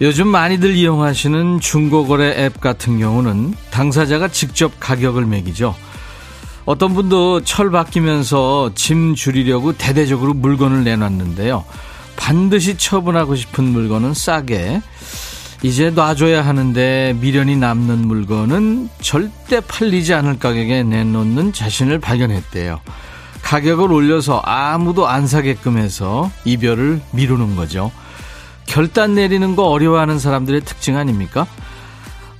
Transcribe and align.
요즘 0.00 0.28
많이들 0.28 0.76
이용하시는 0.76 1.58
중고거래 1.58 2.44
앱 2.44 2.60
같은 2.60 3.00
경우는 3.00 3.54
당사자가 3.70 4.28
직접 4.28 4.72
가격을 4.78 5.26
매기죠. 5.26 5.74
어떤 6.66 6.94
분도 6.94 7.42
철 7.42 7.70
바뀌면서 7.70 8.72
짐 8.74 9.14
줄이려고 9.14 9.72
대대적으로 9.72 10.34
물건을 10.34 10.84
내놨는데요. 10.84 11.64
반드시 12.16 12.76
처분하고 12.76 13.34
싶은 13.34 13.64
물건은 13.64 14.14
싸게, 14.14 14.82
이제 15.62 15.90
놔줘야 15.90 16.46
하는데 16.46 17.16
미련이 17.20 17.56
남는 17.56 18.06
물건은 18.06 18.90
절대 19.00 19.60
팔리지 19.60 20.14
않을 20.14 20.38
가격에 20.38 20.84
내놓는 20.84 21.52
자신을 21.52 21.98
발견했대요. 21.98 22.80
가격을 23.42 23.90
올려서 23.90 24.42
아무도 24.44 25.08
안 25.08 25.26
사게끔 25.26 25.78
해서 25.78 26.30
이별을 26.44 27.00
미루는 27.10 27.56
거죠. 27.56 27.90
결단 28.68 29.14
내리는 29.14 29.56
거 29.56 29.64
어려워하는 29.64 30.18
사람들의 30.18 30.60
특징 30.60 30.96
아닙니까? 30.96 31.46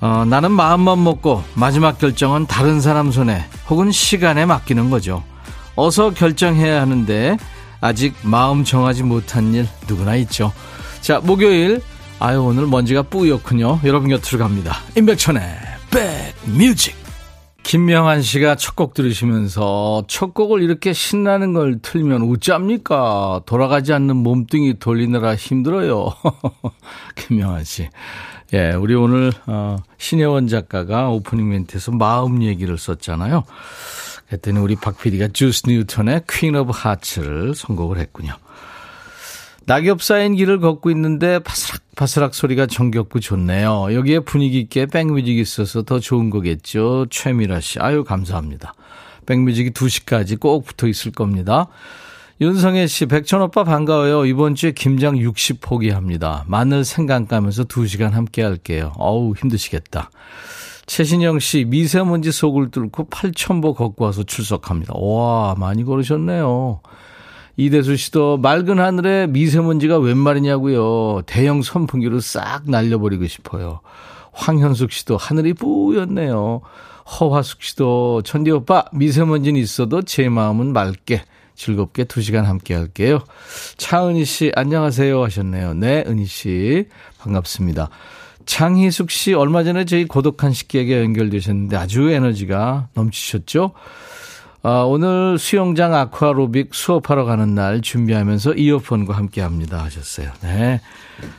어, 0.01 0.25
나는 0.29 0.53
마음만 0.53 1.03
먹고 1.03 1.43
마지막 1.55 1.99
결정은 1.99 2.47
다른 2.47 2.81
사람 2.81 3.11
손에 3.11 3.45
혹은 3.69 3.91
시간에 3.91 4.47
맡기는 4.47 4.91
거죠. 4.91 5.25
어서 5.75 6.11
결정해야 6.11 6.81
하는데 6.81 7.37
아직 7.81 8.15
마음 8.23 8.63
정하지 8.63 9.03
못한 9.03 9.55
일 9.55 9.67
누구나 9.89 10.15
있죠. 10.17 10.53
자, 11.01 11.19
목요일. 11.19 11.81
아유, 12.21 12.43
오늘 12.43 12.67
먼지가 12.67 13.03
뿌옇군요. 13.03 13.81
여러분 13.85 14.11
곁으로 14.11 14.39
갑니다. 14.39 14.77
임백천의 14.97 15.43
백뮤직. 15.91 16.98
김명한 17.69 18.23
씨가 18.23 18.55
첫 18.55 18.77
곡 18.77 18.95
들으시면서 18.95 20.05
첫 20.09 20.33
곡을 20.33 20.63
이렇게 20.63 20.95
신나는 20.95 21.53
걸 21.53 21.81
틀면 21.83 22.23
어쩝니까? 22.23 23.43
돌아가지 23.45 23.93
않는 23.93 24.17
몸뚱이 24.17 24.79
돌리느라 24.79 25.35
힘들어요. 25.37 26.15
김명한 27.15 27.65
씨. 27.65 27.91
예, 28.55 28.71
우리 28.71 28.95
오늘, 28.95 29.33
어, 29.47 29.77
신혜원 29.99 30.47
작가가 30.47 31.11
오프닝 31.11 31.47
멘트에서 31.47 31.93
마음 31.93 32.43
얘기를 32.43 32.79
썼잖아요. 32.79 33.45
그랬더니 34.29 34.61
우리 34.61 34.75
박 34.75 34.99
PD가 34.99 35.29
주스 35.35 35.69
뉴턴의 35.69 36.23
Queen 36.27 36.55
of 36.55 36.73
Hearts를 36.75 37.55
선곡을 37.55 37.99
했군요. 37.99 38.33
낙엽 39.69 40.03
쌓인 40.03 40.35
길을 40.35 40.61
걷고 40.61 40.91
있는데 40.93 41.41
바스락바스락 41.41 42.35
소리가 42.35 42.65
정겹고 42.65 43.21
좋네요. 43.21 43.89
여기에 43.93 44.21
분위기 44.21 44.61
있게 44.61 44.87
백뮤직이 44.87 45.43
있어서 45.43 45.83
더 45.83 46.01
좋은 46.01 46.31
거겠죠. 46.31 47.05
최미라 47.11 47.61
씨. 47.61 47.79
아유, 47.79 48.03
감사합니다. 48.03 48.73
백뮤직이 49.27 49.73
2시까지 49.73 50.41
꼭 50.41 50.65
붙어 50.65 50.87
있을 50.87 51.13
겁니다. 51.13 51.67
윤성혜 52.41 52.87
씨, 52.87 53.05
백천 53.05 53.43
오빠 53.43 53.63
반가워요. 53.63 54.25
이번 54.25 54.55
주에 54.55 54.73
김장 54.73 55.19
60 55.19 55.61
포기합니다. 55.61 56.45
마늘 56.47 56.83
생강 56.83 57.27
까면서 57.27 57.65
2시간 57.65 58.13
함께 58.13 58.43
할게요. 58.43 58.95
어우, 58.97 59.35
힘드시겠다. 59.35 60.11
최신영 60.87 61.41
씨, 61.41 61.67
미세먼지 61.67 62.33
속을 62.33 62.71
뚫고 62.71 63.11
8천보 63.11 63.77
걷고 63.77 64.03
와서 64.03 64.23
출석합니다. 64.23 64.95
와, 64.97 65.55
많이 65.59 65.85
걸으셨네요. 65.85 66.81
이대수 67.59 67.97
씨도 67.97 68.39
맑은 68.39 68.79
하늘에 68.79 69.27
미세먼지가 69.27 69.99
웬 69.99 70.17
말이냐고요. 70.17 71.23
대형 71.27 71.61
선풍기로 71.61 72.21
싹 72.21 72.71
날려버리고 72.71 73.27
싶어요. 73.27 73.81
황현숙 74.33 74.93
씨도 74.93 75.17
하늘이 75.17 75.55
뿌였네요. 75.55 76.61
허화숙 77.05 77.63
씨도 77.65 78.23
천디 78.23 78.53
오빠 78.53 78.85
미세먼지는 78.93 79.61
있어도 79.61 80.03
제 80.03 80.29
마음은 80.29 80.73
맑게 80.73 81.25
즐겁게 81.57 82.05
두 82.05 82.23
시간 82.23 82.45
함께 82.45 82.75
할게요. 82.75 83.25
차은희 83.77 84.25
씨 84.25 84.53
안녕하세요 84.55 85.21
하셨네요. 85.25 85.75
네 85.75 86.05
은희 86.07 86.27
씨 86.27 86.87
반갑습니다. 87.19 87.91
장희숙 88.47 89.11
씨 89.11 89.35
얼마 89.35 89.65
전에 89.65 89.85
저희 89.85 90.05
고독한 90.05 90.53
식객에 90.53 91.03
연결되셨는데 91.03 91.77
아주 91.77 92.09
에너지가 92.09 92.89
넘치셨죠? 92.95 93.73
아, 94.63 94.81
오늘 94.81 95.39
수영장 95.39 95.95
아쿠아로빅 95.95 96.75
수업하러 96.75 97.25
가는 97.25 97.55
날 97.55 97.81
준비하면서 97.81 98.55
이어폰과 98.55 99.17
함께 99.17 99.41
합니다 99.41 99.85
하셨어요. 99.85 100.33
네. 100.43 100.81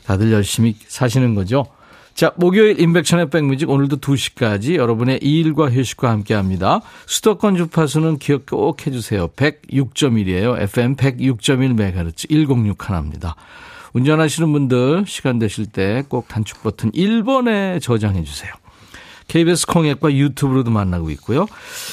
다들 0.06 0.32
열심히 0.32 0.76
사시는 0.88 1.36
거죠. 1.36 1.66
자, 2.14 2.32
목요일 2.38 2.80
인백천의 2.82 3.30
백뮤직 3.30 3.70
오늘도 3.70 3.98
2시까지 3.98 4.76
여러분의 4.76 5.20
일과 5.22 5.70
휴식과 5.70 6.10
함께 6.10 6.34
합니다. 6.34 6.82
수도권 7.06 7.56
주파수는 7.56 8.18
기억 8.20 8.46
꼭 8.46 8.86
해주세요. 8.86 9.28
106.1이에요. 9.30 10.60
FM 10.62 10.96
106.1MHz 10.96 12.30
106 12.30 12.90
하나입니다. 12.90 13.36
운전하시는 13.94 14.52
분들 14.52 15.06
시간 15.08 15.40
되실 15.40 15.66
때 15.66 16.04
꼭 16.10 16.28
단축 16.28 16.62
버튼 16.62 16.92
1번에 16.92 17.82
저장해 17.82 18.24
주세요. 18.24 18.52
KBS 19.30 19.68
콩앱과 19.68 20.12
유튜브로도 20.14 20.72
만나고 20.72 21.10
있고요. 21.12 21.48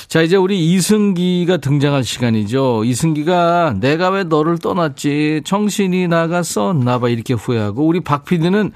자, 0.09 0.23
이제 0.23 0.35
우리 0.35 0.73
이승기가 0.73 1.59
등장할 1.59 2.03
시간이죠. 2.03 2.83
이승기가 2.85 3.77
내가 3.79 4.11
왜 4.11 4.25
너를 4.25 4.59
떠났지? 4.59 5.43
정신이 5.45 6.09
나갔었나 6.09 6.99
봐. 6.99 7.09
이렇게 7.09 7.35
후회하고 7.35 7.87
우리 7.87 8.01
박 8.01 8.25
PD는 8.25 8.73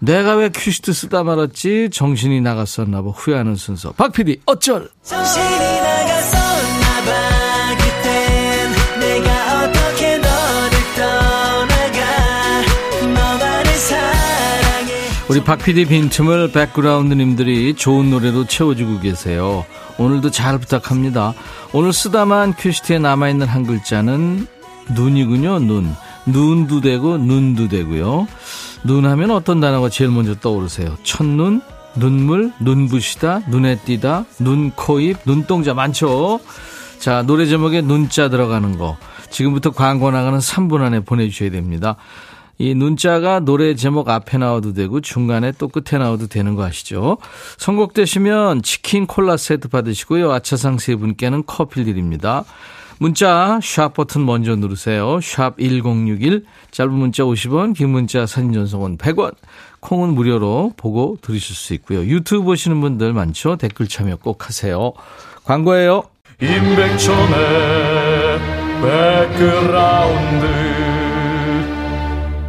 내가 0.00 0.34
왜 0.34 0.50
큐시트 0.50 0.92
쓰다 0.92 1.22
말았지? 1.22 1.90
정신이 1.92 2.40
나갔었나 2.40 3.02
봐. 3.02 3.10
후회하는 3.10 3.54
순서. 3.54 3.92
박 3.92 4.12
PD, 4.12 4.40
어쩔! 4.46 4.90
정신이 5.02 5.46
나갔었 5.80 6.51
우리 15.32 15.42
박 15.42 15.64
PD 15.64 15.86
빈틈을 15.86 16.52
백그라운드님들이 16.52 17.72
좋은 17.72 18.10
노래로 18.10 18.44
채워주고 18.44 19.00
계세요. 19.00 19.64
오늘도 19.96 20.30
잘 20.30 20.58
부탁합니다. 20.58 21.32
오늘 21.72 21.94
쓰다만 21.94 22.52
큐시트에 22.52 22.98
남아있는 22.98 23.46
한 23.46 23.64
글자는 23.64 24.46
눈이군요. 24.94 25.60
눈. 25.60 25.90
눈도 26.26 26.82
되고 26.82 27.16
눈도 27.16 27.68
되고요. 27.68 28.28
눈 28.84 29.06
하면 29.06 29.30
어떤 29.30 29.58
단어가 29.58 29.88
제일 29.88 30.10
먼저 30.10 30.34
떠오르세요? 30.34 30.98
첫눈, 31.02 31.62
눈물, 31.94 32.52
눈부시다, 32.60 33.40
눈에 33.48 33.76
띄다, 33.78 34.26
눈, 34.38 34.70
코, 34.72 35.00
입, 35.00 35.16
눈동자 35.24 35.72
많죠? 35.72 36.40
자, 36.98 37.22
노래 37.22 37.46
제목에 37.46 37.80
눈자 37.80 38.28
들어가는 38.28 38.76
거. 38.76 38.98
지금부터 39.30 39.70
광고 39.70 40.10
나가는 40.10 40.38
3분 40.38 40.82
안에 40.82 41.00
보내주셔야 41.00 41.50
됩니다. 41.50 41.96
이 42.62 42.74
문자가 42.76 43.40
노래 43.40 43.74
제목 43.74 44.08
앞에 44.08 44.38
나와도 44.38 44.72
되고 44.72 45.00
중간에 45.00 45.50
또 45.58 45.66
끝에 45.66 45.98
나와도 45.98 46.28
되는 46.28 46.54
거 46.54 46.62
아시죠? 46.64 47.18
선곡되시면 47.58 48.62
치킨 48.62 49.08
콜라 49.08 49.36
세트 49.36 49.66
받으시고요. 49.66 50.30
아차상 50.30 50.78
세 50.78 50.94
분께는 50.94 51.42
커피 51.44 51.82
드립니다. 51.82 52.44
문자 52.98 53.58
샵 53.60 53.94
버튼 53.94 54.24
먼저 54.24 54.54
누르세요. 54.54 55.20
샵 55.20 55.58
1061 55.58 56.44
짧은 56.70 56.92
문자 56.92 57.24
50원 57.24 57.74
긴 57.74 57.90
문자 57.90 58.26
사진 58.26 58.52
전송은 58.52 58.96
100원 58.96 59.34
콩은 59.80 60.10
무료로 60.14 60.74
보고 60.76 61.18
들으실 61.20 61.56
수 61.56 61.74
있고요. 61.74 62.04
유튜브 62.04 62.44
보시는 62.44 62.80
분들 62.80 63.12
많죠? 63.12 63.56
댓글 63.56 63.88
참여 63.88 64.18
꼭 64.22 64.46
하세요. 64.46 64.92
광고예요. 65.42 66.04
임백천의 66.40 68.38
백그라운드 68.80 70.71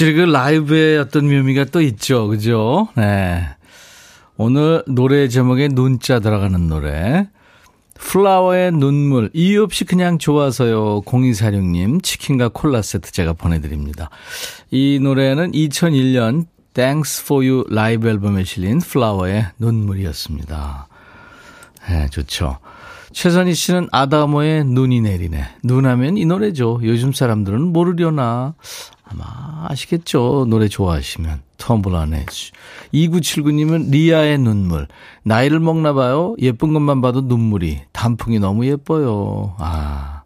확실히 0.00 0.14
그 0.14 0.20
라이브의 0.22 0.98
어떤 0.98 1.26
묘미가 1.28 1.66
또 1.66 1.82
있죠. 1.82 2.26
그죠? 2.26 2.88
네. 2.96 3.46
오늘 4.38 4.82
노래 4.86 5.28
제목에 5.28 5.68
눈자 5.68 6.20
들어가는 6.20 6.68
노래. 6.68 7.28
플라워의 7.96 8.72
눈물, 8.72 9.28
이유 9.34 9.62
없이 9.62 9.84
그냥 9.84 10.16
좋아서요. 10.16 11.02
0246님, 11.02 12.02
치킨과 12.02 12.48
콜라 12.48 12.80
세트 12.80 13.12
제가 13.12 13.34
보내드립니다. 13.34 14.08
이 14.70 14.98
노래는 15.02 15.52
2001년 15.52 16.46
Thanks 16.72 17.22
for 17.22 17.46
You 17.46 17.66
라이브 17.68 18.08
앨범에 18.08 18.44
실린 18.44 18.78
플라워의 18.78 19.48
눈물이었습니다. 19.58 20.88
네, 21.90 22.06
좋죠. 22.08 22.56
최선희 23.20 23.52
씨는 23.52 23.88
아다모의 23.92 24.64
눈이 24.64 25.02
내리네. 25.02 25.44
눈하면 25.62 26.16
이 26.16 26.24
노래죠. 26.24 26.80
요즘 26.84 27.12
사람들은 27.12 27.70
모르려나. 27.70 28.54
아마 29.04 29.66
아시겠죠. 29.68 30.46
노래 30.48 30.68
좋아하시면. 30.68 31.42
텀블러네. 31.58 32.24
2979님은 32.94 33.90
리아의 33.90 34.38
눈물. 34.38 34.88
나이를 35.22 35.60
먹나 35.60 35.92
봐요. 35.92 36.34
예쁜 36.40 36.72
것만 36.72 37.02
봐도 37.02 37.20
눈물이. 37.20 37.80
단풍이 37.92 38.38
너무 38.38 38.64
예뻐요. 38.64 39.54
아. 39.58 40.22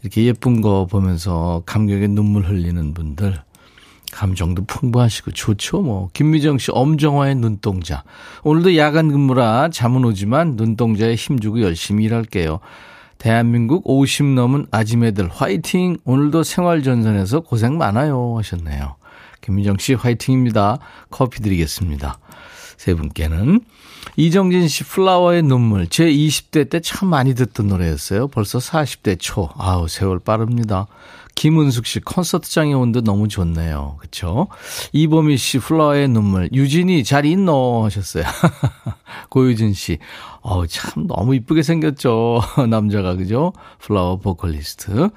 이렇게 0.00 0.24
예쁜 0.24 0.62
거 0.62 0.86
보면서 0.90 1.62
감격에 1.66 2.06
눈물 2.06 2.44
흘리는 2.44 2.94
분들. 2.94 3.42
감정도 4.12 4.64
풍부하시고 4.64 5.32
좋죠, 5.32 5.80
뭐. 5.80 6.10
김미정 6.12 6.58
씨, 6.58 6.70
엄정화의 6.70 7.34
눈동자. 7.34 8.04
오늘도 8.44 8.76
야간 8.76 9.10
근무라 9.10 9.70
잠은 9.72 10.04
오지만 10.04 10.54
눈동자에 10.56 11.14
힘주고 11.16 11.62
열심히 11.62 12.04
일할게요. 12.04 12.60
대한민국 13.18 13.82
50 13.88 14.26
넘은 14.34 14.66
아지매들 14.70 15.28
화이팅! 15.28 15.96
오늘도 16.04 16.42
생활전선에서 16.42 17.40
고생 17.40 17.78
많아요. 17.78 18.36
하셨네요. 18.38 18.96
김미정 19.40 19.78
씨 19.78 19.94
화이팅입니다. 19.94 20.78
커피 21.10 21.40
드리겠습니다. 21.40 22.18
세 22.76 22.94
분께는. 22.94 23.60
이정진 24.16 24.66
씨 24.66 24.82
플라워의 24.84 25.42
눈물. 25.42 25.86
제 25.86 26.04
20대 26.10 26.68
때 26.68 26.80
참 26.80 27.08
많이 27.08 27.34
듣던 27.34 27.68
노래였어요. 27.68 28.26
벌써 28.28 28.58
40대 28.58 29.16
초. 29.20 29.48
아우, 29.56 29.86
세월 29.88 30.18
빠릅니다. 30.18 30.86
김은숙 31.34 31.86
씨 31.86 32.00
콘서트장에 32.00 32.72
온 32.74 32.92
듯 32.92 33.04
너무 33.04 33.26
좋네요. 33.28 33.96
그쵸? 33.98 34.48
이보미 34.92 35.36
씨 35.38 35.58
플라워의 35.58 36.08
눈물. 36.08 36.48
유진이 36.52 37.04
잘 37.04 37.24
있노 37.24 37.84
하셨어요. 37.84 38.24
고유진 39.30 39.72
씨. 39.74 39.98
어우, 40.42 40.66
참 40.68 41.06
너무 41.06 41.34
이쁘게 41.34 41.62
생겼죠. 41.62 42.40
남자가 42.68 43.14
그죠? 43.16 43.52
플라워 43.78 44.18
보컬리스트. 44.18 45.10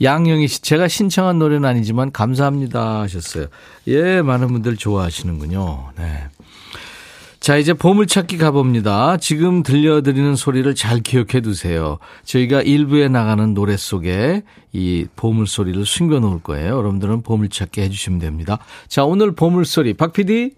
양영희 0.00 0.48
씨, 0.48 0.62
제가 0.62 0.88
신청한 0.88 1.38
노래는 1.38 1.68
아니지만 1.68 2.12
감사합니다 2.12 3.00
하셨어요. 3.02 3.46
예, 3.88 4.22
많은 4.22 4.48
분들 4.48 4.76
좋아하시는군요. 4.76 5.90
네. 5.96 6.24
자, 7.42 7.56
이제 7.56 7.72
보물찾기 7.72 8.38
가봅니다. 8.38 9.16
지금 9.16 9.64
들려드리는 9.64 10.36
소리를 10.36 10.72
잘 10.76 11.00
기억해 11.00 11.40
두세요. 11.40 11.98
저희가 12.24 12.62
일부에 12.62 13.08
나가는 13.08 13.52
노래 13.52 13.76
속에 13.76 14.44
이 14.72 15.06
보물소리를 15.16 15.84
숨겨 15.84 16.20
놓을 16.20 16.38
거예요. 16.44 16.76
여러분들은 16.76 17.22
보물찾기 17.22 17.80
해주시면 17.80 18.20
됩니다. 18.20 18.58
자, 18.86 19.02
오늘 19.04 19.32
보물소리. 19.32 19.94
박 19.94 20.12
PD? 20.12 20.52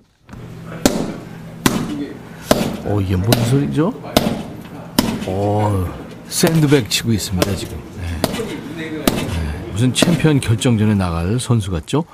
오, 2.84 3.00
이게 3.00 3.16
무슨 3.16 3.44
소리죠? 3.46 3.94
오, 5.26 5.86
샌드백 6.28 6.90
치고 6.90 7.14
있습니다, 7.14 7.56
지금. 7.56 7.78
네. 7.96 8.34
네. 8.76 9.70
무슨 9.72 9.94
챔피언 9.94 10.38
결정전에 10.38 10.94
나갈 10.96 11.40
선수 11.40 11.70
같죠? 11.70 12.04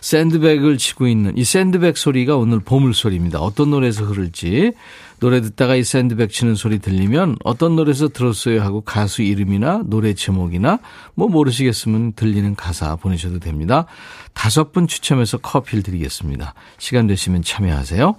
샌드백을 0.00 0.78
치고 0.78 1.06
있는 1.08 1.36
이 1.36 1.44
샌드백 1.44 1.96
소리가 1.96 2.36
오늘 2.36 2.60
보물 2.60 2.94
소리입니다. 2.94 3.40
어떤 3.40 3.70
노래에서 3.70 4.04
흐를지 4.04 4.72
노래 5.20 5.40
듣다가 5.40 5.76
이 5.76 5.84
샌드백 5.84 6.30
치는 6.30 6.54
소리 6.54 6.78
들리면 6.80 7.36
어떤 7.44 7.76
노래에서 7.76 8.08
들었어요 8.08 8.62
하고 8.62 8.80
가수 8.80 9.22
이름이나 9.22 9.82
노래 9.86 10.12
제목이나 10.14 10.80
뭐 11.14 11.28
모르시겠으면 11.28 12.12
들리는 12.14 12.54
가사 12.56 12.96
보내셔도 12.96 13.38
됩니다. 13.38 13.86
다섯 14.34 14.72
분 14.72 14.86
추첨해서 14.86 15.38
커피를 15.38 15.82
드리겠습니다. 15.82 16.54
시간 16.78 17.06
되시면 17.06 17.42
참여하세요. 17.42 18.16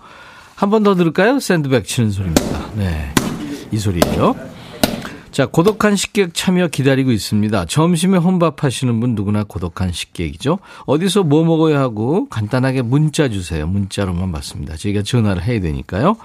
한 0.56 0.70
번 0.70 0.84
더 0.84 0.96
들을까요? 0.96 1.40
샌드백 1.40 1.86
치는 1.86 2.12
소리입니다. 2.12 2.72
네. 2.76 3.14
이 3.72 3.78
소리예요. 3.78 4.55
자, 5.36 5.46
고독한 5.46 5.98
식객 5.98 6.34
참여 6.34 6.70
기다리고 6.70 7.12
있습니다. 7.12 7.66
점심에 7.66 8.18
혼밥 8.18 8.64
하시는 8.64 8.98
분 9.02 9.16
누구나 9.16 9.44
고독한 9.44 9.92
식객이죠. 9.92 10.60
어디서 10.86 11.24
뭐 11.24 11.44
먹어야 11.44 11.78
하고 11.78 12.30
간단하게 12.30 12.84
문자 12.84 13.28
주세요. 13.28 13.68
문자로만 13.68 14.32
받습니다. 14.32 14.78
저희가 14.78 15.02
전화를 15.02 15.44
해야 15.44 15.60
되니까요. 15.60 16.16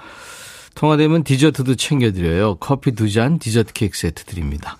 통화되면 0.75 1.25
디저트도 1.25 1.75
챙겨드려요. 1.75 2.55
커피 2.61 2.93
두 2.93 3.11
잔, 3.11 3.37
디저트 3.37 3.73
케이크 3.73 3.97
세트 3.97 4.23
드립니다. 4.23 4.77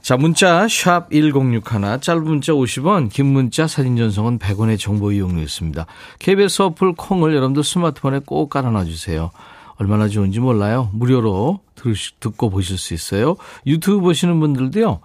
자, 0.00 0.16
문자 0.16 0.68
샵 0.68 1.10
1061, 1.10 1.98
짧은 2.02 2.22
문자 2.22 2.52
50원, 2.52 3.10
긴 3.10 3.26
문자 3.26 3.66
사진 3.66 3.96
전송은 3.96 4.38
100원의 4.38 4.78
정보 4.78 5.10
이용료 5.10 5.42
있습니다. 5.42 5.86
KBS 6.20 6.62
어플 6.62 6.92
콩을 6.92 7.34
여러분들 7.34 7.64
스마트폰에 7.64 8.20
꼭 8.24 8.48
깔아놔 8.48 8.84
주세요. 8.84 9.32
얼마나 9.74 10.06
좋은지 10.08 10.38
몰라요. 10.38 10.90
무료로 10.92 11.60
듣고 12.20 12.50
보실 12.50 12.78
수 12.78 12.94
있어요. 12.94 13.36
유튜브 13.66 14.00
보시는 14.00 14.40
분들도요. 14.40 15.00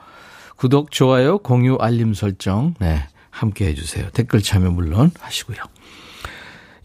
구독, 0.56 0.92
좋아요, 0.92 1.38
공유, 1.40 1.76
알림 1.76 2.14
설정, 2.14 2.76
네, 2.80 3.08
함께 3.30 3.68
해주세요. 3.68 4.10
댓글 4.12 4.42
참여 4.42 4.72
물론 4.72 5.12
하시고요. 5.20 5.58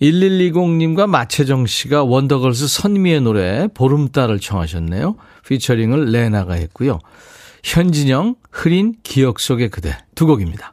1120님과 0.02 1.06
마채정 1.06 1.66
씨가 1.66 2.04
원더걸스 2.04 2.66
선미의 2.69 3.20
노래 3.20 3.69
보름달을 3.75 4.40
청하셨네요. 4.40 5.16
피처링을 5.46 6.06
레나가 6.06 6.54
했고요. 6.54 6.98
현진영, 7.62 8.36
흐린 8.50 8.94
기억 9.02 9.40
속의 9.40 9.69
그대 9.69 9.96
두 10.14 10.26
곡입니다. 10.26 10.72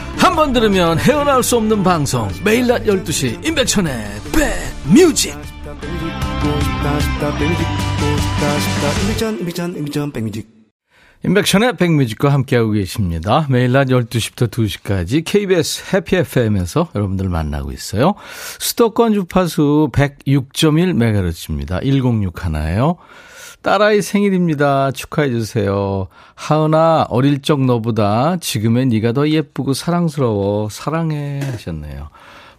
한 0.21 0.35
번 0.35 0.53
들으면 0.53 0.99
헤어나올 0.99 1.41
수 1.43 1.57
없는 1.57 1.83
방송 1.83 2.29
매일 2.43 2.67
낮 2.67 2.83
12시 2.83 3.45
임백천의 3.45 3.91
백뮤직 4.31 5.35
임백천의 11.23 11.77
백뮤직과 11.77 12.31
함께하고 12.33 12.71
계십니다. 12.71 13.45
매일 13.49 13.71
낮 13.71 13.87
12시부터 13.87 14.49
2시까지 14.49 15.23
KBS 15.25 15.95
해피 15.95 16.15
FM에서 16.17 16.89
여러분들 16.95 17.27
만나고 17.29 17.71
있어요. 17.71 18.13
수도권 18.59 19.13
주파수 19.13 19.89
106.1MHz입니다. 19.91 21.81
106 21.81 22.45
하나예요. 22.45 22.97
딸아이 23.61 24.01
생일입니다. 24.01 24.91
축하해 24.91 25.29
주세요. 25.29 26.07
하은아, 26.35 27.07
어릴 27.09 27.41
적 27.41 27.63
너보다 27.63 28.37
지금의 28.37 28.87
네가 28.87 29.13
더 29.13 29.29
예쁘고 29.29 29.73
사랑스러워. 29.73 30.69
사랑해 30.69 31.41
하셨네요. 31.43 32.09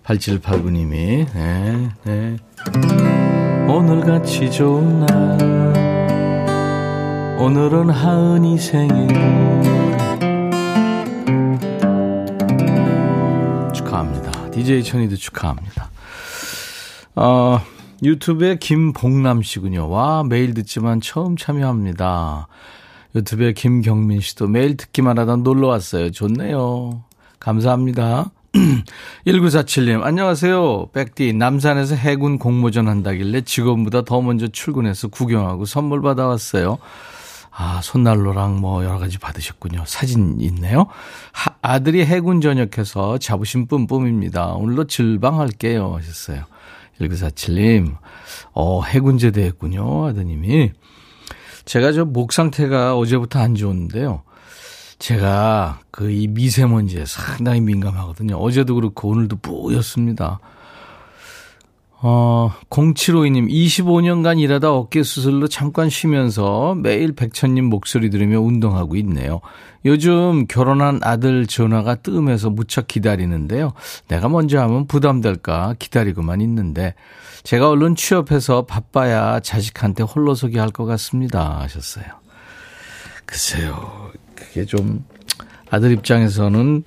8789님이. 0.04 1.26
네, 1.35 1.88
네. 2.04 2.37
오늘같이 3.68 4.50
좋은 4.50 5.00
날. 5.00 5.62
오늘은 7.38 7.90
하은이 7.90 8.59
생일. 8.59 9.09
축하합니다. 13.75 14.50
DJ 14.52 14.85
천이도 14.85 15.16
축하합니다. 15.16 15.90
어, 17.16 17.61
유튜브에 18.02 18.56
김봉남 18.56 19.42
씨군요. 19.42 19.88
와, 19.88 20.25
매일 20.25 20.54
듣지만 20.54 21.00
처음 21.00 21.37
참여합니다. 21.37 22.49
유튜브에 23.14 23.52
김경민 23.52 24.21
씨도 24.21 24.49
매일 24.49 24.76
듣기만 24.76 25.18
하다 25.18 25.37
놀러 25.37 25.68
왔어요. 25.68 26.11
좋네요. 26.11 27.04
감사합니다. 27.38 28.32
1947님, 29.26 30.02
안녕하세요. 30.02 30.88
백디, 30.92 31.32
남산에서 31.35 31.94
해군 31.94 32.38
공모전 32.38 32.88
한다길래 32.88 33.42
직원보다 33.42 34.02
더 34.02 34.21
먼저 34.21 34.49
출근해서 34.49 35.09
구경하고 35.09 35.64
선물 35.64 36.02
받아왔어요. 36.02 36.78
아, 37.54 37.80
손난로랑 37.82 38.61
뭐 38.61 38.85
여러 38.85 38.99
가지 38.99 39.18
받으셨군요. 39.18 39.85
사진 39.87 40.40
있네요. 40.40 40.87
하, 41.32 41.54
아들이 41.62 42.04
해군 42.04 42.40
전역해서 42.40 43.18
자부심 43.18 43.66
뿜뿜입니다. 43.66 44.54
오늘도 44.54 44.87
질방할게요. 44.87 45.94
하셨어요. 45.94 46.44
1947님, 47.00 47.96
어, 48.52 48.82
해군제대 48.82 49.42
했군요. 49.42 50.06
아드님이. 50.06 50.72
제가 51.64 51.92
저 51.92 52.04
목 52.04 52.32
상태가 52.32 52.96
어제부터 52.96 53.38
안 53.40 53.54
좋은데요. 53.54 54.22
제가 54.99 55.80
그 55.90 56.11
이 56.11 56.28
미세먼지에 56.28 57.04
상당히 57.06 57.61
민감하거든요. 57.61 58.37
어제도 58.37 58.75
그렇고 58.75 59.08
오늘도 59.08 59.37
뿌였습니다. 59.37 60.38
어, 62.04 62.50
0752님, 62.68 63.49
25년간 63.49 64.40
일하다 64.40 64.73
어깨 64.73 65.04
수술로 65.04 65.47
잠깐 65.47 65.88
쉬면서 65.88 66.75
매일 66.75 67.12
백천님 67.14 67.66
목소리 67.66 68.11
들으며 68.11 68.40
운동하고 68.40 68.97
있네요. 68.97 69.40
요즘 69.85 70.47
결혼한 70.49 70.99
아들 71.04 71.47
전화가 71.47 71.97
뜸해서 71.97 72.50
무척 72.50 72.88
기다리는데요. 72.88 73.73
내가 74.09 74.28
먼저 74.28 74.61
하면 74.62 74.88
부담될까 74.88 75.76
기다리고만 75.78 76.40
있는데, 76.40 76.94
제가 77.44 77.68
얼른 77.68 77.94
취업해서 77.94 78.62
바빠야 78.66 79.38
자식한테 79.38 80.02
홀로서기 80.02 80.59
할 80.59 80.71
것 80.73 80.85
같습니다. 80.87 81.61
하셨어요. 81.61 82.04
글쎄요. 83.26 84.11
그게 84.35 84.64
좀, 84.64 85.04
아들 85.71 85.92
입장에서는 85.92 86.82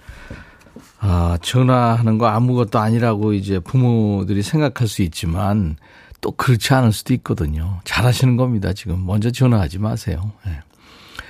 아, 1.07 1.38
전화하는 1.39 2.17
거 2.17 2.25
아무것도 2.25 2.79
아니라고 2.79 3.33
이제 3.33 3.59
부모들이 3.59 4.41
생각할 4.41 4.88
수 4.88 5.03
있지만 5.03 5.77
또 6.19 6.31
그렇지 6.31 6.74
않을 6.74 6.91
수도 6.91 7.13
있거든요. 7.13 7.79
잘하시는 7.83 8.38
겁니다. 8.38 8.74
지금 8.74 9.05
먼저 9.05 9.29
전화하지 9.29 9.77
마세요. 9.77 10.31
네. 10.47 10.53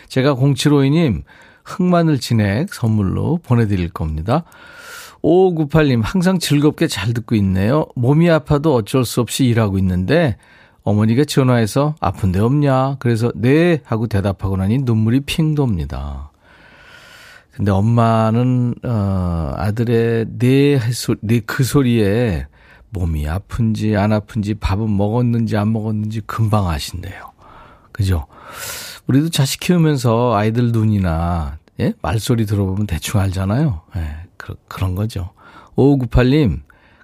제가 0.08 0.36
0752님 0.36 1.24
흑마늘 1.65 2.22
진액 2.22 2.74
선물로 2.74 3.39
보내드릴 3.44 3.89
겁니다. 3.89 4.46
5598님 5.22 6.01
항상 6.03 6.39
즐겁게 6.39 6.88
잘 6.88 7.13
듣고 7.13 7.36
있네요. 7.36 7.86
몸이 7.96 8.29
아파도 8.29 8.75
어쩔 8.75 9.03
수 9.03 9.20
없이 9.20 9.44
일하고 9.44 9.77
있는데 9.79 10.38
어머니가 10.84 11.25
전화해서 11.25 11.96
아픈 12.00 12.32
데 12.32 12.39
없냐? 12.39 12.96
그래서 13.00 13.29
네 13.36 13.82
하고 13.84 14.08
대답하고 14.08 14.55
나니 14.55 14.77
눈물이 14.77 15.22
핑 15.22 15.53
돕니다. 15.53 16.32
근데 17.55 17.71
엄마는 17.71 18.75
어 18.83 19.53
아들의 19.55 20.25
네그 21.21 21.63
소리에 21.63 22.47
몸이 22.89 23.27
아픈지 23.27 23.95
안 23.95 24.12
아픈지 24.12 24.55
밥은 24.55 24.95
먹었는지 24.95 25.55
안 25.57 25.71
먹었는지 25.71 26.21
금방 26.25 26.67
아신대요. 26.67 27.31
그죠? 27.91 28.27
우리도 29.07 29.29
자식 29.29 29.59
키우면서 29.59 30.35
아이들 30.35 30.71
눈이나 30.71 31.57
예? 31.79 31.93
말소리 32.01 32.45
들어보면 32.45 32.88
대충 32.88 33.19
알잖아요. 33.19 33.81
예, 33.97 34.15
그, 34.38 34.55
그런 34.67 34.95
거죠. 34.95 35.31
5598님 35.75 36.62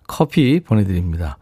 커피 0.07 0.59
보내드립니다. 0.59 1.37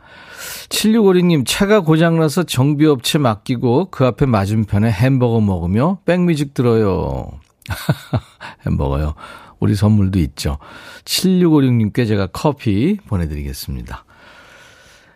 7656님 0.70 1.44
차가 1.46 1.82
고장나서 1.82 2.44
정비업체 2.44 3.18
맡기고 3.18 3.90
그 3.92 4.06
앞에 4.06 4.26
맞은편에 4.26 4.90
햄버거 4.92 5.40
먹으며 5.42 6.00
백뮤직 6.06 6.54
들어요. 6.54 7.32
햄버거요. 8.66 9.16
우리 9.60 9.76
선물도 9.76 10.20
있죠. 10.20 10.58
7656님께 11.06 12.08
제가 12.08 12.28
커피 12.28 12.98
보내드리겠습니다. 13.08 14.06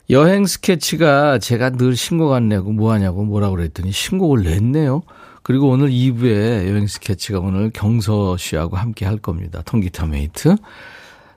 여행 0.09 0.45
스케치가 0.45 1.39
제가 1.39 1.71
늘 1.71 1.95
신곡 1.95 2.33
안 2.33 2.49
내고 2.49 2.71
뭐하냐고 2.71 3.23
뭐라 3.23 3.49
그랬더니 3.49 3.91
신곡을 3.91 4.43
냈네요. 4.43 5.03
그리고 5.43 5.69
오늘 5.69 5.89
2부에 5.89 6.67
여행 6.69 6.87
스케치가 6.87 7.39
오늘 7.39 7.69
경서 7.69 8.37
씨하고 8.37 8.77
함께 8.77 9.05
할 9.05 9.17
겁니다. 9.17 9.61
통기타 9.65 10.07
메이트. 10.07 10.55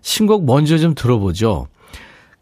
신곡 0.00 0.44
먼저 0.44 0.78
좀 0.78 0.94
들어보죠. 0.94 1.68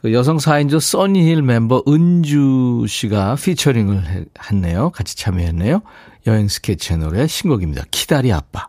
그 0.05 0.13
여성 0.13 0.37
4인조 0.37 0.81
써니힐 0.81 1.41
멤버 1.41 1.83
은주 1.89 2.85
씨가 2.87 3.37
피처링을 3.37 4.27
했네요. 4.51 4.91
같이 4.91 5.17
참여했네요. 5.17 5.81
여행 6.27 6.47
스케치의 6.47 6.99
노래 6.99 7.27
신곡입니다. 7.27 7.85
키다리 7.91 8.31
아빠. 8.31 8.69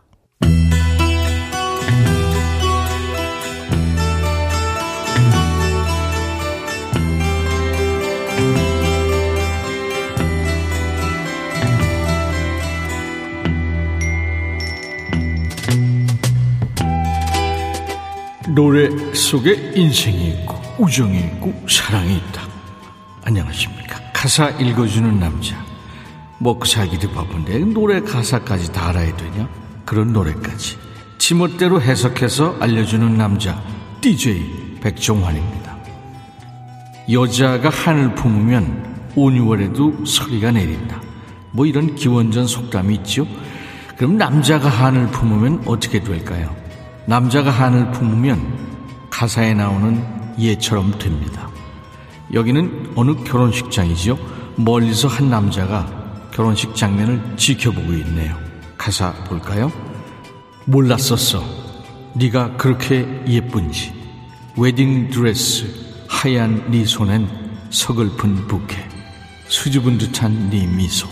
노래 18.54 18.88
속에 19.12 19.72
인생이 19.74 20.30
있고 20.30 20.55
우정이 20.78 21.18
있고 21.18 21.54
사랑이 21.68 22.16
있다. 22.16 22.42
안녕하십니까. 23.24 23.98
가사 24.12 24.50
읽어주는 24.50 25.18
남자. 25.18 25.56
먹고 26.38 26.64
살기도 26.66 27.10
바쁜데 27.12 27.58
노래 27.60 28.00
가사까지 28.00 28.72
다 28.72 28.88
알아야 28.88 29.16
되냐? 29.16 29.48
그런 29.84 30.12
노래까지 30.12 30.76
지멋대로 31.18 31.80
해석해서 31.80 32.56
알려주는 32.60 33.16
남자 33.16 33.62
DJ 34.02 34.78
백종환입니다. 34.82 35.76
여자가 37.10 37.70
한을 37.70 38.14
품으면 38.14 39.12
온유월에도 39.14 40.04
소리가 40.04 40.52
내린다. 40.52 41.00
뭐 41.52 41.64
이런 41.64 41.94
기원전 41.94 42.46
속담이 42.46 42.94
있죠. 42.96 43.26
그럼 43.96 44.18
남자가 44.18 44.68
한을 44.68 45.06
품으면 45.06 45.62
어떻게 45.64 46.00
될까요? 46.00 46.54
남자가 47.06 47.50
한을 47.50 47.92
품으면 47.92 49.08
가사에 49.08 49.54
나오는 49.54 50.15
예처럼 50.38 50.98
됩니다. 50.98 51.48
여기는 52.32 52.92
어느 52.96 53.14
결혼식장이지요. 53.24 54.18
멀리서 54.56 55.08
한 55.08 55.30
남자가 55.30 55.86
결혼식 56.32 56.74
장면을 56.74 57.22
지켜보고 57.36 57.92
있네요. 57.94 58.36
가사 58.76 59.12
볼까요? 59.24 59.70
몰랐었어. 60.66 61.42
네가 62.14 62.56
그렇게 62.56 63.06
예쁜지. 63.26 63.92
웨딩 64.56 65.10
드레스 65.10 65.66
하얀 66.08 66.70
네 66.70 66.84
손엔 66.84 67.28
서글픈 67.70 68.46
부케. 68.48 68.76
수줍은 69.48 69.98
듯한 69.98 70.50
네 70.50 70.66
미소. 70.66 71.06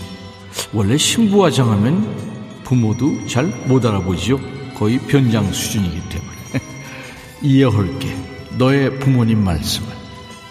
원래 0.73 0.97
신부 0.97 1.45
화장하면 1.45 2.63
부모도 2.65 3.27
잘 3.27 3.45
못 3.69 3.85
알아보지요. 3.85 4.39
거의 4.75 4.99
변장 4.99 5.53
수준이기 5.53 6.01
때문에. 6.09 6.31
이어할게. 7.43 8.34
너의 8.59 8.99
부모님 8.99 9.43
말씀을. 9.45 9.89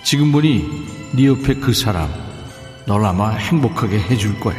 지금 0.03 0.31
보니 0.31 0.87
네 1.13 1.27
옆에 1.27 1.55
그 1.55 1.73
사람 1.73 2.09
널 2.85 3.05
아마 3.05 3.29
행복하게 3.31 3.99
해줄 3.99 4.39
거야. 4.39 4.57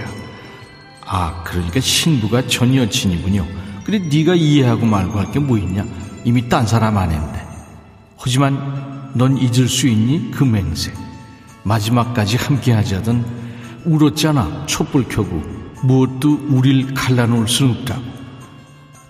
아, 1.07 1.43
그러니까 1.45 1.81
신부가 1.81 2.47
전 2.47 2.75
여친이군요. 2.75 3.47
그래 3.85 3.99
네가 3.99 4.35
이해하고 4.35 4.87
말고 4.87 5.19
할 5.19 5.31
게 5.33 5.39
뭐 5.39 5.59
있냐? 5.59 5.85
이미 6.25 6.49
딴 6.49 6.67
사람 6.67 6.97
안했는데. 6.97 7.45
하지만 8.17 9.11
넌 9.15 9.37
잊을 9.37 9.69
수 9.69 9.87
있니? 9.87 10.31
그 10.31 10.45
맹세. 10.45 10.93
마지막까지 11.65 12.37
함께 12.39 12.73
하자던 12.73 13.25
울었잖아. 13.85 14.65
촛불 14.67 15.07
켜고 15.09 15.43
무엇도 15.83 16.47
우릴 16.49 16.95
갈라놓을 16.95 17.47
순 17.47 17.71
없다. 17.73 17.99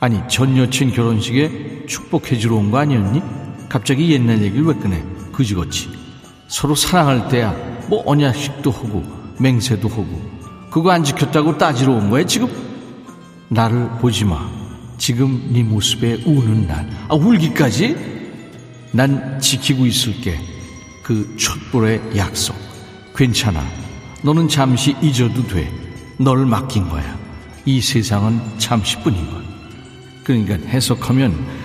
아니 0.00 0.20
전 0.28 0.56
여친 0.56 0.90
결혼식에 0.92 1.84
축복해 1.86 2.36
주러 2.38 2.56
온 2.56 2.72
거 2.72 2.78
아니었니? 2.78 3.22
갑자기 3.74 4.12
옛날 4.12 4.40
얘기를 4.40 4.64
왜 4.64 4.74
꺼내? 4.74 5.02
그지같이. 5.32 5.90
서로 6.46 6.76
사랑할 6.76 7.26
때야 7.26 7.50
뭐 7.88 8.04
언약식도 8.06 8.70
하고 8.70 9.02
맹세도 9.40 9.88
하고 9.88 10.22
그거 10.70 10.92
안 10.92 11.02
지켰다고 11.02 11.58
따지러 11.58 11.92
온 11.92 12.08
거야 12.08 12.24
지금? 12.24 12.48
나를 13.48 13.88
보지 13.98 14.26
마. 14.26 14.48
지금 14.96 15.48
네 15.52 15.64
모습에 15.64 16.22
우는 16.24 16.68
난. 16.68 16.88
아 17.08 17.16
울기까지? 17.16 17.96
난 18.92 19.40
지키고 19.40 19.86
있을게. 19.86 20.38
그 21.02 21.36
촛불의 21.36 22.00
약속. 22.16 22.54
괜찮아. 23.16 23.60
너는 24.22 24.46
잠시 24.46 24.94
잊어도 25.02 25.44
돼. 25.48 25.68
널 26.16 26.46
맡긴 26.46 26.88
거야. 26.88 27.18
이 27.64 27.80
세상은 27.80 28.40
잠시뿐인 28.56 29.30
걸. 29.32 29.42
그러니까 30.22 30.54
해석하면 30.68 31.63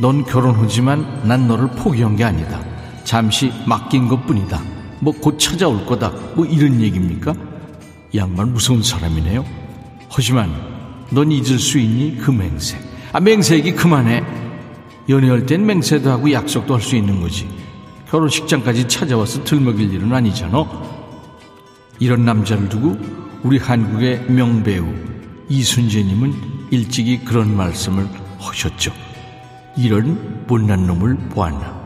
넌 0.00 0.24
결혼하지만 0.24 1.22
난 1.24 1.46
너를 1.46 1.68
포기한 1.68 2.16
게 2.16 2.24
아니다. 2.24 2.60
잠시 3.04 3.52
맡긴 3.66 4.08
것 4.08 4.26
뿐이다. 4.26 4.60
뭐 5.00 5.14
곧 5.20 5.38
찾아올 5.38 5.84
거다. 5.86 6.10
뭐 6.34 6.44
이런 6.46 6.80
얘기입니까? 6.80 7.34
양반 8.14 8.52
무서운 8.52 8.82
사람이네요. 8.82 9.44
하지만 10.08 10.50
넌 11.10 11.30
잊을 11.30 11.58
수 11.58 11.78
있니? 11.78 12.18
그 12.18 12.30
맹세. 12.30 12.78
아, 13.12 13.20
맹세 13.20 13.56
얘기 13.56 13.72
그만해. 13.72 14.22
연애할 15.08 15.46
땐 15.46 15.66
맹세도 15.66 16.10
하고 16.10 16.30
약속도 16.32 16.74
할 16.74 16.80
수 16.80 16.96
있는 16.96 17.20
거지. 17.20 17.48
결혼식장까지 18.10 18.88
찾아와서 18.88 19.42
들먹일 19.44 19.92
일은 19.92 20.12
아니잖아. 20.12 20.66
이런 21.98 22.24
남자를 22.24 22.68
두고 22.68 22.98
우리 23.42 23.58
한국의 23.58 24.26
명배우 24.28 24.86
이순재님은 25.48 26.34
일찍이 26.70 27.20
그런 27.24 27.56
말씀을 27.56 28.06
하셨죠. 28.38 28.92
이런 29.76 30.44
못난 30.46 30.86
놈을 30.86 31.16
보았나. 31.30 31.80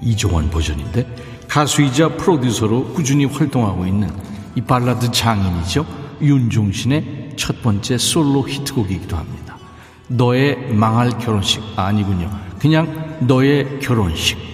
이종원 0.00 0.50
버전인데 0.50 1.06
가수이자 1.48 2.16
프로듀서로 2.16 2.92
꾸준히 2.92 3.24
활동하고 3.24 3.86
있는 3.86 4.10
이 4.54 4.60
발라드 4.60 5.10
장인이죠. 5.12 5.86
윤종신의 6.20 7.34
첫 7.36 7.62
번째 7.62 7.98
솔로 7.98 8.46
히트곡이기도 8.48 9.16
합니다. 9.16 9.56
너의 10.08 10.72
망할 10.72 11.10
결혼식 11.18 11.62
아니군요. 11.76 12.30
그냥 12.58 13.18
너의 13.20 13.80
결혼식. 13.80 14.53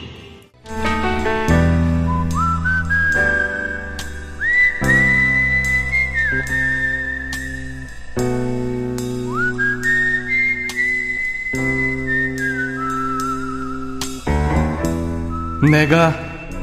내가 15.69 16.15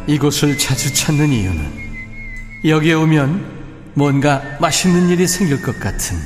이곳을 0.08 0.58
자주 0.58 0.94
찾는 0.94 1.30
이유는 1.30 1.88
여기에 2.66 2.94
오면 2.94 3.58
뭔가 3.94 4.42
맛있는 4.60 5.10
일이 5.10 5.28
생길 5.28 5.62
것 5.62 5.80
같은 5.80 6.18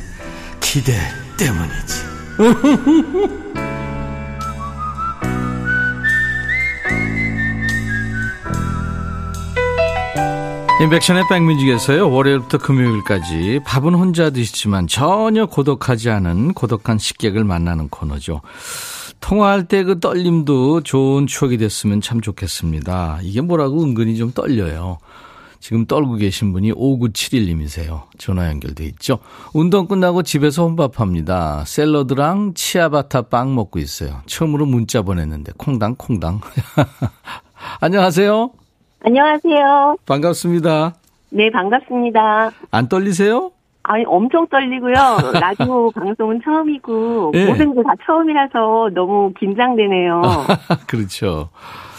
기대 0.61 0.93
때문이지. 1.37 2.11
인백션의 10.81 11.25
백뮤직에서요 11.29 12.09
월요일부터 12.09 12.57
금요일까지 12.57 13.59
밥은 13.65 13.93
혼자 13.93 14.31
드시지만 14.31 14.87
전혀 14.87 15.45
고독하지 15.45 16.09
않은 16.09 16.53
고독한 16.53 16.97
식객을 16.97 17.43
만나는 17.43 17.89
코너죠. 17.89 18.41
통화할 19.21 19.65
때 19.67 19.83
그 19.83 19.99
떨림도 19.99 20.81
좋은 20.81 21.25
추억이 21.27 21.57
됐으면 21.57 22.01
참 22.01 22.21
좋겠습니다. 22.21 23.19
이게 23.23 23.41
뭐라고 23.41 23.81
은근히 23.83 24.17
좀 24.17 24.31
떨려요. 24.31 24.97
지금 25.59 25.85
떨고 25.85 26.15
계신 26.15 26.51
분이 26.53 26.73
5971님이세요. 26.73 28.01
전화 28.17 28.47
연결돼 28.49 28.83
있죠. 28.85 29.19
운동 29.53 29.87
끝나고 29.87 30.23
집에서 30.23 30.63
혼밥합니다. 30.63 31.63
샐러드랑 31.65 32.53
치아바타 32.55 33.23
빵 33.23 33.53
먹고 33.55 33.77
있어요. 33.79 34.21
처음으로 34.25 34.65
문자 34.65 35.03
보냈는데 35.03 35.51
콩당 35.57 35.95
콩당. 35.97 36.41
안녕하세요. 37.79 38.51
안녕하세요. 39.03 39.97
반갑습니다. 40.05 40.95
네, 41.29 41.49
반갑습니다. 41.51 42.51
안 42.71 42.89
떨리세요? 42.89 43.51
아니, 43.91 44.05
엄청 44.07 44.47
떨리고요. 44.47 44.93
라디오 45.41 45.91
방송은 45.91 46.39
처음이고, 46.45 47.31
예. 47.35 47.45
모든 47.47 47.73
게 47.75 47.81
다 47.83 47.93
처음이라서 48.05 48.91
너무 48.93 49.33
긴장되네요. 49.37 50.21
그렇죠. 50.87 51.49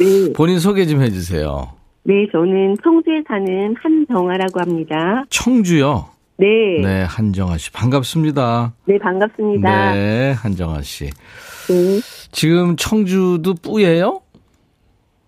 네. 0.00 0.32
본인 0.32 0.58
소개 0.58 0.86
좀 0.86 1.02
해주세요. 1.02 1.68
네, 2.04 2.26
저는 2.32 2.76
청주에 2.82 3.22
사는 3.28 3.74
한정아라고 3.82 4.60
합니다. 4.60 5.24
청주요. 5.28 6.06
네. 6.38 6.46
네, 6.80 6.86
네, 6.86 7.02
한정아 7.02 7.58
씨 7.58 7.70
반갑습니다. 7.72 8.72
반갑습니다. 9.02 9.92
네, 9.94 10.32
한정아 10.32 10.80
씨. 10.80 11.04
네. 11.68 12.00
지금 12.32 12.74
청주도 12.76 13.54
뿌예요? 13.62 14.22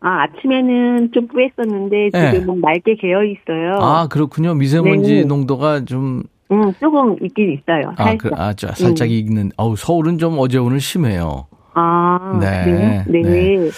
아, 0.00 0.22
아침에는 0.24 1.12
좀 1.12 1.28
뿌했었는데, 1.28 2.10
네. 2.12 2.32
지금은 2.32 2.60
맑게 2.60 2.96
개어 3.00 3.22
있어요. 3.22 3.78
아, 3.80 4.06
그렇군요. 4.08 4.54
미세먼지 4.54 5.16
네. 5.16 5.24
농도가 5.24 5.84
좀 5.84 6.22
음, 6.50 6.72
조금 6.80 7.16
있긴 7.22 7.52
있어요. 7.52 7.92
아, 7.96 8.04
살짝. 8.04 8.18
그, 8.18 8.30
아, 8.40 8.52
저, 8.52 8.68
살짝 8.68 9.08
음. 9.08 9.12
익는. 9.12 9.50
어우, 9.56 9.76
서울은 9.76 10.18
좀 10.18 10.36
어제 10.38 10.58
오늘 10.58 10.80
심해요. 10.80 11.46
아, 11.74 12.38
네, 12.40 12.64
네. 12.66 13.04
네. 13.08 13.22
네. 13.22 13.70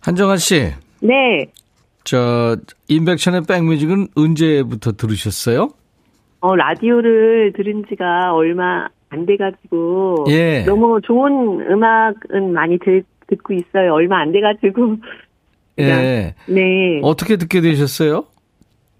한정아 0.00 0.36
씨, 0.36 0.72
네. 1.00 1.46
저 2.04 2.56
인백션의 2.88 3.42
백뮤직은 3.48 4.08
언제부터 4.14 4.92
들으셨어요? 4.92 5.70
어, 6.40 6.56
라디오를 6.56 7.52
들은 7.54 7.84
지가 7.88 8.32
얼마 8.34 8.88
안 9.10 9.26
돼가지고. 9.26 10.26
예. 10.28 10.64
너무 10.64 11.00
좋은 11.02 11.60
음악은 11.70 12.52
많이 12.52 12.78
들, 12.78 13.04
듣고 13.26 13.52
있어요. 13.54 13.92
얼마 13.92 14.20
안 14.20 14.32
돼가지고. 14.32 14.96
예. 15.80 16.34
네. 16.48 17.00
어떻게 17.02 17.36
듣게 17.36 17.60
되셨어요? 17.60 18.24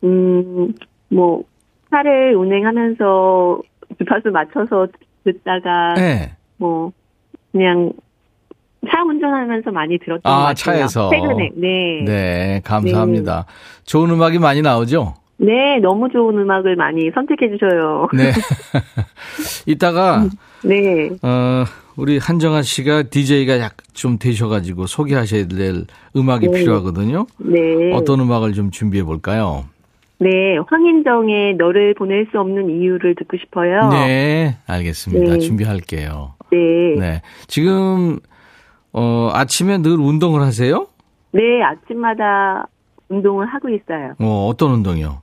음, 0.04 0.74
뭐, 1.08 1.44
차를 1.90 2.34
운행하면서 2.36 3.60
주파수 3.98 4.30
맞춰서 4.30 4.86
듣다가, 5.24 5.94
예. 5.98 6.32
뭐, 6.56 6.92
그냥, 7.52 7.92
차 8.90 9.02
운전하면서 9.02 9.70
많이 9.72 9.98
들었던 9.98 10.20
아, 10.32 10.36
것 10.36 10.42
같아요. 10.42 10.54
차에서. 10.54 11.10
최근에. 11.10 11.50
네. 11.56 12.02
네. 12.02 12.04
네, 12.04 12.60
감사합니다. 12.64 13.44
좋은 13.84 14.10
음악이 14.10 14.38
많이 14.38 14.62
나오죠? 14.62 15.14
너무 15.82 16.08
좋은 16.10 16.38
음악을 16.38 16.76
많이 16.76 17.10
선택해 17.14 17.48
주셔요. 17.50 18.08
네. 18.14 18.30
이따가, 19.66 20.26
네. 20.64 21.10
어, 21.22 21.64
우리 21.96 22.18
한정아 22.18 22.62
씨가 22.62 23.04
DJ가 23.04 23.58
약 23.60 23.80
좀 24.00 24.18
되셔 24.18 24.48
가지고 24.48 24.86
소개하셔야 24.86 25.46
될 25.46 25.84
음악이 26.16 26.48
네. 26.48 26.58
필요하거든요. 26.60 27.26
네. 27.36 27.92
어떤 27.92 28.20
음악을 28.20 28.54
좀 28.54 28.70
준비해 28.70 29.04
볼까요? 29.04 29.66
네. 30.20 30.58
황인정의 30.68 31.54
너를 31.54 31.94
보낼 31.94 32.26
수 32.30 32.38
없는 32.38 32.68
이유를 32.68 33.14
듣고 33.14 33.38
싶어요. 33.38 33.88
네, 33.88 34.56
알겠습니다. 34.66 35.32
네. 35.32 35.38
준비할게요. 35.38 36.34
네. 36.52 36.58
네. 36.98 37.22
지금, 37.46 38.18
어, 38.92 39.30
아침에 39.32 39.78
늘 39.78 39.92
운동을 39.98 40.42
하세요? 40.42 40.86
네, 41.32 41.62
아침마다 41.62 42.66
운동을 43.08 43.46
하고 43.46 43.70
있어요. 43.70 44.14
어, 44.18 44.46
어떤 44.48 44.72
운동이요? 44.72 45.22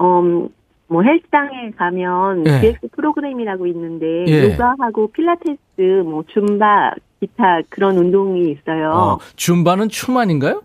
음, 0.00 0.48
뭐 0.88 1.02
헬스장에 1.02 1.70
가면 1.76 2.46
예. 2.46 2.60
GX 2.60 2.88
프로그램이라고 2.96 3.66
있는데 3.68 4.24
예. 4.26 4.52
요가하고 4.52 5.10
필라테스, 5.12 6.02
뭐 6.04 6.24
줌바, 6.32 6.94
기타 7.20 7.60
그런 7.70 7.96
운동이 7.96 8.50
있어요. 8.50 8.90
어, 8.90 9.18
줌바는 9.36 9.88
춤 9.88 10.16
아닌가요? 10.16 10.62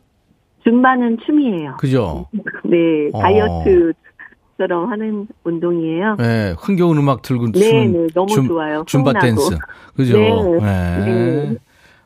줌바는 0.63 1.17
춤이에요. 1.25 1.77
그죠? 1.77 2.27
네, 2.65 3.09
어. 3.13 3.19
다이어트처럼 3.21 4.91
하는 4.91 5.27
운동이에요. 5.43 6.15
네, 6.17 6.55
흥겨운 6.57 6.97
음악 6.97 7.21
들고 7.21 7.51
네, 7.51 7.59
추는 7.59 7.93
네, 7.93 8.07
너무 8.13 8.27
줌, 8.27 8.47
좋아요. 8.47 8.83
줌바 8.87 9.11
흥나고. 9.11 9.25
댄스. 9.25 9.57
그죠? 9.95 10.17
네. 10.17 10.59
네. 10.59 11.05
네. 11.05 11.55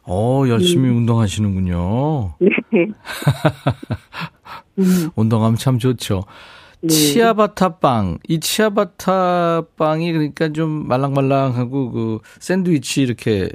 어, 0.08 0.44
열심히 0.48 0.90
운동하시는군요. 0.90 2.34
네. 2.40 2.50
음, 4.78 5.10
운동하면 5.16 5.58
참 5.58 5.80
좋죠. 5.80 6.24
네. 6.82 6.88
치아바타 6.90 7.78
빵. 7.80 8.20
이 8.28 8.40
치아바타 8.40 9.64
빵이 9.78 10.12
그러니까 10.12 10.50
좀 10.50 10.88
말랑말랑하고 10.88 11.92
그 11.92 12.20
샌드위치 12.40 13.02
이렇게 13.02 13.50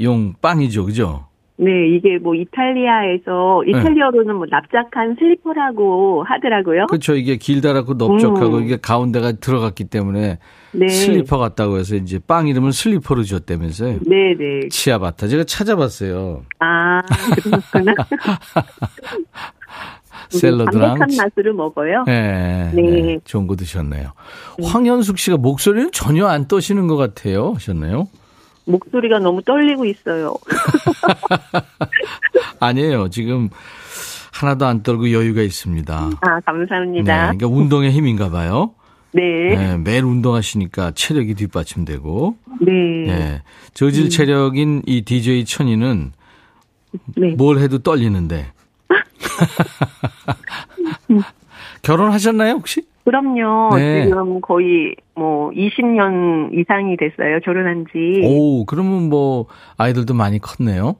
용 0.00 0.32
빵이죠. 0.40 0.86
그죠? 0.86 1.26
네, 1.62 1.88
이게 1.94 2.16
뭐 2.18 2.34
이탈리아에서 2.34 3.62
이탈리아로는 3.66 4.34
뭐 4.36 4.46
납작한 4.50 5.14
슬리퍼라고 5.18 6.24
하더라고요. 6.26 6.86
그렇죠. 6.86 7.14
이게 7.14 7.36
길다랗고 7.36 7.94
넓적하고 7.94 8.56
음. 8.56 8.64
이게 8.64 8.78
가운데가 8.80 9.32
들어갔기 9.32 9.84
때문에 9.84 10.38
네. 10.72 10.88
슬리퍼 10.88 11.36
같다고 11.36 11.76
해서 11.76 11.96
이제 11.96 12.18
빵 12.26 12.48
이름을 12.48 12.72
슬리퍼로 12.72 13.24
지었다면서요. 13.24 13.98
네, 14.06 14.34
네. 14.38 14.68
치아바타. 14.70 15.28
제가 15.28 15.44
찾아봤어요. 15.44 16.42
아, 16.60 17.02
그렇구나. 17.42 17.94
샐러드랑 20.30 20.98
담백한 20.98 21.08
치- 21.08 21.18
맛으로 21.18 21.54
먹어요. 21.54 22.04
네, 22.06 22.70
네. 22.74 22.82
네, 22.82 23.18
좋은 23.24 23.46
거 23.46 23.56
드셨네요. 23.56 24.12
황현숙 24.62 25.18
씨가 25.18 25.36
목소리는 25.36 25.90
전혀 25.92 26.26
안 26.26 26.46
떠시는 26.46 26.86
것 26.86 26.96
같아요. 26.96 27.52
하셨나요? 27.54 28.06
목소리가 28.64 29.18
너무 29.18 29.42
떨리고 29.42 29.84
있어요. 29.84 30.34
아니에요. 32.60 33.08
지금 33.10 33.48
하나도 34.32 34.66
안 34.66 34.82
떨고 34.82 35.12
여유가 35.12 35.42
있습니다. 35.42 35.94
아, 35.94 36.08
네, 36.08 36.40
감사합니다. 36.44 37.32
그러니까 37.32 37.46
운동의 37.46 37.92
힘인가 37.92 38.30
봐요. 38.30 38.74
네. 39.12 39.22
네, 39.56 39.76
매일 39.76 40.04
운동하시니까 40.04 40.92
체력이 40.92 41.34
뒷받침되고, 41.34 42.36
네. 42.60 42.72
네, 43.06 43.42
저질 43.74 44.08
체력인 44.08 44.82
이 44.86 45.02
DJ 45.02 45.44
천이는 45.44 46.12
네. 47.16 47.30
뭘 47.30 47.58
해도 47.58 47.78
떨리는데. 47.78 48.52
결혼하셨나요, 51.82 52.52
혹시? 52.52 52.82
그럼요. 53.14 53.76
네. 53.76 54.04
지금 54.04 54.40
거의 54.40 54.94
뭐 55.16 55.50
20년 55.50 56.56
이상이 56.56 56.96
됐어요. 56.96 57.40
결혼한 57.44 57.86
지. 57.92 58.22
오, 58.24 58.64
그러면 58.66 59.08
뭐, 59.08 59.46
아이들도 59.76 60.14
많이 60.14 60.38
컸네요. 60.38 60.94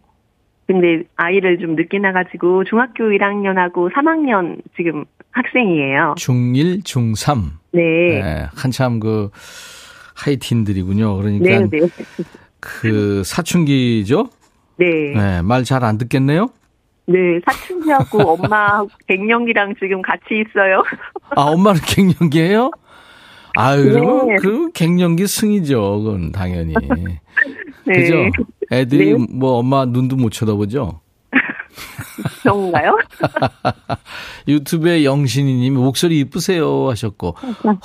근데 0.66 1.04
아이를 1.16 1.58
좀 1.58 1.76
늦게 1.76 1.98
나가지고 1.98 2.64
중학교 2.64 3.04
1학년하고 3.04 3.92
3학년 3.92 4.60
지금 4.76 5.04
학생이에요. 5.30 6.14
중1, 6.18 6.82
중3. 6.84 7.42
네. 7.72 7.82
네, 7.82 8.46
한참 8.56 8.98
그, 8.98 9.30
하이틴들이군요. 10.16 11.16
그러니까 11.16 11.44
네, 11.44 11.68
네. 11.70 11.78
그 12.60 13.22
사춘기죠? 13.24 14.28
네. 14.78 14.86
네, 15.14 15.42
말 15.42 15.62
잘 15.64 15.84
안 15.84 15.96
듣겠네요? 15.98 16.48
네, 17.06 17.40
사춘기하고 17.44 18.18
엄마 18.34 18.84
갱년기랑 19.06 19.74
지금 19.80 20.02
같이 20.02 20.42
있어요. 20.46 20.82
아, 21.36 21.42
엄마는 21.42 21.80
갱년기예요? 21.86 22.70
아유, 23.56 24.26
네. 24.28 24.36
그 24.36 24.70
갱년기 24.72 25.26
승이죠. 25.26 26.02
그건 26.02 26.32
당연히. 26.32 26.74
네. 27.84 27.94
그죠? 27.94 28.14
애들이 28.70 29.12
네. 29.12 29.26
뭐 29.30 29.54
엄마 29.54 29.84
눈도 29.84 30.16
못 30.16 30.30
쳐다보죠? 30.30 31.00
그런가요? 32.42 32.96
유튜브에 34.46 35.04
영신이 35.04 35.52
님이 35.54 35.76
목소리 35.76 36.20
이쁘세요 36.20 36.88
하셨고 36.90 37.34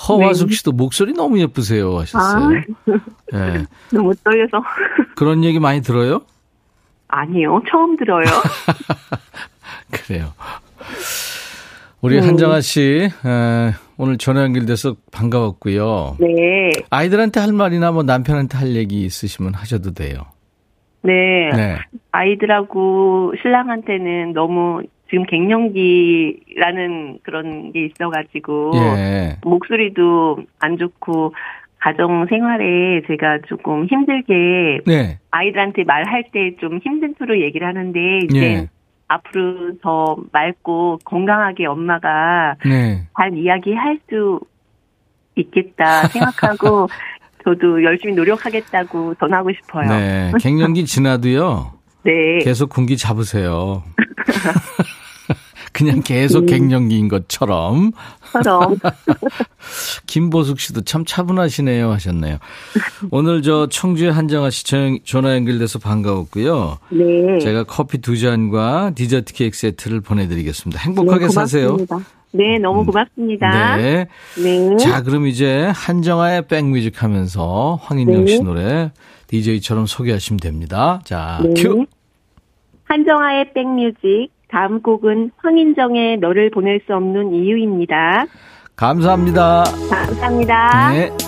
허화숙 0.08 0.52
씨도 0.52 0.74
목소리 0.74 1.14
너무 1.14 1.40
예쁘세요 1.40 1.98
하셨어요. 1.98 2.50
네. 2.50 2.62
아. 3.34 3.56
예. 3.56 3.66
너무 3.92 4.14
떨려서. 4.24 4.64
그런 5.16 5.44
얘기 5.44 5.60
많이 5.60 5.82
들어요? 5.82 6.22
아니요, 7.08 7.62
처음 7.70 7.96
들어요. 7.98 8.24
그래요. 9.92 10.34
우리 12.02 12.18
음. 12.18 12.24
한정아 12.24 12.62
씨 12.62 12.82
에, 12.82 13.72
오늘 13.98 14.18
전화 14.18 14.44
연결돼서 14.44 14.96
반가웠고요. 15.12 16.18
네. 16.20 16.70
아이들한테 16.90 17.40
할 17.40 17.52
말이나 17.52 17.92
뭐 17.92 18.04
남편한테 18.04 18.58
할 18.58 18.76
얘기 18.76 19.04
있으시면 19.06 19.54
하셔도 19.54 19.94
돼요. 19.94 20.18
네. 21.02 21.50
네. 21.56 21.78
아이들하고 22.12 23.34
신랑한테는 23.42 24.34
너무 24.34 24.82
지금 25.10 25.26
갱년기라는 25.26 27.20
그런 27.24 27.72
게 27.72 27.86
있어가지고 27.86 28.72
예. 28.76 29.38
목소리도 29.44 30.38
안 30.60 30.78
좋고 30.78 31.34
가정 31.86 32.26
생활에 32.28 33.02
제가 33.06 33.38
조금 33.48 33.86
힘들게 33.86 34.80
네. 34.88 35.20
아이들한테 35.30 35.84
말할 35.84 36.24
때 36.34 36.56
좀 36.60 36.80
힘든 36.84 37.14
투로 37.14 37.40
얘기를 37.42 37.68
하는데 37.68 38.00
이제 38.24 38.40
예. 38.42 38.70
앞으로 39.08 39.78
더 39.84 40.16
맑고 40.32 41.00
건강하게 41.06 41.68
엄마가 41.68 42.56
네. 42.66 43.04
잘 43.16 43.38
이야기할 43.38 44.00
수 44.10 44.40
있겠다 45.36 46.08
생각하고 46.08 46.88
저도 47.46 47.84
열심히 47.84 48.16
노력하겠다고 48.16 49.14
전하고 49.20 49.52
싶어요. 49.54 49.88
네. 49.88 50.32
갱년기 50.42 50.86
지나도요. 50.86 51.72
네. 52.04 52.40
계속 52.44 52.70
군기 52.70 52.98
잡으세요. 52.98 53.84
그냥 55.76 56.02
계속 56.02 56.46
갱년기인 56.46 57.10
것처럼. 57.10 57.92
처럼 58.32 58.78
김보숙 60.08 60.60
씨도 60.60 60.82
참 60.82 61.04
차분하시네요 61.06 61.92
하셨네요. 61.92 62.38
오늘 63.12 63.42
저 63.42 63.68
청주의 63.68 64.12
한정아 64.12 64.50
씨 64.52 64.64
전- 64.66 65.00
전화 65.04 65.36
연결돼서 65.36 65.80
반가웠고요. 65.80 66.78
네. 66.92 67.40
제가 67.40 67.64
커피 67.66 67.98
두 67.98 68.18
잔과 68.18 68.92
디저트 68.96 69.34
케이크 69.34 69.58
세트를 69.58 70.00
보내드리겠습니다. 70.02 70.80
행복하게 70.82 71.26
네, 71.28 71.32
사세요. 71.32 71.78
네, 72.32 72.58
너무 72.60 72.86
고맙습니다. 72.86 73.76
네. 73.78 74.08
네. 74.42 74.78
자, 74.78 75.04
그럼 75.04 75.28
이제 75.28 75.72
한정아의 75.74 76.48
백뮤직 76.48 77.04
하면서 77.04 77.80
황인영 77.84 78.26
네. 78.26 78.32
씨 78.36 78.42
노래 78.44 78.92
DJ처럼 79.28 79.86
소개하시면 79.88 80.40
됩니다. 80.40 81.02
자, 81.04 81.42
네. 81.44 81.54
큐. 81.62 81.86
한정아의 82.86 83.54
백뮤직 83.54 84.30
다음 84.56 84.82
곡은 84.82 85.32
황인정의 85.36 86.20
너를 86.20 86.50
보낼 86.50 86.80
수 86.88 86.96
없는 86.96 87.34
이유입니다. 87.34 88.26
감사합니다. 88.78 89.66
감사합니다. 89.90 90.92
네. 90.94 91.25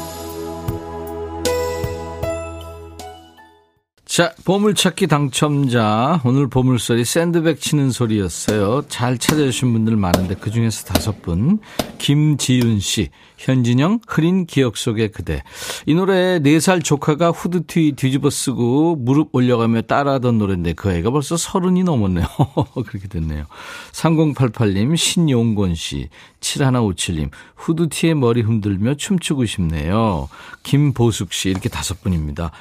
자, 4.07 4.33
보물찾기 4.45 5.07
당첨자. 5.07 6.21
오늘 6.23 6.47
보물소리 6.47 7.03
샌드백 7.03 7.59
치는 7.59 7.91
소리였어요. 7.91 8.83
잘 8.87 9.17
찾아주신 9.17 9.73
분들 9.73 9.97
많은데 9.97 10.35
그중에서 10.35 10.85
다섯 10.85 11.21
분. 11.21 11.59
김지윤 11.97 12.79
씨, 12.79 13.09
현진영, 13.37 13.99
흐린 14.07 14.45
기억 14.45 14.77
속의 14.77 15.11
그대. 15.11 15.43
이 15.85 15.93
노래 15.93 16.39
네 16.39 16.57
살 16.59 16.81
조카가 16.81 17.31
후드티 17.31 17.93
뒤집어 17.97 18.29
쓰고 18.29 18.95
무릎 18.95 19.35
올려가며 19.35 19.81
따라하던 19.83 20.37
노래인데 20.37 20.73
그 20.73 20.89
애가 20.89 21.11
벌써 21.11 21.35
서른이 21.35 21.83
넘었네요. 21.83 22.25
그렇게 22.87 23.09
됐네요. 23.09 23.45
3088님, 23.91 24.95
신용곤 24.95 25.75
씨, 25.75 26.07
7157님, 26.39 27.29
후드티에 27.57 28.13
머리 28.13 28.41
흔들며 28.41 28.95
춤추고 28.95 29.45
싶네요. 29.45 30.29
김보숙 30.63 31.33
씨, 31.33 31.49
이렇게 31.49 31.67
다섯 31.67 32.01
분입니다. 32.01 32.51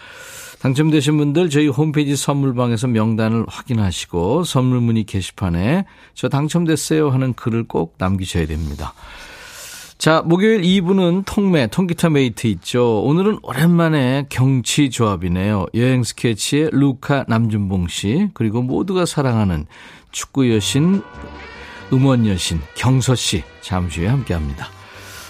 당첨되신 0.66 1.16
분들 1.16 1.48
저희 1.48 1.68
홈페이지 1.68 2.16
선물방에서 2.16 2.88
명단을 2.88 3.44
확인하시고 3.46 4.42
선물 4.42 4.80
문의 4.80 5.04
게시판에 5.04 5.84
저 6.14 6.28
당첨됐어요 6.28 7.10
하는 7.10 7.34
글을 7.34 7.68
꼭 7.68 7.94
남기셔야 7.98 8.46
됩니다. 8.46 8.92
자, 9.96 10.22
목요일 10.26 10.62
2부는 10.62 11.22
통매, 11.24 11.68
통기타 11.68 12.10
메이트 12.10 12.48
있죠. 12.48 13.00
오늘은 13.02 13.38
오랜만에 13.42 14.26
경치 14.28 14.90
조합이네요. 14.90 15.66
여행 15.74 16.02
스케치의 16.02 16.70
루카 16.72 17.26
남준봉 17.28 17.86
씨, 17.86 18.28
그리고 18.34 18.60
모두가 18.60 19.06
사랑하는 19.06 19.66
축구 20.10 20.52
여신, 20.52 21.00
음원 21.92 22.26
여신, 22.26 22.60
경서 22.74 23.14
씨, 23.14 23.44
잠시 23.60 24.00
후에 24.00 24.08
함께 24.08 24.34
합니다. 24.34 24.66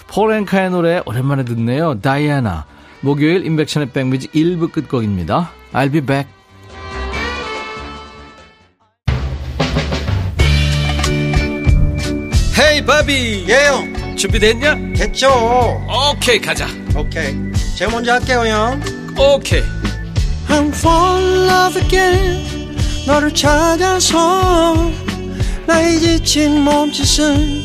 폴 0.07 0.25
앵카의 0.25 0.71
노래 0.71 1.03
오랜만에 1.05 1.45
듣네요. 1.45 2.01
다이애나. 2.01 2.76
목요일 3.01 3.45
임백천의 3.45 3.91
백뮤직 3.91 4.31
1부 4.31 4.71
끝곡입니다. 4.71 5.51
I'll 5.73 5.91
be 5.91 6.01
back. 6.01 6.27
헤이 12.59 12.85
바비. 12.85 13.45
예영. 13.47 14.15
준비됐냐? 14.15 14.75
됐죠. 14.95 15.29
오케이 16.11 16.39
가자. 16.39 16.67
오케이. 16.95 17.35
제가 17.77 17.91
먼저 17.91 18.13
할게요 18.13 18.43
형. 18.45 18.81
오케이. 19.17 19.61
I'm 20.49 20.69
fall 20.69 21.23
in 21.23 21.49
love 21.49 21.81
again. 21.81 22.75
너를 23.05 23.33
찾아서 23.33 24.91
나의 25.65 25.99
지친 25.99 26.61
몸짓은 26.61 27.63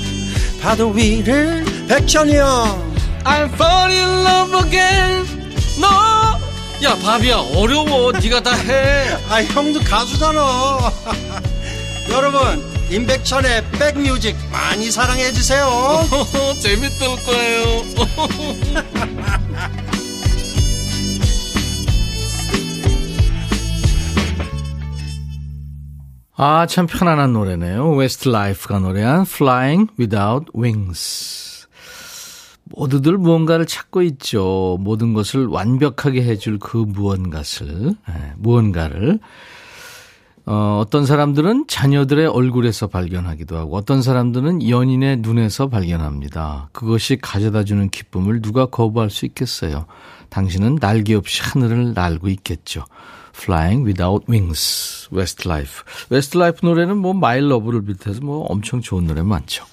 파도 0.61 0.90
위를 0.90 1.64
백천이 1.88 2.37
형 2.37 2.92
I'm 3.25 3.49
fall 3.55 3.91
in 3.91 4.25
love 4.25 4.67
again. 4.67 5.27
너야 5.81 6.95
바비야 7.03 7.37
어려워. 7.55 8.13
네가 8.13 8.43
다 8.43 8.53
해. 8.55 9.17
아 9.29 9.43
형도 9.43 9.81
가수잖아. 9.81 10.93
여러분 12.11 12.73
임백천의 12.91 13.65
백뮤직 13.73 14.37
많이 14.51 14.91
사랑해 14.91 15.33
주세요. 15.33 15.67
재밌을 16.61 17.09
거예요. 17.25 17.83
아, 26.45 26.67
참 26.67 26.89
편안한 26.89 27.33
노래네요. 27.35 27.93
웨스트 27.93 28.29
라이프가 28.29 28.81
노래한 28.81 29.23
Flying 29.23 29.93
Without 29.97 30.47
Wings. 30.57 31.52
모두들 32.75 33.19
무언가를 33.19 33.67
찾고 33.67 34.03
있죠. 34.03 34.79
모든 34.81 35.13
것을 35.13 35.47
완벽하게 35.47 36.23
해줄 36.23 36.59
그 36.59 36.77
무언가를, 36.77 37.95
예, 38.09 38.33
무언가를. 38.39 39.19
어, 40.45 40.81
어떤 40.85 41.07
사람들은 41.07 41.67
자녀들의 41.69 42.27
얼굴에서 42.27 42.89
발견하기도 42.89 43.57
하고, 43.57 43.77
어떤 43.77 44.03
사람들은 44.03 44.69
연인의 44.69 45.19
눈에서 45.19 45.69
발견합니다. 45.69 46.71
그것이 46.73 47.17
가져다 47.21 47.63
주는 47.63 47.89
기쁨을 47.89 48.43
누가 48.43 48.67
거부할 48.67 49.09
수 49.09 49.25
있겠어요? 49.25 49.87
당신은 50.31 50.77
날개 50.77 51.15
없이 51.15 51.43
하늘을 51.43 51.93
날고 51.95 52.29
있겠죠. 52.29 52.85
Flying 53.37 53.87
Without 53.87 54.27
Wings, 54.29 55.09
Westlife. 55.13 55.85
Westlife 56.11 56.61
노래는 56.63 56.97
뭐 56.97 57.13
My 57.12 57.49
Love를 57.49 57.83
비롯해서 57.85 58.21
뭐 58.21 58.45
엄청 58.47 58.81
좋은 58.81 59.07
노래 59.07 59.23
많죠. 59.23 59.65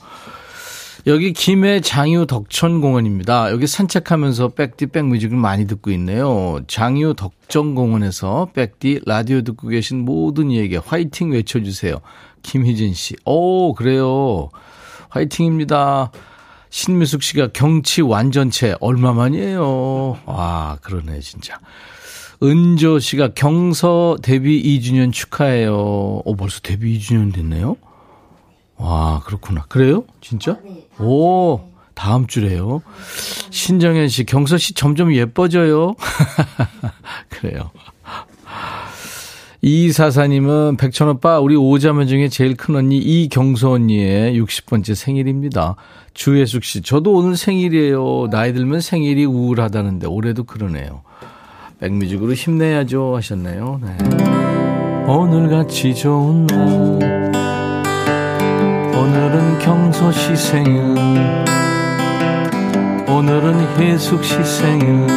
여기 1.08 1.32
김해 1.32 1.80
장유 1.80 2.26
덕천 2.26 2.82
공원입니다. 2.82 3.52
여기 3.52 3.68
산책하면서 3.68 4.50
백디 4.50 4.88
백뮤직을 4.88 5.38
많이 5.38 5.66
듣고 5.66 5.92
있네요. 5.92 6.60
장유 6.68 7.14
덕천 7.16 7.74
공원에서 7.74 8.50
백디 8.54 9.02
라디오 9.06 9.42
듣고 9.42 9.70
계신 9.70 10.04
모든 10.04 10.52
이에게 10.52 10.78
화이팅 10.78 11.32
외쳐주세요. 11.32 12.02
김희진 12.44 12.94
씨. 12.94 13.16
오, 13.26 13.74
그래요. 13.74 14.50
화이팅입니다. 15.10 16.12
신미숙 16.70 17.24
씨가 17.24 17.50
경치 17.54 18.02
완전체 18.02 18.76
얼마만이에요? 18.80 20.20
와, 20.26 20.78
그러네, 20.82 21.20
진짜. 21.22 21.58
은조 22.44 23.00
씨가 23.00 23.30
경서 23.34 24.18
데뷔 24.22 24.62
2주년 24.80 25.12
축하해요. 25.12 26.22
오, 26.26 26.36
벌써 26.38 26.60
데뷔 26.60 26.98
2주년 27.00 27.34
됐네요? 27.34 27.76
와, 28.80 29.22
그렇구나. 29.26 29.66
그래요? 29.68 30.06
진짜? 30.22 30.58
오, 31.00 31.60
다음 31.94 32.28
주래요. 32.28 32.82
신정현 33.52 34.08
씨, 34.08 34.24
경서 34.24 34.58
씨 34.58 34.74
점점 34.74 35.14
예뻐져요. 35.14 35.96
그래요. 37.30 37.72
이사사님은 39.62 40.78
백천 40.78 41.10
오빠 41.10 41.40
우리 41.42 41.58
오자매 41.58 42.06
중에 42.06 42.30
제일 42.30 42.56
큰 42.56 42.78
언니 42.78 42.98
이경수 42.98 43.70
언니의 43.70 44.42
60번째 44.42 44.96
생일입니다. 44.96 45.76
주혜숙 46.14 46.64
씨 46.64 46.82
저도 46.82 47.14
오늘 47.14 47.36
생일이에요. 47.36 48.30
나이 48.32 48.54
들면 48.54 48.80
생일이 48.80 49.26
우울하다는데 49.26 50.08
올해도 50.08 50.46
그러네요. 50.46 51.02
백뮤직으로 51.82 52.34
힘내야죠 52.34 53.18
하셨네요. 53.18 53.82
네. 53.84 53.98
오늘같이 55.06 55.94
좋은 55.94 56.48
날 56.48 57.09
오늘은 59.00 59.60
경서 59.60 60.12
씨 60.12 60.36
생일 60.36 60.82
오늘은 63.08 63.78
혜숙 63.78 64.24
씨 64.26 64.44
생일 64.44 65.08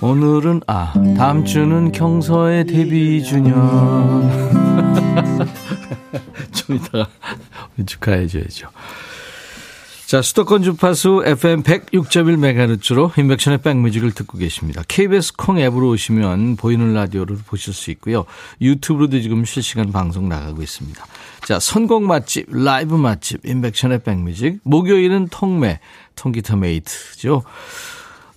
오늘은 0.00 0.62
아 0.66 0.92
다음 1.16 1.44
주는 1.44 1.92
경서의 1.92 2.64
데뷔 2.64 3.22
주년. 3.22 3.54
좀 6.50 6.76
이따가 6.76 7.08
축하해 7.86 8.26
줘야죠. 8.26 8.68
자, 10.12 10.20
수도권 10.20 10.62
주파수 10.62 11.22
FM 11.24 11.62
106.1MHz로 11.62 13.18
인백션의 13.18 13.62
백뮤직을 13.62 14.12
듣고 14.12 14.36
계십니다. 14.36 14.82
KBS 14.86 15.36
콩 15.38 15.58
앱으로 15.58 15.88
오시면 15.88 16.56
보이는 16.56 16.92
라디오를 16.92 17.38
보실 17.46 17.72
수 17.72 17.90
있고요. 17.92 18.26
유튜브로도 18.60 19.22
지금 19.22 19.46
실시간 19.46 19.90
방송 19.90 20.28
나가고 20.28 20.60
있습니다. 20.60 21.02
자, 21.46 21.58
선곡 21.58 22.02
맛집, 22.02 22.44
라이브 22.50 22.94
맛집, 22.94 23.46
인백션의 23.46 24.02
백뮤직. 24.02 24.60
목요일은 24.64 25.28
통매, 25.30 25.80
통기타 26.14 26.56
메이트죠. 26.56 27.42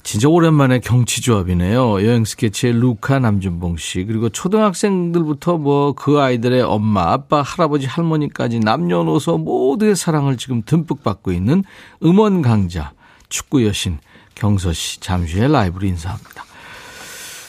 진짜 0.06 0.30
오랜만에 0.30 0.82
경치조합이네요. 0.82 2.06
여행 2.06 2.26
스케치의 2.26 2.74
루카 2.74 3.18
남준봉 3.18 3.78
씨 3.78 4.06
그리고 4.06 4.30
초등학생들부터 4.30 5.58
뭐 5.58 5.94
그 5.96 6.22
아이들의 6.22 6.62
엄마, 6.62 7.12
아빠, 7.12 7.42
할아버지, 7.42 7.88
할머니까지 7.88 8.60
남녀노소 8.60 9.40
모두의 9.40 9.96
사랑을 9.96 10.38
지금 10.38 10.62
듬뿍 10.64 11.02
받고 11.02 11.32
있는 11.32 11.64
음원 12.04 12.44
강자 12.44 12.94
축구 13.30 13.66
여신 13.66 13.98
경서 14.36 14.74
씨 14.74 15.00
잠시 15.00 15.40
후에 15.40 15.48
라이브로 15.48 15.88
인사합니다. 15.88 16.44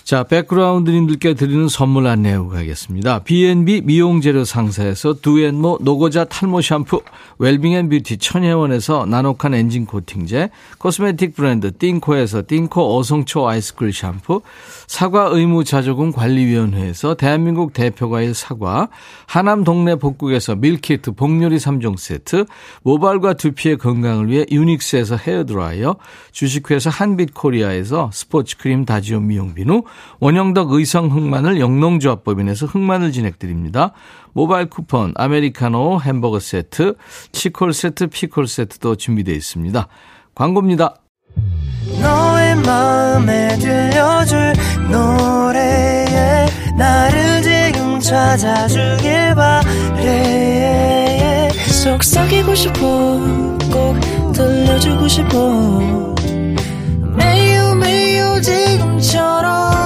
자, 0.06 0.22
백그라운드님들께 0.22 1.34
드리는 1.34 1.66
선물 1.66 2.06
안내하고 2.06 2.50
가겠습니다. 2.50 3.24
B&B 3.24 3.80
미용재료 3.80 4.44
상사에서 4.44 5.14
두앤모 5.14 5.78
노고자 5.80 6.22
탈모 6.26 6.60
샴푸, 6.60 7.02
웰빙앤뷰티 7.38 8.18
천혜원에서 8.18 9.06
나노칸 9.06 9.54
엔진 9.54 9.84
코팅제, 9.84 10.50
코스메틱 10.78 11.34
브랜드 11.34 11.76
띵코에서 11.76 12.44
띵코 12.46 12.96
어성초 12.96 13.48
아이스쿨 13.48 13.92
샴푸, 13.92 14.42
사과 14.86 15.24
의무 15.24 15.64
자조금 15.64 16.12
관리위원회에서 16.12 17.16
대한민국 17.16 17.72
대표과일 17.72 18.32
사과, 18.32 18.86
하남 19.26 19.64
동네 19.64 19.96
복국에서 19.96 20.54
밀키트 20.54 21.16
복요리 21.16 21.56
3종 21.56 21.98
세트, 21.98 22.44
모발과 22.84 23.32
두피의 23.32 23.78
건강을 23.78 24.30
위해 24.30 24.46
유닉스에서 24.52 25.16
헤어드라이어, 25.16 25.96
주식회사 26.30 26.90
한빛코리아에서 26.90 28.10
스포츠크림 28.12 28.84
다지온 28.84 29.26
미용 29.26 29.52
비누, 29.52 29.82
원형덕 30.20 30.72
의성 30.72 31.10
흑마늘 31.10 31.60
영농조합법인에서 31.60 32.66
흑마늘 32.66 33.12
진액 33.12 33.41
드립니다. 33.41 33.92
모바일 34.32 34.68
쿠폰, 34.68 35.12
아메리카노 35.16 36.00
햄버거 36.00 36.40
세트, 36.40 36.94
치콜 37.32 37.72
세트, 37.72 38.08
피콜 38.08 38.46
세트도 38.46 38.96
준비되어 38.96 39.34
있습니다. 39.34 39.88
광고입니다. 40.34 40.94
속삭이고 51.86 52.54
싶어 52.54 52.80
꼭 53.72 54.32
들려주고 54.32 55.06
싶어 55.08 56.14
매우 57.16 57.74
매우 57.76 58.40
지금처럼 58.40 59.85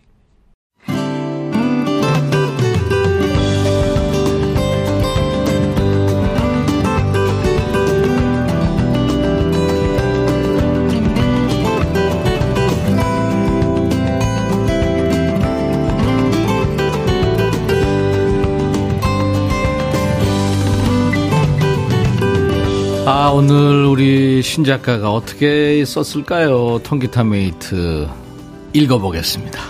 아, 23.13 23.29
오늘 23.29 23.83
우리 23.87 24.41
신작가가 24.41 25.11
어떻게 25.11 25.83
썼을까요? 25.83 26.79
통기타 26.81 27.25
메이트 27.25 28.07
읽어보겠습니다. 28.71 29.61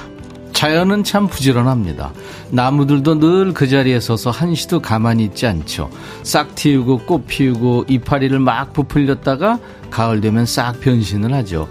자연은 0.53 1.03
참 1.03 1.25
부지런합니다. 1.27 2.13
나무들도 2.51 3.15
늘 3.15 3.53
그 3.55 3.67
자리에 3.67 3.99
서서 3.99 4.29
한시도 4.29 4.79
가만히 4.79 5.23
있지 5.23 5.47
않죠. 5.47 5.89
싹 6.21 6.53
틔우고 6.53 6.99
꽃 7.07 7.25
피우고 7.25 7.85
이파리를 7.87 8.37
막 8.37 8.73
부풀렸다가 8.73 9.57
가을 9.89 10.21
되면 10.21 10.45
싹 10.45 10.79
변신을 10.79 11.33
하죠. 11.33 11.67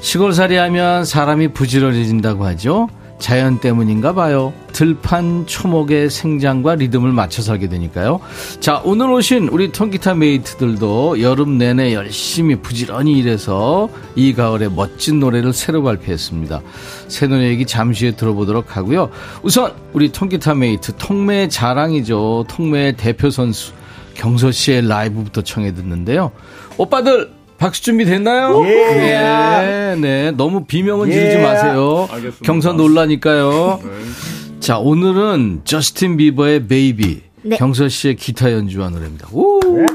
시골살이 0.00 0.56
하면 0.56 1.04
사람이 1.04 1.48
부지런해진다고 1.48 2.46
하죠. 2.46 2.88
자연 3.18 3.58
때문인가 3.58 4.12
봐요. 4.12 4.52
들판 4.72 5.46
초목의 5.46 6.10
생장과 6.10 6.74
리듬을 6.74 7.12
맞춰 7.12 7.42
살게 7.42 7.68
되니까요. 7.68 8.20
자, 8.60 8.82
오늘 8.84 9.10
오신 9.10 9.48
우리 9.48 9.70
통기타 9.72 10.14
메이트들도 10.14 11.22
여름 11.22 11.56
내내 11.58 11.94
열심히 11.94 12.56
부지런히 12.56 13.18
일해서 13.18 13.88
이 14.16 14.34
가을에 14.34 14.68
멋진 14.68 15.20
노래를 15.20 15.52
새로 15.52 15.82
발표했습니다. 15.82 16.60
새 17.08 17.26
노래 17.26 17.48
얘기 17.48 17.64
잠시 17.66 18.06
후에 18.06 18.16
들어보도록 18.16 18.76
하고요. 18.76 19.10
우선 19.42 19.72
우리 19.92 20.10
통기타 20.10 20.54
메이트 20.54 20.96
통매의 20.96 21.48
자랑이죠. 21.50 22.46
통매의 22.48 22.96
대표 22.96 23.30
선수 23.30 23.72
경서 24.14 24.50
씨의 24.50 24.88
라이브부터 24.88 25.42
청해 25.42 25.74
듣는데요. 25.74 26.32
오빠들 26.76 27.30
박수 27.64 27.80
준비 27.82 28.04
됐나요? 28.04 28.62
예. 28.66 28.74
네, 28.74 29.96
네. 29.96 30.30
너무 30.32 30.66
비명은 30.66 31.10
지르지 31.10 31.38
예. 31.38 31.42
마세요. 31.42 32.06
알겠습니다. 32.10 32.44
경서 32.44 32.76
놀라니까요. 32.76 33.80
네. 33.82 34.60
자, 34.60 34.78
오늘은 34.78 35.62
저스틴 35.64 36.18
비버의 36.18 36.66
Baby. 36.66 37.22
네. 37.44 37.56
경서 37.56 37.88
씨의 37.88 38.16
기타 38.16 38.52
연주와 38.52 38.90
노래입니다. 38.90 39.28
오! 39.32 39.60
네. 39.60 39.86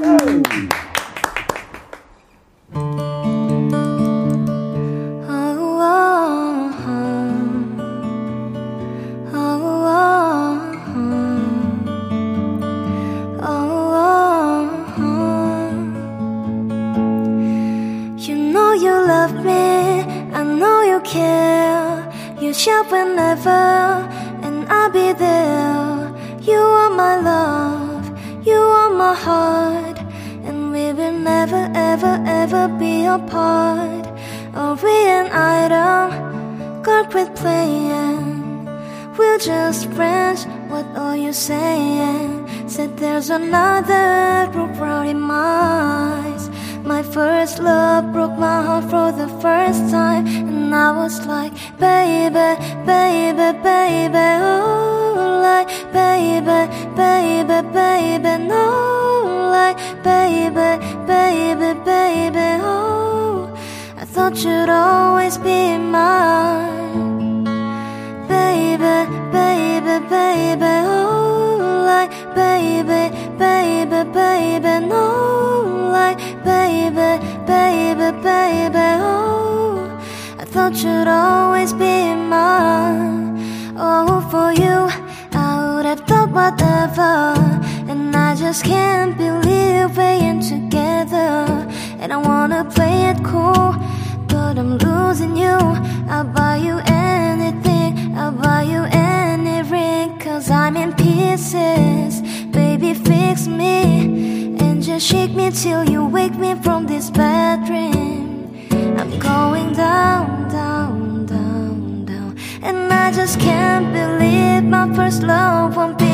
I 113.10 113.12
just 113.12 113.40
can't 113.40 113.92
believe 113.92 114.62
my 114.62 114.86
first 114.94 115.24
love 115.24 115.74
won't 115.74 115.98
be 115.98 116.09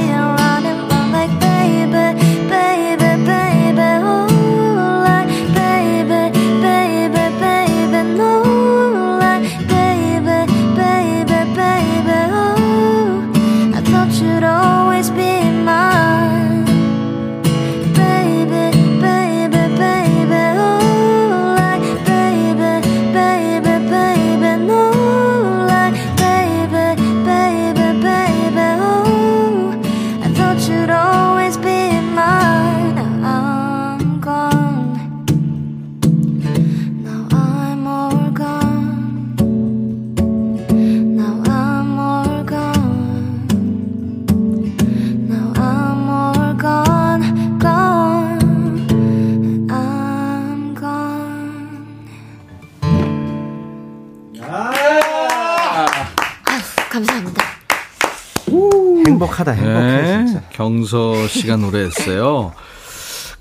경서 60.66 61.28
씨가 61.28 61.56
노래했어요. 61.56 62.52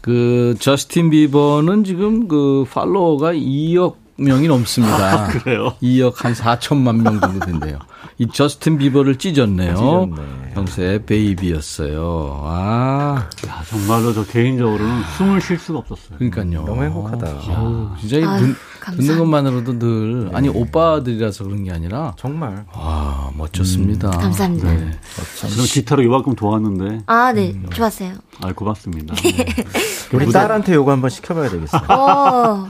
그 0.01 0.55
저스틴 0.59 1.09
비버는 1.09 1.83
지금 1.83 2.27
그 2.27 2.65
팔로워가 2.71 3.33
2억 3.33 3.95
명이 4.17 4.47
넘습니다. 4.47 5.27
그래요? 5.27 5.73
2억 5.81 6.17
한 6.17 6.33
4천만 6.33 7.01
명 7.01 7.19
정도 7.19 7.43
된대요. 7.43 7.79
이 8.19 8.27
저스틴 8.27 8.77
비버를 8.77 9.17
찢었네요. 9.17 9.75
찢었네. 9.75 10.44
경서의 10.55 11.05
베이비였어요. 11.05 12.41
아, 12.45 13.27
야, 13.47 13.63
정말로 13.69 14.13
저 14.13 14.25
개인적으로는 14.25 15.03
숨을 15.17 15.41
쉴 15.41 15.59
수가 15.59 15.79
없었어요. 15.79 16.17
그러니까요. 16.17 16.63
너무 16.65 16.81
행복하다. 16.83 17.27
아우, 17.53 17.89
진짜 17.99 18.17
이 18.17 18.23
아유, 18.23 18.39
듣, 18.39 18.55
감사합니다. 18.79 19.01
듣는 19.01 19.17
것만으로도 19.19 19.79
늘 19.79 20.29
아니 20.33 20.47
오빠들이라서 20.47 21.43
그런 21.43 21.63
게 21.65 21.71
아니라 21.73 22.13
정말. 22.17 22.65
와 22.73 23.31
멋졌습니다. 23.35 24.09
감사합니다. 24.11 24.71
네. 24.71 24.91
저는 25.39 25.55
기타로 25.65 26.03
요만큼 26.05 26.35
도왔는데, 26.35 27.01
아, 27.07 27.33
네, 27.33 27.53
좋았어요. 27.73 28.13
아, 28.41 28.53
고맙습니다. 28.53 29.13
우리 30.13 30.31
딸한테 30.31 30.73
요거 30.75 30.89
한번 30.91 31.09
시켜봐야 31.09 31.49
되겠어요. 31.49 31.81
어, 31.89 32.69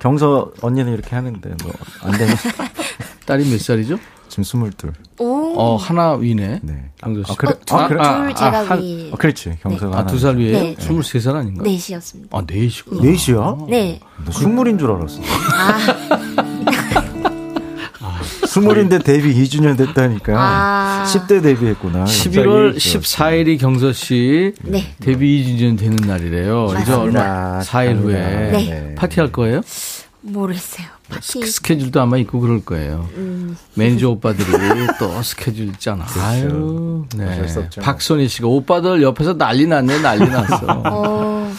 경서 0.00 0.52
언니는 0.62 0.94
이렇게 0.94 1.14
하는데 1.14 1.48
뭐 1.62 1.72
안 2.02 2.12
되면 2.12 2.34
딸이 3.26 3.50
몇 3.50 3.60
살이죠? 3.60 3.98
지금 4.30 4.44
스물둘. 4.44 4.92
오, 5.18 5.54
어 5.58 5.76
하나 5.76 6.14
위네. 6.14 6.60
네. 6.62 6.90
경서 7.02 7.24
씨. 7.24 7.32
아, 7.32 7.34
그래? 7.36 7.50
어, 7.50 7.58
둘, 7.66 7.76
아, 7.76 7.88
그래? 7.88 7.98
둘 8.28 8.34
제가 8.36 8.64
한- 8.64 8.80
위 8.80 9.10
어, 9.12 9.16
그렇지. 9.16 9.56
경서가 9.60 9.98
아, 9.98 10.06
두 10.06 10.18
살 10.18 10.36
위에 10.36 10.52
네. 10.52 10.74
23살 10.76 11.34
아닌가? 11.34 11.64
넷이었습니다. 11.64 12.38
아, 12.38 12.42
넷이구나. 12.46 13.02
넷이야? 13.02 13.56
네. 13.68 14.00
너 14.24 14.30
스물인 14.32 14.78
줄 14.78 14.92
알았어. 14.92 15.20
아, 18.02 18.20
스물인데 18.46 19.00
데뷔 19.00 19.34
2주년 19.34 19.76
됐다니까. 19.76 20.34
아. 20.36 21.04
10대 21.06 21.42
데뷔했구나. 21.42 22.04
11월 22.04 22.72
갑자기 22.74 22.98
14일이 22.98 23.58
경서 23.60 23.92
씨 23.92 24.52
네. 24.62 24.94
데뷔 25.00 25.44
2주년 25.44 25.76
되는 25.78 25.96
날이래요. 25.96 26.68
이제 26.80 26.92
얼마 26.92 27.54
맞습니다. 27.56 27.60
4일 27.62 27.96
후에 28.02 28.14
네. 28.52 28.94
파티할 28.96 29.32
거예요? 29.32 29.60
모르겠어요. 30.22 30.86
파티. 31.10 31.44
스케줄도 31.46 32.00
아마 32.00 32.16
있고 32.18 32.40
그럴 32.40 32.64
거예요. 32.64 33.08
음. 33.16 33.56
매니저 33.74 34.08
오빠들이 34.10 34.46
또 34.98 35.22
스케줄 35.22 35.66
있잖아. 35.68 36.06
아유, 36.18 37.04
네. 37.16 37.24
어쩔 37.32 37.48
수 37.48 37.60
없죠. 37.60 37.80
박선희 37.80 38.28
씨가 38.28 38.48
오빠들 38.48 39.02
옆에서 39.02 39.36
난리 39.36 39.66
났네, 39.66 40.00
난리 40.00 40.28
났어. 40.30 40.58
어, 40.86 41.50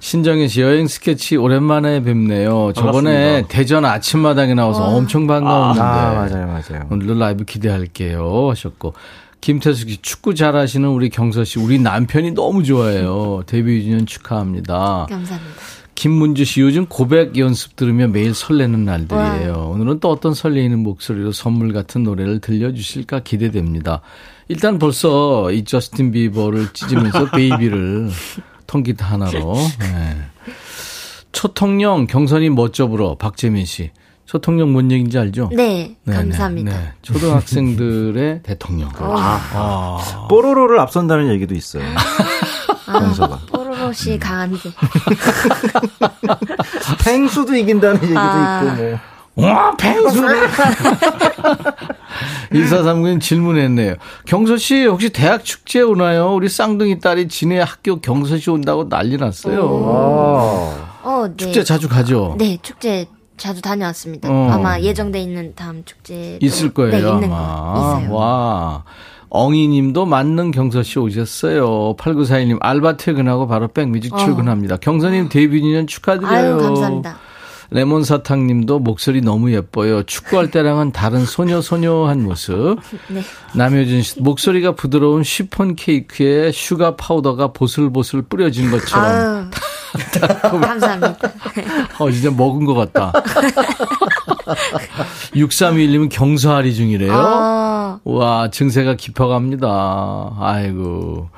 신정현 0.00 0.48
씨 0.48 0.60
여행 0.60 0.86
스케치 0.86 1.36
오랜만에 1.36 2.02
뵙네요. 2.02 2.72
저번에 2.74 3.12
반갑습니다. 3.12 3.48
대전 3.48 3.84
아침마당에 3.84 4.54
나와서 4.54 4.84
엄청 4.84 5.26
반가웠는데. 5.26 5.80
아, 5.80 6.12
맞아요, 6.12 6.46
맞아요. 6.46 6.86
오늘도 6.90 7.14
라이브 7.14 7.44
기대할게요 7.44 8.50
하셨고 8.50 8.94
김태숙 9.40 9.88
씨 9.88 9.96
축구 10.02 10.34
잘하시는 10.34 10.88
우리 10.88 11.10
경서 11.10 11.44
씨 11.44 11.58
우리 11.58 11.78
남편이 11.78 12.32
너무 12.32 12.62
좋아해요. 12.64 13.42
데뷔 13.46 13.82
2주년 13.84 14.06
축하합니다. 14.06 15.06
감사합니다. 15.08 15.54
김문주 15.98 16.44
씨 16.44 16.60
요즘 16.60 16.86
고백 16.86 17.36
연습 17.38 17.74
들으며 17.74 18.06
매일 18.06 18.32
설레는 18.32 18.84
날들이에요. 18.84 19.72
오늘은 19.74 19.98
또 19.98 20.10
어떤 20.10 20.32
설레이는 20.32 20.78
목소리로 20.78 21.32
선물 21.32 21.72
같은 21.72 22.04
노래를 22.04 22.38
들려주실까 22.38 23.24
기대됩니다. 23.24 24.00
일단 24.46 24.78
벌써 24.78 25.50
이 25.50 25.64
저스틴 25.64 26.12
비버를 26.12 26.72
찢으면서 26.72 27.28
Baby를 27.34 28.10
통기타 28.68 29.06
하나로. 29.06 29.54
네. 29.80 30.16
초통령 31.32 32.06
경서님 32.06 32.48
멋져 32.50 32.86
불어 32.86 33.16
박재민 33.16 33.64
씨. 33.64 33.90
초통령 34.24 34.72
뭔 34.72 34.92
얘기인지 34.92 35.18
알죠? 35.18 35.50
네, 35.52 35.96
네, 36.04 36.14
감사합니다. 36.14 36.70
네, 36.70 36.78
네. 36.78 36.92
초등학생들의 37.02 38.42
대통령. 38.46 38.88
어, 39.00 39.98
뽀로로를 40.30 40.78
앞선다는 40.78 41.28
얘기도 41.32 41.56
있어요. 41.56 41.82
경서가. 42.86 43.40
뽀 43.50 43.67
씨 43.92 44.18
강한데. 44.18 44.58
펭수도 47.04 47.54
이긴다는 47.54 48.02
얘기도 48.02 48.18
아. 48.18 48.62
있고 48.64 48.76
뭐. 48.82 48.98
와, 49.46 49.74
펭수! 49.76 50.20
1439님 52.52 53.20
질문했네요. 53.20 53.94
경서 54.26 54.56
씨, 54.56 54.84
혹시 54.86 55.10
대학 55.10 55.44
축제 55.44 55.80
오나요? 55.80 56.34
우리 56.34 56.48
쌍둥이 56.48 56.98
딸이 56.98 57.28
지네 57.28 57.60
학교 57.60 58.00
경서 58.00 58.36
씨 58.38 58.50
온다고 58.50 58.88
난리 58.88 59.16
났어요. 59.16 59.60
아. 59.62 61.08
어, 61.08 61.28
네. 61.28 61.36
축제 61.36 61.62
자주 61.62 61.88
가죠? 61.88 62.34
네, 62.38 62.58
축제 62.62 63.06
자주 63.36 63.62
다녀왔습니다. 63.62 64.28
어. 64.28 64.50
아마 64.50 64.80
예정돼 64.80 65.20
있는 65.20 65.54
다음 65.54 65.84
축제 65.84 66.38
있을 66.42 66.74
거예요. 66.74 66.90
네, 66.90 66.98
있는 66.98 67.32
아마. 67.32 67.72
거 67.74 68.00
있어요. 68.00 68.14
와. 68.14 68.82
엉이님도 69.30 70.06
만능 70.06 70.50
경서 70.50 70.82
씨 70.82 70.98
오셨어요. 70.98 71.96
8941님 71.96 72.58
알바 72.60 72.96
퇴근하고 72.96 73.46
바로 73.46 73.68
백뮤직 73.68 74.14
어. 74.14 74.16
출근합니다. 74.18 74.76
경서님 74.76 75.28
데뷔 75.28 75.60
2년 75.62 75.86
축하드려요. 75.86 76.54
아유, 76.54 76.62
감사합니다. 76.62 77.18
레몬 77.70 78.02
사탕님도 78.02 78.78
목소리 78.78 79.20
너무 79.20 79.52
예뻐요. 79.52 80.02
축구할 80.04 80.50
때랑은 80.50 80.92
다른 80.92 81.26
소녀 81.26 81.60
소녀한 81.60 82.22
모습. 82.22 82.78
네. 83.08 83.20
남효진 83.54 84.02
씨 84.02 84.20
목소리가 84.22 84.72
부드러운 84.72 85.22
시폰 85.22 85.76
케이크에 85.76 86.50
슈가 86.50 86.96
파우더가 86.96 87.52
보슬보슬 87.52 88.22
뿌려진 88.22 88.70
것처럼. 88.70 89.04
아유. 89.06 89.50
감사합니다. 90.42 91.32
어 91.98 92.10
진짜 92.10 92.30
먹은 92.30 92.64
것 92.64 92.74
같다. 92.74 93.12
6321님은 95.34 96.08
경소하리 96.10 96.74
중이래요. 96.74 97.12
아, 97.12 98.00
와, 98.04 98.50
증세가 98.50 98.94
깊어갑니다. 98.94 100.36
아이고. 100.40 101.28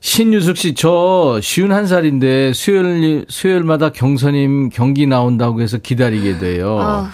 신유숙 0.00 0.56
씨, 0.56 0.74
저 0.74 1.38
쉬운 1.40 1.72
한 1.72 1.86
살인데 1.86 2.52
수요일, 2.52 3.24
수요일마다 3.28 3.90
경선님 3.90 4.70
경기 4.70 5.06
나온다고 5.06 5.60
해서 5.62 5.78
기다리게 5.78 6.38
돼요. 6.38 6.78
아, 6.80 7.10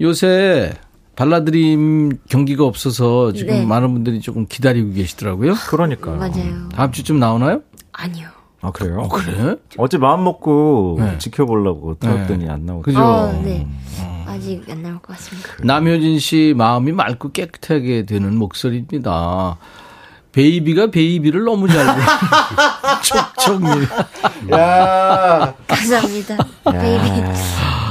요새 0.00 0.72
발라드림 1.14 2.18
경기가 2.28 2.64
없어서 2.64 3.32
지금 3.32 3.54
네. 3.54 3.64
많은 3.64 3.92
분들이 3.92 4.20
조금 4.20 4.46
기다리고 4.46 4.92
계시더라고요. 4.92 5.54
그러니까요. 5.68 6.16
맞아요. 6.16 6.68
다음 6.74 6.90
주쯤 6.90 7.20
나오나요? 7.20 7.62
아니요. 7.92 8.33
아, 8.64 8.70
그래요? 8.70 9.00
어, 9.00 9.08
그래? 9.08 9.56
어제 9.76 9.98
마음 9.98 10.24
먹고 10.24 10.96
네. 10.98 11.18
지켜보려고 11.18 11.98
들었더니 11.98 12.48
안 12.48 12.64
나오고. 12.64 12.82
그죠? 12.82 12.98
어, 13.02 13.42
네. 13.44 13.66
아직 14.26 14.62
안 14.70 14.82
나올 14.82 14.94
것 15.00 15.14
같습니다. 15.16 15.48
남효진 15.62 16.18
씨 16.18 16.54
마음이 16.56 16.92
맑고 16.92 17.32
깨끗하게 17.32 18.06
되는 18.06 18.34
목소리입니다. 18.36 19.58
baby가 20.32 20.88
baby를 20.90 21.44
너무 21.44 21.68
잘 21.68 21.84
부르는 21.86 22.02
촉촉님. 23.36 23.86
야, 24.52 25.54
감사합니다. 25.68 26.36
baby. 26.64 27.10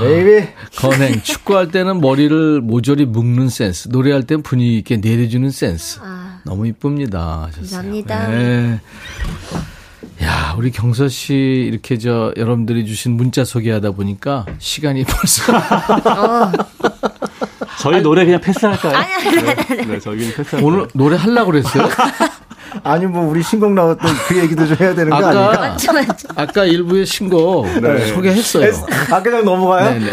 baby. 0.01 0.47
건행 0.76 1.21
축구할 1.21 1.69
때는 1.69 2.01
머리를 2.01 2.59
모조리 2.61 3.05
묶는 3.05 3.47
센스, 3.47 3.88
노래할 3.89 4.24
땐 4.24 4.41
분위기 4.43 4.78
있게 4.80 4.97
내려주는 4.97 5.49
센스. 5.51 5.99
아, 6.03 6.39
너무 6.43 6.67
이쁩니다. 6.67 7.43
하셨어요. 7.47 7.61
감사합니다. 7.61 8.28
네. 8.28 8.82
야, 10.24 10.55
우리 10.57 10.71
경서 10.71 11.09
씨 11.09 11.34
이렇게 11.34 11.97
저 11.97 12.34
여러분들이 12.38 12.86
주신 12.86 13.13
문자 13.13 13.43
소개하다 13.43 13.91
보니까 13.91 14.45
시간이 14.59 15.03
벌써 15.09 15.53
어, 15.53 16.51
저희 17.80 18.01
노래 18.01 18.24
그냥 18.24 18.39
패스할까요? 18.39 18.93
네, 19.69 19.86
네, 19.86 19.99
저기는 19.99 20.34
패스할까요? 20.34 20.65
오늘 20.65 20.88
노래 20.93 21.17
하려고 21.17 21.51
그랬어요? 21.51 21.89
아니, 22.84 23.05
뭐, 23.05 23.30
우리 23.30 23.43
신곡 23.43 23.74
나왔던 23.74 24.11
그 24.28 24.39
얘기도 24.39 24.65
좀 24.65 24.76
해야 24.80 24.95
되는 24.95 25.11
거 25.11 25.15
아닌가? 25.17 25.51
아까 25.51 25.59
맞죠, 25.59 25.93
맞죠. 25.93 26.28
아까 26.36 26.65
일부의 26.65 27.05
신곡 27.05 27.67
소개했어요. 28.15 28.71
아, 29.11 29.21
그냥 29.21 29.45
넘어가요? 29.45 29.91
네네. 29.91 30.11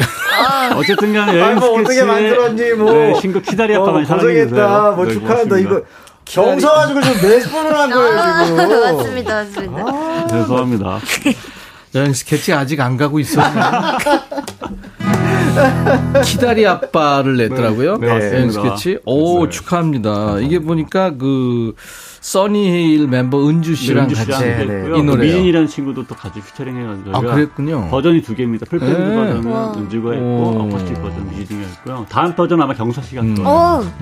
어쨌든 0.76 1.14
간에 1.14 1.30
아니, 1.30 1.38
여행 1.40 1.58
뭐, 1.58 1.68
스케치 1.78 1.80
어떻게 1.80 2.04
만들었니, 2.04 2.72
뭐. 2.74 2.92
네, 2.92 3.14
신곡 3.20 3.44
키다리 3.44 3.74
아빠 3.74 3.92
많이 3.92 4.04
어, 4.04 4.06
사랑해주세요. 4.06 4.44
고생했다. 4.50 4.90
뭐 4.90 5.04
네, 5.06 5.12
축하한다. 5.14 5.44
고맙습니다. 5.44 5.58
이거 5.58 5.82
경서가지고 6.30 7.00
좀 7.02 7.12
매스폰을 7.22 7.78
한 7.78 7.90
거예요, 7.90 8.44
지금. 8.46 8.60
아, 8.60 8.92
맞습니다, 8.92 9.34
맞습니다. 9.34 10.26
죄송합니다. 10.28 10.98
여행 11.96 12.12
스케치 12.12 12.52
아직 12.52 12.80
안 12.80 12.96
가고 12.96 13.18
있었네. 13.18 13.60
키다리 16.24 16.64
아빠를 16.66 17.36
냈더라고요. 17.36 17.96
네, 17.98 18.06
네, 18.06 18.12
맞습니다. 18.12 18.36
여행 18.36 18.50
스케치. 18.50 18.98
오, 19.04 19.44
네. 19.44 19.50
축하합니다. 19.50 20.38
이게 20.38 20.60
보니까 20.60 21.16
그, 21.16 21.74
써니힐 22.20 23.08
멤버 23.08 23.48
은주 23.48 23.74
씨랑 23.74 24.04
은주 24.04 24.14
같이 24.14 24.44
네, 24.44 24.54
했고요. 24.58 24.96
이 24.96 25.02
노래요. 25.02 25.24
미진이라는 25.24 25.66
친구도 25.68 26.06
또 26.06 26.14
같이 26.14 26.40
피처링 26.40 26.76
해가지고 26.76 27.16
아, 27.16 27.20
그랬군요. 27.20 27.88
버전이 27.90 28.22
두 28.22 28.36
개입니다. 28.36 28.66
full 28.66 28.80
band 28.80 28.94
네. 28.94 29.16
버전은 29.16 29.50
와. 29.50 29.72
은주가 29.76 30.10
오. 30.10 30.12
했고 30.12 30.62
어쿠스틱 30.62 31.02
버전 31.02 31.28
미진이가 31.30 31.68
했고요. 31.68 32.06
다음 32.08 32.34
버전 32.36 32.62
아마 32.62 32.72
경서 32.74 33.02
씨가 33.02 33.22
음. 33.22 33.36
할 33.38 33.44
거예요. 33.44 33.92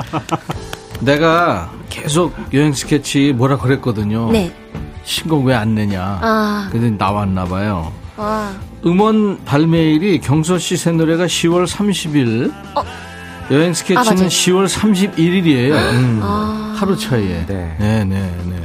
오, 1.01 1.05
내가 1.05 1.71
계속 1.89 2.35
여행 2.53 2.73
스케치 2.73 3.33
뭐라 3.33 3.59
그랬거든요. 3.59 4.31
네. 4.33 4.53
신곡 5.05 5.45
왜 5.47 5.55
안 5.55 5.75
내냐. 5.75 6.19
아, 6.21 6.69
근데 6.71 6.91
나왔나 6.91 7.45
봐요. 7.45 7.93
와. 8.17 8.51
음원 8.85 9.43
발매일이 9.45 10.21
경서 10.21 10.59
씨 10.59 10.77
새 10.77 10.93
노래가 10.93 11.27
10월 11.27 11.67
30일. 11.67 12.53
어. 12.75 12.85
여행 13.51 13.71
아, 13.71 13.75
스케치는 13.75 14.17
맞아요. 14.17 14.29
10월 14.29 14.69
31일이에요. 14.69 15.75
아, 16.23 16.75
하루 16.77 16.97
차이에. 16.97 17.47
네. 17.47 17.77
네, 17.79 18.05
네, 18.05 18.31
네. 18.47 18.57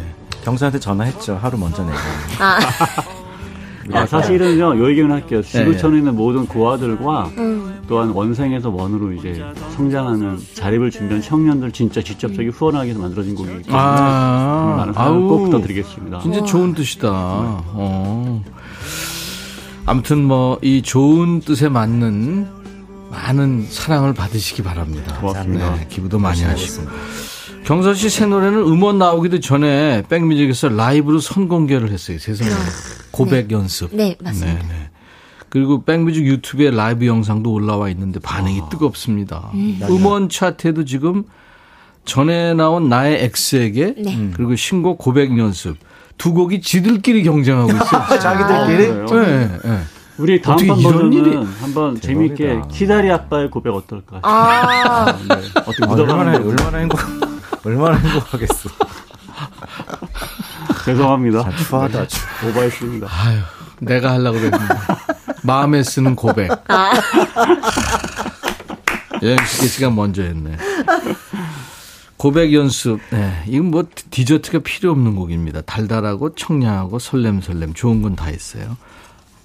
경서한테 0.43 0.79
전화했죠. 0.79 1.39
하루 1.41 1.57
먼저 1.57 1.83
내고. 1.83 1.95
아, 2.39 2.59
아, 3.93 4.05
사실은요, 4.05 4.77
요 4.79 4.89
얘기는 4.89 5.09
할게요. 5.09 5.41
네, 5.41 5.47
지구촌에 5.47 5.99
있는 5.99 6.15
모든 6.15 6.45
고아들과 6.45 7.29
음, 7.37 7.72
또한 7.87 8.09
원생에서 8.11 8.69
원으로 8.69 9.11
이제 9.11 9.43
성장하는 9.75 10.39
자립을 10.53 10.89
준비한 10.91 11.21
청년들 11.21 11.71
진짜 11.71 12.01
직접적인 12.01 12.49
후원하기 12.51 12.87
위해서 12.87 13.01
만들어진 13.01 13.35
곡이기 13.35 13.63
때문에 13.63 13.77
아, 13.77 14.75
많은 14.77 14.93
사랑을 14.93 15.17
아우. 15.19 15.27
꼭 15.27 15.43
부탁드리겠습니다. 15.45 16.19
진짜 16.21 16.43
좋은 16.45 16.73
뜻이다. 16.73 17.09
어. 17.11 18.43
아무튼 19.85 20.23
뭐 20.23 20.57
이 20.61 20.81
좋은 20.81 21.41
뜻에 21.41 21.67
맞는 21.67 22.47
많은 23.11 23.67
사랑을 23.69 24.13
받으시기 24.13 24.63
바랍니다. 24.63 25.17
고맙습니다. 25.19 25.75
네, 25.75 25.87
기부도 25.89 26.19
많이 26.19 26.41
하시고. 26.41 26.87
경서 27.65 27.93
씨새 27.93 28.25
노래는 28.25 28.59
음원 28.59 28.97
나오기도 28.97 29.39
전에 29.39 30.03
백뮤직에서 30.09 30.69
라이브로 30.69 31.19
선공개를 31.19 31.91
했어요. 31.91 32.17
세상에. 32.19 32.49
고백 33.11 33.51
연습. 33.51 33.95
네, 33.95 34.15
맞습니다. 34.21 34.53
네, 34.53 34.67
네. 34.67 34.89
그리고 35.53 35.83
백뮤직 35.83 36.25
유튜브에 36.25 36.71
라이브 36.71 37.05
영상도 37.05 37.51
올라와 37.53 37.87
있는데 37.89 38.19
반응이 38.19 38.63
뜨겁습니다. 38.71 39.51
음원 39.87 40.27
차트에도 40.27 40.83
지금 40.83 41.25
전에 42.05 42.55
나온 42.55 42.89
나의 42.89 43.29
X에게 43.53 43.93
네. 43.99 44.31
그리고 44.33 44.55
신곡 44.55 44.97
고백 44.97 45.37
연습 45.37 45.77
두 46.17 46.33
곡이 46.33 46.61
지들끼리 46.61 47.21
경쟁하고 47.21 47.71
있어요. 47.71 48.03
자기들끼리? 48.19 48.91
아? 48.91 49.05
네, 49.27 49.59
네. 49.63 49.79
우리 50.17 50.41
다음 50.41 50.57
이런 50.59 50.81
버전은 50.81 51.11
일이- 51.11 51.35
한번 51.61 52.01
재미있게. 52.01 52.61
키다리 52.71 53.11
아빠의 53.11 53.51
고백 53.51 53.75
어떨까? 53.75 54.21
아, 54.23 55.05
네. 55.29 55.35
어떻게 55.55 55.85
아, 55.85 55.91
얼마나, 55.91 56.39
묻어가는 56.39 56.41
거 56.41 56.49
얼마나 56.49 56.77
행복, 56.79 56.99
얼마나 57.63 57.95
행복하겠어. 57.97 58.69
죄송합니다. 60.85 61.39
아, 61.41 61.51
추하다, 61.55 61.99
네. 62.01 62.07
추. 62.07 62.19
오버했습니다. 62.49 63.07
아유, 63.07 63.37
내가 63.79 64.11
하려고 64.13 64.37
그랬는데. 64.39 64.73
마음에 65.43 65.83
쓰는 65.83 66.15
고백. 66.15 66.49
여행시계 69.21 69.67
시간 69.67 69.95
먼저 69.95 70.21
했네. 70.23 70.57
고백 72.17 72.53
연습. 72.53 72.99
네, 73.09 73.43
이건 73.47 73.65
뭐 73.71 73.83
디저트가 74.11 74.59
필요 74.59 74.91
없는 74.91 75.15
곡입니다. 75.15 75.61
달달하고 75.61 76.35
청량하고 76.35 76.99
설렘설렘 76.99 77.73
좋은 77.73 78.01
건 78.01 78.15
다 78.15 78.29
있어요. 78.29 78.77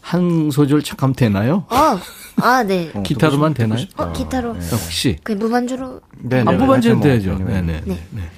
한 0.00 0.50
소절 0.50 0.82
잠깐 0.82 1.12
되나요? 1.12 1.64
어, 1.68 1.98
아, 2.36 2.62
네. 2.62 2.90
기타로만 3.04 3.52
되나요? 3.54 3.84
어, 3.96 4.12
기타로. 4.12 4.54
혹시 4.54 5.18
그 5.22 5.32
무반주로. 5.32 6.00
네, 6.18 6.44
안 6.46 6.56
뽑아주면 6.58 6.98
뭐, 6.98 7.06
되죠. 7.06 7.36
네, 7.38 7.60
네. 7.62 7.82
네 7.84 8.06
네. 8.10 8.30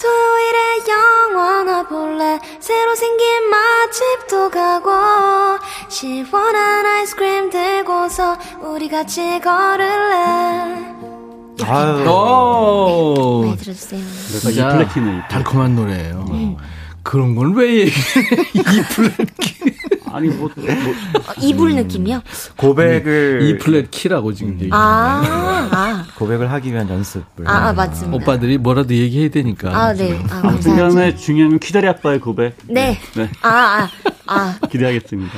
토요일에 0.00 0.84
영화나 0.88 1.86
볼래 1.88 2.38
새로 2.60 2.94
생긴 2.94 3.26
맛집도 3.50 4.50
가고 4.50 4.90
시원한 5.88 6.84
아이스크림 6.86 7.50
들고서 7.50 8.36
우리 8.62 8.88
같이 8.88 9.40
걸을래 9.42 10.94
아유. 11.64 12.08
오, 12.08 13.42
많이 13.46 13.56
들어주세요 13.56 14.00
진짜 14.40 14.68
플래티는 14.68 15.22
달콤한 15.30 15.74
노래예요. 15.74 16.56
그런 17.02 17.34
건왜 17.34 17.78
얘기해? 17.78 17.92
이 18.54 18.62
키. 19.40 19.54
아니 20.16 20.28
뭐, 20.28 20.48
뭐 20.56 20.66
어, 21.14 21.32
이불 21.42 21.74
느낌이요? 21.74 22.22
고백을, 22.56 23.40
이 23.42 23.58
플랫 23.58 23.90
키라고 23.90 24.32
지금 24.32 24.54
얘기해. 24.54 24.70
아, 24.72 25.68
아, 25.70 26.04
고백을 26.16 26.50
하기 26.52 26.72
위한 26.72 26.88
연습을. 26.88 27.46
아, 27.46 27.68
아 27.68 27.72
맞습니다 27.74 28.16
오빠들이 28.16 28.56
뭐라도 28.56 28.94
얘기해야 28.94 29.28
되니까. 29.28 29.76
아, 29.76 29.92
네 29.92 30.18
아, 30.30 30.40
아무튼 30.42 30.76
간에 30.76 31.14
중요한 31.14 31.50
건 31.50 31.58
키다리 31.58 31.86
아빠의 31.88 32.20
고백 32.20 32.56
네. 32.66 32.98
네. 33.14 33.28
아, 33.42 33.48
아, 33.48 33.90
아, 34.26 34.58
기대하겠습니다. 34.70 35.32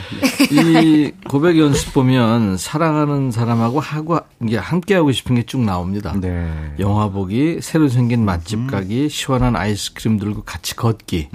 네. 0.53 0.83
이 0.83 1.13
고백 1.29 1.59
연습 1.59 1.93
보면 1.93 2.57
사랑하는 2.57 3.33
사람하고 3.33 3.81
하고 3.81 4.21
이게 4.43 4.57
함께 4.57 4.95
하고 4.95 5.11
싶은 5.11 5.35
게 5.35 5.49
쭉 5.49 5.63
나옵니다. 5.65 6.15
네. 6.21 6.47
영화 6.79 7.09
보기, 7.09 7.61
새로 7.63 7.89
생긴 7.89 8.25
맛집 8.25 8.71
가기, 8.71 9.09
시원한 9.09 9.57
아이스크림 9.57 10.19
들고 10.19 10.43
같이 10.43 10.77
걷기, 10.77 11.31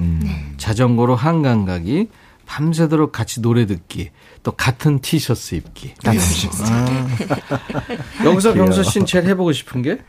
자전거로 0.58 1.16
한강 1.16 1.66
가기, 1.66 2.10
밤새도록 2.46 3.12
같이 3.12 3.42
노래 3.42 3.66
듣기, 3.66 4.12
또 4.44 4.52
같은 4.52 5.00
티셔츠 5.00 5.56
입기. 5.56 5.94
같은 6.04 6.20
티셔츠. 6.20 6.64
여기서 8.26 8.54
병수 8.54 8.84
씨는 8.84 9.06
제일 9.08 9.26
해보고 9.28 9.52
싶은 9.54 9.82
게 9.82 10.00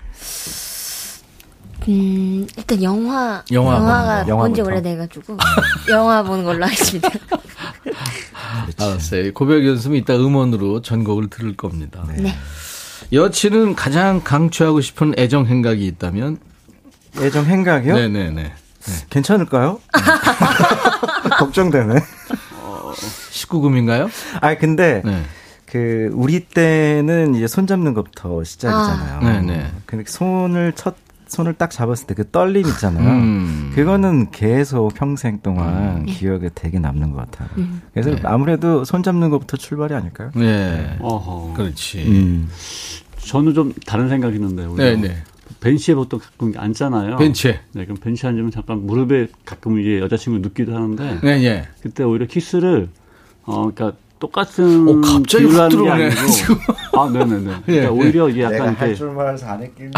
음, 1.86 2.46
일단 2.56 2.82
영화, 2.82 3.42
영화 3.52 3.74
영화가 3.76 4.28
영화부터. 4.28 4.62
오래돼가지고 4.64 5.36
영화 5.90 6.22
보는 6.22 6.44
걸로 6.44 6.64
하겠습니다 6.64 7.08
알았어요. 8.80 9.32
고백 9.34 9.66
연습은 9.66 9.96
이따 9.98 10.14
음원으로 10.16 10.80
전곡을 10.82 11.28
들을 11.28 11.54
겁니다. 11.56 12.04
네. 12.16 12.34
여친은 13.12 13.74
가장 13.74 14.22
강추하고 14.24 14.80
싶은 14.80 15.14
애정 15.18 15.46
행각이 15.46 15.86
있다면? 15.86 16.38
애정 17.18 17.44
행각이요? 17.44 17.94
네네네. 17.94 18.52
괜찮을까요? 19.10 19.80
걱정되네. 21.38 21.94
19금인가요? 23.32 24.08
아 24.40 24.54
근데 24.56 25.02
네. 25.04 25.22
그 25.66 26.10
우리 26.12 26.40
때는 26.40 27.34
이제 27.34 27.46
손 27.46 27.66
잡는 27.66 27.94
것부터 27.94 28.44
시작이잖아요. 28.44 29.16
아. 29.16 29.20
네네. 29.40 29.72
근데 29.86 30.04
손을 30.06 30.72
첫 30.74 30.96
손을 31.26 31.54
딱 31.54 31.70
잡았을 31.70 32.06
때 32.06 32.14
그 32.14 32.30
떨림 32.30 32.64
있잖아요. 32.68 33.08
음. 33.08 33.72
그거는 33.74 34.30
계속 34.30 34.94
평생 34.94 35.40
동안 35.40 36.06
기억에 36.06 36.50
되게 36.54 36.78
남는 36.78 37.10
것 37.10 37.28
같아요. 37.30 37.48
음. 37.58 37.82
그래서 37.92 38.10
네. 38.10 38.20
아무래도 38.24 38.84
손 38.84 39.02
잡는 39.02 39.30
것부터 39.30 39.56
출발이 39.56 39.94
아닐까요? 39.94 40.30
네. 40.36 40.96
어허. 41.00 41.54
그렇지. 41.56 42.04
음. 42.06 42.48
저는 43.18 43.54
좀 43.54 43.72
다른 43.86 44.08
생각이 44.08 44.36
있는데 44.36 44.64
우리 44.64 44.76
네네. 44.84 45.16
벤치에 45.64 45.94
보통 45.94 46.20
가끔 46.20 46.52
앉잖아요. 46.54 47.16
벤치에. 47.16 47.58
네, 47.72 47.84
그럼 47.84 47.96
벤치 47.96 48.26
앉으면 48.26 48.50
잠깐 48.50 48.84
무릎에 48.86 49.28
가끔 49.46 49.78
이게 49.78 49.98
여자친구 49.98 50.40
눕기도 50.40 50.74
하는데 50.74 51.20
네, 51.22 51.38
네. 51.38 51.68
그때 51.82 52.04
오히려 52.04 52.26
키스를 52.26 52.88
어 53.44 53.70
그러니까 53.70 53.96
똑같은 54.18 54.86
오, 54.86 55.00
갑자기 55.00 55.46
확 55.46 55.70
들어오네. 55.70 56.10
아 56.92 57.10
네네네. 57.10 57.42
그러니까 57.42 57.62
예, 57.68 57.74
예. 57.76 57.86
오히려 57.86 58.28
이게 58.28 58.42
약간 58.42 58.76
이렇게 58.76 58.94
줄만 58.94 59.26
알아서 59.26 59.46
안 59.46 59.62
했길래. 59.62 59.90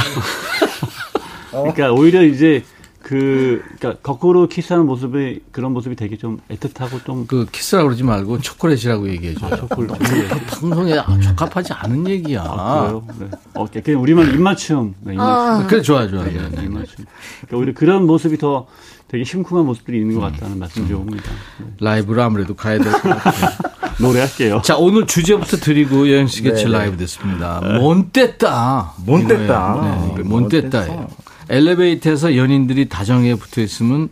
그러니까 1.50 1.92
오히려 1.92 2.22
이제 2.22 2.62
그 3.06 3.62
그러니까 3.78 4.02
거꾸로 4.02 4.48
키스하는 4.48 4.84
모습이 4.84 5.40
그런 5.52 5.72
모습이 5.72 5.94
되게 5.94 6.16
좀 6.16 6.40
애틋하고 6.50 7.04
좀 7.04 7.26
그 7.28 7.46
키스라고 7.52 7.86
그러지 7.88 8.02
말고 8.02 8.40
초콜릿이라고 8.40 9.08
얘기해줘. 9.10 9.46
아, 9.46 9.56
초콜릿. 9.56 9.92
그 9.96 10.40
방송에 10.60 10.92
적합하지 11.22 11.72
않은 11.72 12.08
얘기야. 12.08 12.42
아, 12.44 12.80
그래요? 12.82 13.06
네. 13.20 13.26
어, 13.54 13.66
그냥 13.84 14.02
우리만 14.02 14.34
입맞춤. 14.34 14.94
네, 15.02 15.12
입맞춤. 15.12 15.66
그래, 15.68 15.82
좋아, 15.82 16.08
좋아. 16.08 16.24
네, 16.24 16.32
네, 16.32 16.48
네. 16.50 16.64
입맞춤. 16.64 17.04
그러니까 17.42 17.56
오히려 17.56 17.72
그런 17.74 18.06
모습이 18.06 18.38
더 18.38 18.66
되게 19.06 19.22
심쿵한 19.22 19.64
모습들이 19.66 20.00
있는 20.00 20.16
것 20.18 20.22
같다는 20.22 20.58
말씀 20.58 20.88
좀 20.88 21.02
옵니다. 21.02 21.30
네. 21.60 21.66
라이브로 21.78 22.22
아무래도 22.24 22.56
가야 22.56 22.78
될 22.80 22.90
것 22.90 23.02
같아요. 23.02 23.50
노래할게요. 24.02 24.62
자, 24.64 24.76
오늘 24.76 25.06
주제부터 25.06 25.58
드리고 25.58 26.10
여행 26.10 26.26
스케치 26.26 26.64
네네. 26.64 26.76
라이브 26.76 26.96
됐습니다. 26.96 27.60
몬때따. 27.60 28.94
몬때따. 29.06 29.80
네, 29.80 30.06
이거 30.12 30.28
몬 30.28 30.40
몬때따예요. 30.42 31.06
엘리베이터에서 31.48 32.36
연인들이 32.36 32.88
다정하게 32.88 33.36
붙어 33.36 33.60
있으면 33.62 34.08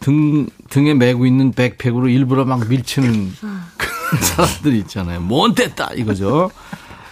등, 0.00 0.46
등에 0.68 0.94
메고 0.94 1.26
있는 1.26 1.52
백팩으로 1.52 2.08
일부러 2.08 2.44
막 2.44 2.68
밀치는 2.68 3.32
그런 3.76 4.22
사람들이 4.22 4.78
있잖아요. 4.80 5.20
몬때따 5.20 5.94
이거죠. 5.94 6.50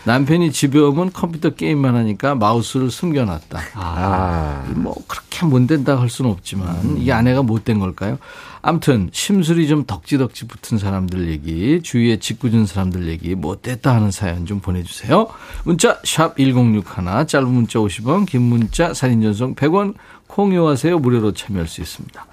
남편이 0.05 0.52
집에 0.52 0.78
오면 0.78 1.12
컴퓨터 1.12 1.50
게임만 1.50 1.94
하니까 1.96 2.34
마우스를 2.34 2.90
숨겨놨다. 2.90 3.61
아. 3.74 4.64
뭐 4.74 4.94
그렇게 5.09 5.46
못 5.46 5.66
된다 5.66 5.98
할 5.98 6.11
수는 6.11 6.30
없지만 6.30 6.98
이게 6.98 7.12
아내가 7.12 7.42
못 7.42 7.64
된 7.64 7.78
걸까요? 7.78 8.18
아무튼 8.61 9.11
심술이 9.12 9.68
좀 9.68 9.84
덕지덕지 9.84 10.46
붙은 10.46 10.78
사람들 10.78 11.28
얘기, 11.28 11.82
주위에 11.82 12.18
짓궂은 12.18 12.66
사람들 12.66 13.09
얘기 13.09 13.34
못됐다 13.34 13.94
하는 13.94 14.11
사연 14.11 14.46
좀 14.46 14.61
보내주세요. 14.61 15.28
문자 15.64 15.98
샵 16.05 16.36
#1061 16.36 17.26
짧은 17.28 17.48
문자 17.48 17.78
50원, 17.78 18.26
긴 18.26 18.42
문자 18.42 18.94
사진 18.94 19.22
전송 19.22 19.55
100원 19.55 19.94
콩 20.26 20.52
이용하세요 20.52 20.98
무료로 20.98 21.32
참여할 21.32 21.66
수 21.66 21.80
있습니다. 21.80 22.26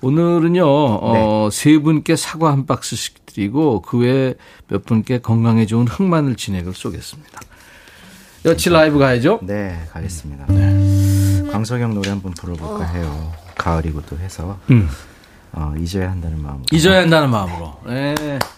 오늘은요 0.00 0.64
어, 0.66 1.48
세 1.52 1.78
분께 1.78 2.16
사과 2.16 2.50
한 2.52 2.66
박스씩 2.66 3.26
드리고 3.42 3.82
그 3.82 3.98
외에 3.98 4.34
몇 4.66 4.84
분께 4.84 5.20
건강에 5.20 5.64
좋은 5.64 5.86
흑마늘 5.86 6.34
진액을 6.34 6.74
쏘겠습니다. 6.74 7.40
여치 8.44 8.68
라이브 8.68 8.98
가야죠. 8.98 9.38
네, 9.42 9.80
가겠습니다. 9.92 10.46
네. 10.48 11.44
광석영 11.50 11.94
노래 11.94 12.10
한번 12.10 12.32
불러볼까 12.34 12.84
해요. 12.84 13.32
가을이고 13.56 14.02
또 14.02 14.18
해서 14.18 14.58
음. 14.70 14.88
어, 15.52 15.72
잊어야 15.78 16.10
한다는 16.10 16.42
마음. 16.42 16.62
잊어야 16.72 17.00
한다는 17.02 17.30
마음으로. 17.30 17.80
네. 17.86 18.14
잊 18.20 18.57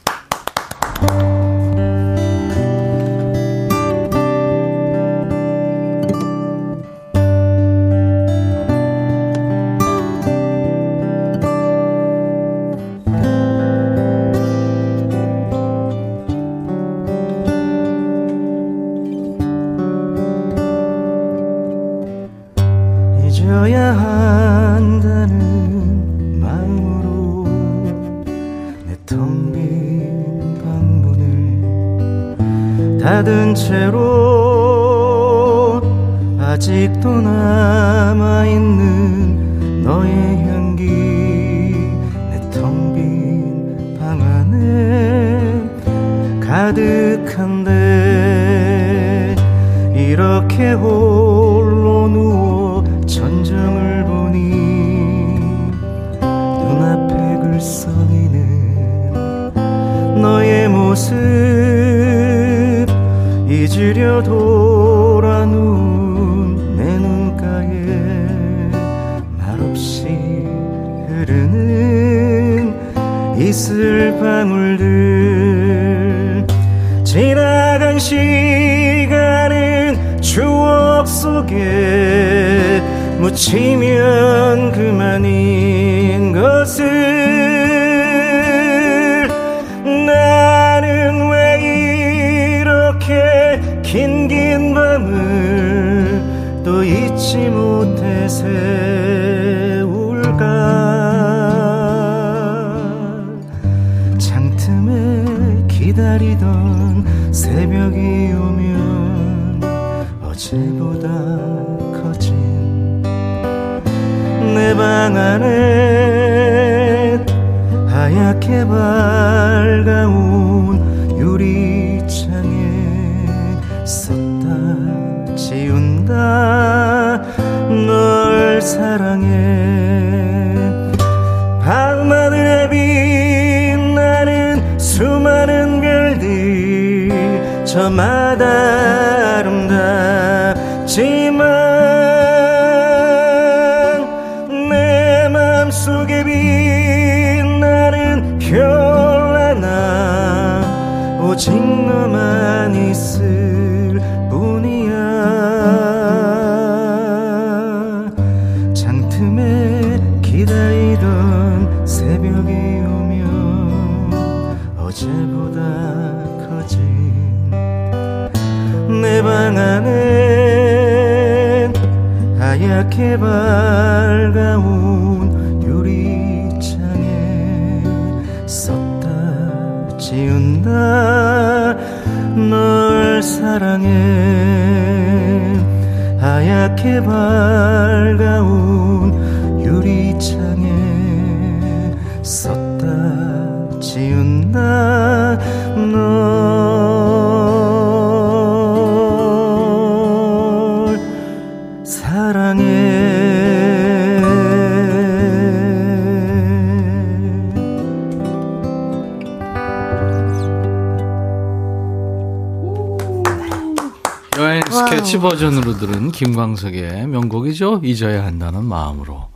김광석의 216.10 217.06
명곡이죠. 217.08 217.80
잊어야 217.84 218.24
한다는 218.24 218.64
마음으로. 218.64 219.28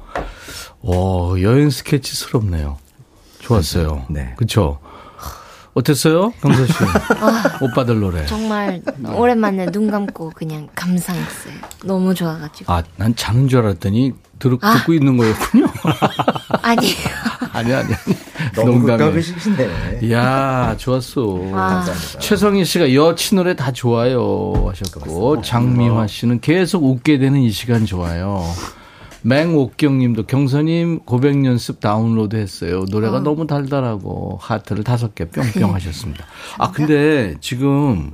오, 0.82 1.40
여행 1.40 1.70
스케치스럽네요. 1.70 2.78
좋았어요. 3.40 4.06
네. 4.10 4.34
그쵸? 4.36 4.78
어땠어요? 5.74 6.32
강서 6.40 6.66
씨? 6.66 6.72
오빠들 7.60 7.98
노래. 7.98 8.24
정말 8.26 8.80
오랜만에 9.16 9.66
눈 9.72 9.90
감고 9.90 10.30
그냥 10.34 10.68
감상했어요. 10.74 11.54
너무 11.84 12.14
좋아가지고. 12.14 12.72
아, 12.72 12.82
난 12.96 13.14
자는 13.16 13.48
줄 13.48 13.60
알았더니 13.60 14.12
들, 14.38 14.56
아. 14.60 14.74
듣고 14.74 14.92
있는 14.94 15.16
거였군요. 15.16 15.66
아니에요. 16.62 16.94
아니, 17.52 17.72
아니, 17.72 17.94
아니. 17.94 18.16
너무. 18.54 18.80
극각이시네. 18.80 20.00
이야, 20.02 20.74
좋았어. 20.78 21.22
와. 21.52 21.84
최성희 22.20 22.64
씨가 22.64 22.94
여친 22.94 23.36
노래 23.36 23.54
다 23.54 23.72
좋아요 23.72 24.52
하셨고, 24.68 25.42
장미화 25.42 26.06
씨는 26.06 26.40
계속 26.40 26.84
웃게 26.84 27.18
되는 27.18 27.40
이 27.40 27.50
시간 27.50 27.86
좋아요. 27.86 28.42
맹옥경 29.22 29.98
님도 29.98 30.24
경서님 30.26 31.00
고백 31.06 31.44
연습 31.46 31.80
다운로드 31.80 32.36
했어요. 32.36 32.84
노래가 32.90 33.20
너무 33.20 33.46
달달하고 33.46 34.38
하트를 34.40 34.84
다섯 34.84 35.14
개 35.14 35.24
뿅뿅 35.24 35.74
하셨습니다. 35.74 36.26
아, 36.58 36.70
근데 36.72 37.34
지금, 37.40 38.12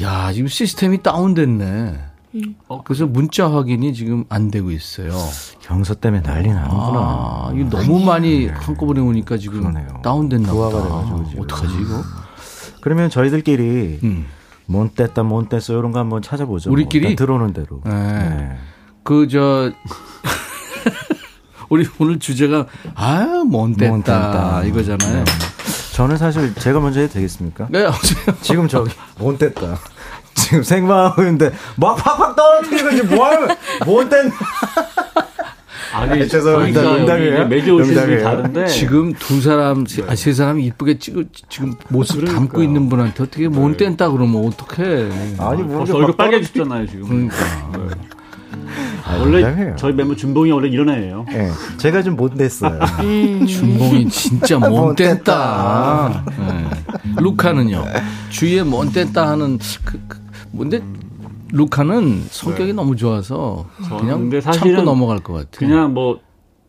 야, 0.00 0.32
지금 0.32 0.48
시스템이 0.48 1.02
다운됐네. 1.02 2.11
어, 2.68 2.82
그래서 2.82 3.06
문자 3.06 3.50
확인이 3.50 3.92
지금 3.92 4.24
안 4.28 4.50
되고 4.50 4.70
있어요. 4.70 5.10
경서 5.60 5.94
때문에 5.94 6.22
난리 6.22 6.48
나는구나. 6.48 6.98
아, 6.98 7.52
이거 7.54 7.68
너무 7.68 8.02
많이 8.04 8.46
한꺼번에 8.46 9.00
오니까 9.00 9.36
지금 9.36 9.60
그러네요. 9.60 10.00
다운됐나 10.02 10.52
보다. 10.52 10.82
돼가지고 10.82 11.24
지금. 11.28 11.42
어떡하지 11.42 11.74
이거? 11.80 12.02
그러면 12.80 13.10
저희들끼리 13.10 14.00
음. 14.02 14.26
몬 14.66 14.90
뗐다 14.90 15.24
몬 15.24 15.48
뗐어 15.48 15.78
이런 15.78 15.92
거 15.92 15.98
한번 15.98 16.22
찾아보죠. 16.22 16.70
뭐. 16.70 16.74
우리끼리? 16.74 17.10
일단 17.10 17.16
들어오는 17.26 17.52
대로. 17.52 17.82
네. 17.84 17.90
네. 17.92 18.56
그저 19.02 19.72
우리 21.68 21.86
오늘 21.98 22.18
주제가 22.18 22.66
뗐다. 24.02 24.66
이거잖아요. 24.68 25.24
저는 25.94 26.16
사실 26.16 26.54
제가 26.54 26.80
먼저 26.80 27.00
해도 27.00 27.12
되겠습니까? 27.14 27.68
네. 27.70 27.86
지금 28.40 28.68
저기 28.68 28.90
몬 29.18 29.36
뗐다. 29.36 29.76
지금 30.34 30.62
생방하는데 30.62 31.50
막 31.76 31.96
팍팍 31.96 32.36
떨어뜨리고 32.36 32.90
지금 32.90 33.14
뭐하는 33.16 33.48
몬 33.86 34.08
뗐. 34.08 34.32
아니, 35.94 36.26
죄송합니다. 36.26 36.80
저희가 36.80 36.96
농담이에요. 36.98 37.46
매주 37.48 37.72
오시는 37.74 37.84
분이 37.84 37.94
농담이에요. 37.94 38.22
다른데 38.24 38.66
지금 38.68 39.12
두 39.12 39.42
사람, 39.42 39.84
아, 40.08 40.14
세 40.14 40.32
사람이 40.32 40.64
이쁘게 40.64 40.98
찍어, 40.98 41.22
지금 41.50 41.74
모습 41.90 42.16
그러니까요. 42.16 42.38
담고 42.38 42.62
있는 42.62 42.88
분한테 42.88 43.22
어떻게 43.22 43.48
못 43.48 43.76
뗐다 43.76 44.10
그러면 44.10 44.46
어떡해. 44.46 45.10
아니 45.38 45.62
뭐 45.62 45.78
벌써 45.78 45.96
얼굴 45.96 46.16
빨개졌잖아요 46.16 46.86
지금. 46.86 47.28
그러니까. 47.28 47.36
원래 49.20 49.40
농담이에요. 49.42 49.76
저희 49.76 49.92
멤버 49.92 50.16
준봉이 50.16 50.50
원래 50.52 50.68
이런 50.68 50.88
애예요. 50.88 51.26
예, 51.32 51.50
제가 51.76 52.02
좀못 52.02 52.34
냈어요. 52.36 52.78
준봉이 53.46 54.08
진짜 54.08 54.56
못못 54.58 54.96
뗐다. 54.96 56.22
네. 56.38 56.70
루카는요. 57.18 57.84
주위에 58.30 58.62
못 58.62 58.86
뗐다 58.94 59.16
하는 59.26 59.58
그, 59.84 60.00
그 60.08 60.21
뭔데 60.52 60.82
루카는 61.52 62.26
성격이 62.30 62.72
너무 62.72 62.96
좋아서 62.96 63.66
그냥 63.76 64.06
네. 64.06 64.12
근데 64.12 64.40
참고 64.40 64.58
사실은 64.58 64.84
넘어갈 64.84 65.18
것 65.18 65.32
같아요. 65.34 65.50
그냥 65.58 65.92
뭐 65.94 66.20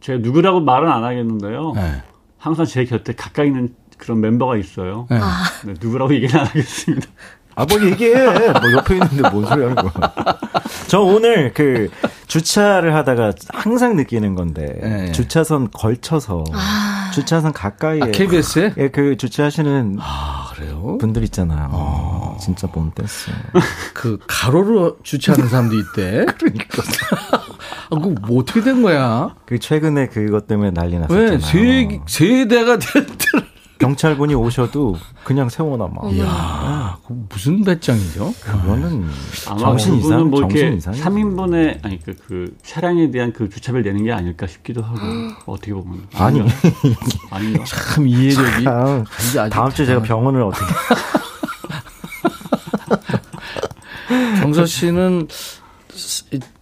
제가 0.01 0.19
누구라고 0.19 0.59
말은 0.59 0.89
안 0.89 1.03
하겠는데요. 1.03 1.73
네. 1.75 2.03
항상 2.37 2.65
제 2.65 2.83
곁에 2.83 3.13
가까이 3.13 3.47
있는 3.47 3.73
그런 3.97 4.19
멤버가 4.19 4.57
있어요. 4.57 5.07
네. 5.09 5.19
네, 5.65 5.73
누구라고 5.79 6.13
얘기는 6.13 6.37
안 6.37 6.45
하겠습니다. 6.45 7.07
아, 7.55 7.65
뭐 7.65 7.79
얘기해. 7.81 8.51
뭐 8.51 8.71
옆에 8.73 8.95
있는데 8.95 9.29
뭔 9.29 9.45
소리 9.45 9.61
하는 9.63 9.75
거야. 9.75 10.13
저 10.87 11.01
오늘 11.01 11.53
그 11.53 11.89
주차를 12.27 12.95
하다가 12.95 13.33
항상 13.53 13.95
느끼는 13.95 14.33
건데 14.35 14.79
네. 14.81 15.11
주차선 15.11 15.69
걸쳐서 15.71 16.43
주차선 17.13 17.53
가까이에 17.53 18.01
아, 18.01 18.05
KBS에? 18.07 18.73
예, 18.77 18.89
그 18.89 19.17
주차하시는 19.17 19.97
아, 20.01 20.49
그래요? 20.55 20.97
분들 20.99 21.23
있잖아요. 21.25 21.69
진짜 22.43 22.67
못 22.67 22.93
뗐어. 22.93 23.07
그 23.93 24.19
가로로 24.27 24.97
주차하는 25.01 25.47
사람도 25.47 25.75
있대. 25.77 26.25
그러니까. 26.37 26.83
아, 27.89 27.95
그거 27.95 28.09
뭐 28.27 28.41
어떻게 28.41 28.61
된 28.61 28.81
거야? 28.81 29.33
그 29.45 29.57
최근에 29.59 30.07
그것 30.07 30.45
때문에 30.47 30.71
난리 30.71 30.99
났었잖아요. 30.99 31.31
왜 31.31 31.39
세, 31.39 32.01
세 32.07 32.47
대가 32.47 32.77
될 32.77 33.05
때. 33.05 33.15
경찰분이 33.79 34.33
오셔도 34.35 34.95
그냥 35.25 35.49
세워놔 35.49 35.87
막. 35.89 36.13
이야, 36.13 36.97
무슨 37.29 37.63
배짱이죠? 37.65 38.33
그거는 38.41 39.05
아마 39.49 39.59
정신 39.59 39.95
이상, 39.95 40.29
뭐 40.29 40.39
정신 40.41 40.73
이상. 40.77 40.93
3인분의 40.93 41.83
아니 41.83 41.99
그, 42.01 42.15
그 42.27 42.55
차량에 42.63 43.11
대한 43.11 43.33
그 43.33 43.49
주차비를 43.49 43.83
내는 43.83 44.05
게 44.05 44.13
아닐까 44.13 44.47
싶기도 44.47 44.81
하고 44.83 44.99
어떻게 45.47 45.73
보면 45.73 46.07
아니. 46.13 46.41
아닌가? 47.29 47.63
참 47.65 48.07
이해력이. 48.07 48.67
아, 48.67 49.03
아주 49.17 49.49
다음 49.49 49.69
주에 49.71 49.85
제가 49.85 50.01
병원을 50.01 50.43
어떻게 50.43 50.65
정서 54.39 54.65
씨는 54.65 55.27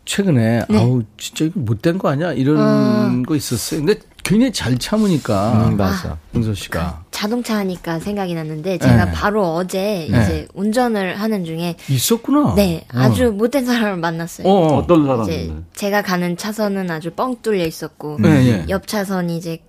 최근에 0.06 0.66
아우 0.70 1.04
진짜 1.18 1.46
이거 1.46 1.60
못된 1.60 1.98
거 1.98 2.10
아니야 2.10 2.34
이런 2.34 3.24
거 3.24 3.36
있었어요. 3.36 3.84
근데 3.84 4.00
굉장히 4.24 4.52
잘 4.52 4.78
참으니까 4.78 5.70
음, 5.70 5.78
맞아. 5.78 6.18
정서 6.34 6.54
씨가 6.54 7.04
자동차 7.12 7.58
하니까 7.58 8.00
생각이 8.00 8.34
났는데 8.34 8.78
제가 8.78 9.06
네. 9.06 9.12
바로 9.12 9.56
어제 9.56 10.08
네. 10.12 10.22
이제 10.22 10.48
운전을 10.54 11.20
하는 11.20 11.46
중에 11.46 11.76
있었구나. 11.90 12.56
네 12.56 12.86
아주 12.90 13.32
못된 13.32 13.66
사람을 13.66 13.98
만났어요. 13.98 14.48
어. 14.48 14.78
어떤 14.78 15.00
이제 15.02 15.08
사람인데? 15.08 15.64
제가 15.74 16.02
가는 16.02 16.38
차선은 16.38 16.92
아주 16.92 17.12
뻥 17.12 17.38
뚫려 17.42 17.66
있었고 17.66 18.18
네, 18.20 18.30
네. 18.30 18.66
옆 18.70 18.88
차선이 18.88 19.38
이제 19.38 19.60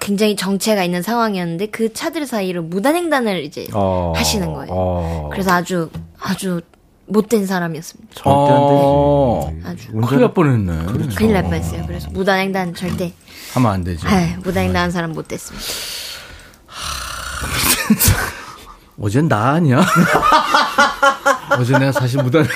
굉장히 0.00 0.34
정체가 0.36 0.82
있는 0.84 1.02
상황이었는데 1.02 1.66
그 1.66 1.92
차들 1.92 2.26
사이로 2.26 2.64
무단횡단을 2.64 3.44
이제 3.44 3.66
어, 3.72 4.12
하시는 4.16 4.52
거예요. 4.52 4.72
어. 4.72 5.28
그래서 5.32 5.52
아주 5.52 5.88
아주 6.20 6.60
못된 7.06 7.46
사람이었습니다. 7.46 8.14
절대 8.14 8.30
안 8.30 8.36
어. 8.38 9.50
되지. 9.50 9.62
아주 9.66 9.92
큰일 9.92 10.20
날 10.22 10.34
뻔했네. 10.34 10.86
큰일 11.14 11.32
날 11.34 11.42
뻔했어요. 11.44 11.84
그래서 11.86 12.10
무단횡단 12.10 12.74
절대 12.74 13.12
하면 13.54 13.70
안 13.72 13.84
되죠. 13.84 14.08
아, 14.08 14.36
무단횡단한 14.42 14.90
사람 14.90 15.12
못 15.12 15.28
됐습니다. 15.28 15.64
어젠 19.00 19.28
나 19.28 19.50
아니야? 19.52 19.84
어제 21.58 21.78
내가 21.78 21.92
사실 21.92 22.22
무단 22.22 22.46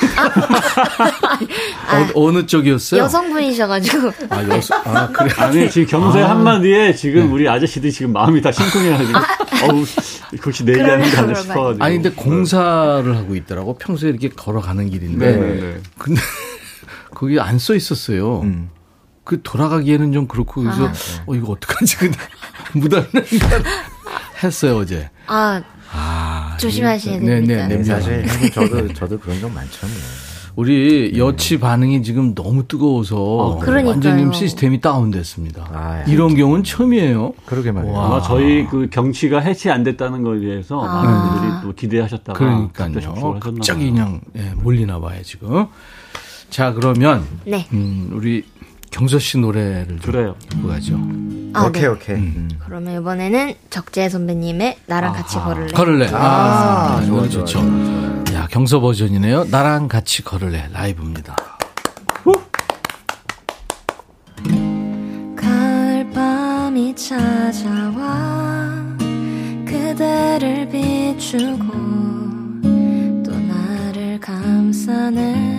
어, 2.14 2.32
느 2.32 2.46
쪽이었어요? 2.46 3.02
여성분이셔가지고 3.02 4.12
아, 4.30 4.42
여성. 4.48 4.80
아, 4.84 5.08
그래. 5.08 5.30
아니 5.38 5.70
지금 5.70 5.86
경서의 5.86 6.24
한마디에 6.24 6.94
지금 6.94 7.32
우리 7.32 7.48
아저씨들이 7.48 7.92
지금 7.92 8.12
마음이 8.12 8.40
다 8.40 8.50
심쿵해가지고 8.52 9.18
어우 9.70 9.84
그렇지 10.40 10.64
내 10.64 10.72
얘기하는 10.72 10.98
게 10.98 11.04
아니라 11.04 11.16
그러면 11.22 11.42
싶어가지고 11.42 11.84
아니 11.84 11.94
근데 11.96 12.10
공사를 12.10 13.16
하고 13.16 13.34
있더라고. 13.36 13.78
평소에 13.78 14.10
이렇게 14.10 14.28
걸어가는 14.28 14.90
길인데. 14.90 15.32
네, 15.32 15.36
네, 15.36 15.60
네. 15.60 15.80
근데 15.98 16.20
거기 17.14 17.38
안 17.40 17.58
써 17.58 17.74
있었어요. 17.74 18.40
음. 18.42 18.70
그 19.24 19.42
돌아가기에는 19.42 20.12
좀 20.12 20.26
그렇고 20.26 20.62
그래서 20.62 20.90
어 21.26 21.34
이거 21.34 21.52
어떡하지 21.52 21.96
근데 21.98 22.18
무단횡단 22.72 23.62
했어요 24.42 24.78
어제. 24.78 25.10
아 25.26 25.62
아 25.92 26.56
조심하셔야 26.58 27.18
네, 27.18 27.26
됩니다. 27.26 27.66
네, 27.66 27.68
네. 27.68 27.76
네, 27.78 27.84
사실 27.84 28.26
형님 28.26 28.50
저도 28.50 28.92
저도 28.94 29.18
그런 29.18 29.40
적 29.40 29.50
많죠. 29.52 29.86
뭐. 29.86 29.96
우리 30.56 31.12
여치 31.16 31.60
반응이 31.60 32.02
지금 32.02 32.34
너무 32.34 32.66
뜨거워서 32.66 33.60
그러니까요. 33.62 33.92
완전히 33.92 34.18
지금 34.22 34.32
시스템이 34.32 34.80
다운됐습니다. 34.80 35.68
아, 35.72 36.02
이런 36.08 36.34
경우는 36.34 36.64
처음이에요. 36.64 37.34
그러게 37.46 37.70
말이에요. 37.70 37.94
와. 37.94 38.06
아마 38.06 38.20
저희 38.22 38.66
그 38.66 38.88
경치가 38.90 39.38
해치 39.38 39.70
안 39.70 39.84
됐다는 39.84 40.24
거에 40.24 40.40
대해서 40.40 40.80
아. 40.82 41.02
많은 41.04 41.28
분들이 41.30 41.52
또 41.62 41.74
기대하셨다가 41.74 42.36
그러니까요. 42.36 43.38
갑자기. 43.38 43.90
그냥 43.92 44.20
예, 44.36 44.52
몰리나 44.56 44.98
봐요 44.98 45.20
지금. 45.22 45.66
자 46.50 46.72
그러면 46.72 47.24
네. 47.44 47.68
음, 47.72 48.10
우리 48.14 48.44
경서 48.90 49.20
씨 49.20 49.38
노래를 49.38 49.86
좀 50.00 50.12
그래요. 50.12 50.34
듣고 50.48 50.66
가죠. 50.68 50.98
아, 51.54 51.64
오케이, 51.66 51.82
네. 51.82 51.88
오케이. 51.88 52.16
음. 52.16 52.48
그러면 52.64 53.00
이번에는 53.00 53.54
적재 53.70 54.08
선배님의 54.08 54.78
나랑 54.86 55.12
같이 55.12 55.36
걸을래. 55.36 55.72
걸을래. 55.72 56.08
아, 56.12 56.98
아, 56.98 57.04
좋아, 57.06 57.28
좋죠. 57.28 57.58
야 58.34 58.46
경서 58.50 58.80
버전이네요. 58.80 59.44
나랑 59.50 59.88
같이 59.88 60.22
걸을래 60.22 60.68
라이브입니다. 60.72 61.36
가을밤이 65.58 66.94
찾아와 66.94 68.74
그대를 69.66 70.68
비추고 70.68 71.72
또 73.24 73.30
나를 73.32 74.18
감싸네 74.20 75.57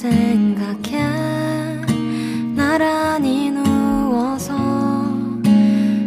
생각해. 0.00 1.04
나란히 2.56 3.50
누워서 3.50 4.56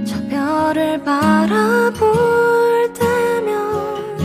저 0.03 0.17
별을 0.29 1.03
바라볼 1.03 2.91
때면 2.93 4.17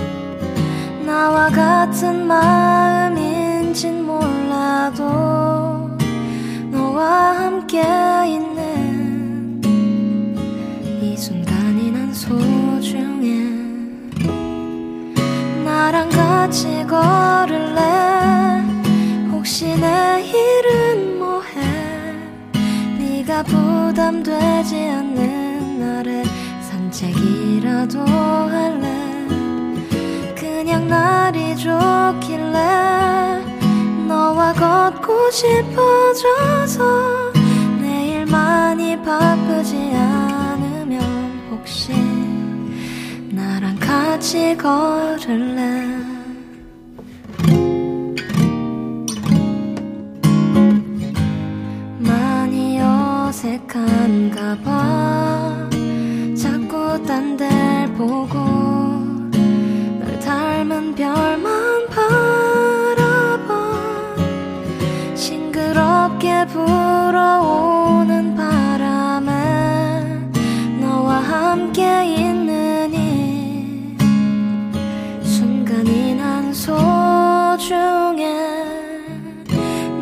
나와 1.04 1.50
같은 1.50 2.26
마음인진 2.26 4.06
몰라도 4.06 5.04
너와 6.70 7.44
함께 7.44 7.82
있는 8.26 9.60
이 11.02 11.14
순간이 11.14 11.90
난 11.92 12.10
소중해. 12.14 13.28
나랑 15.62 16.08
같이 16.08 16.86
걸을래 16.88 18.47
혹시 19.38 19.66
내일은 19.66 21.16
뭐해? 21.16 21.60
네가 22.98 23.44
부담되지 23.44 24.74
않는 24.74 25.78
날에 25.78 26.24
산책이라도 26.60 28.00
할래? 28.00 28.88
그냥 30.34 30.88
날이 30.88 31.56
좋길래 31.56 33.44
너와 34.08 34.54
걷고 34.54 35.30
싶어져서 35.30 37.32
내일 37.80 38.26
많이 38.26 39.00
바쁘지 39.00 39.92
않으면 39.94 41.00
혹시 41.52 41.92
나랑 43.30 43.78
같이 43.78 44.56
걸을래 44.56 45.97
어색한가 53.58 54.58
봐. 54.62 55.68
자꾸 56.36 57.02
딴 57.04 57.36
데를 57.36 57.92
보고 57.94 58.38
널 59.98 60.18
닮은 60.20 60.94
별만 60.94 61.88
바라봐. 61.88 63.48
싱그럽게 65.14 66.46
불어오는 66.46 68.36
바람에 68.36 69.30
너와 70.80 71.16
함께 71.16 72.06
이 72.06 72.18
순간이 75.22 76.14
난 76.14 76.52
소중해. 76.52 78.28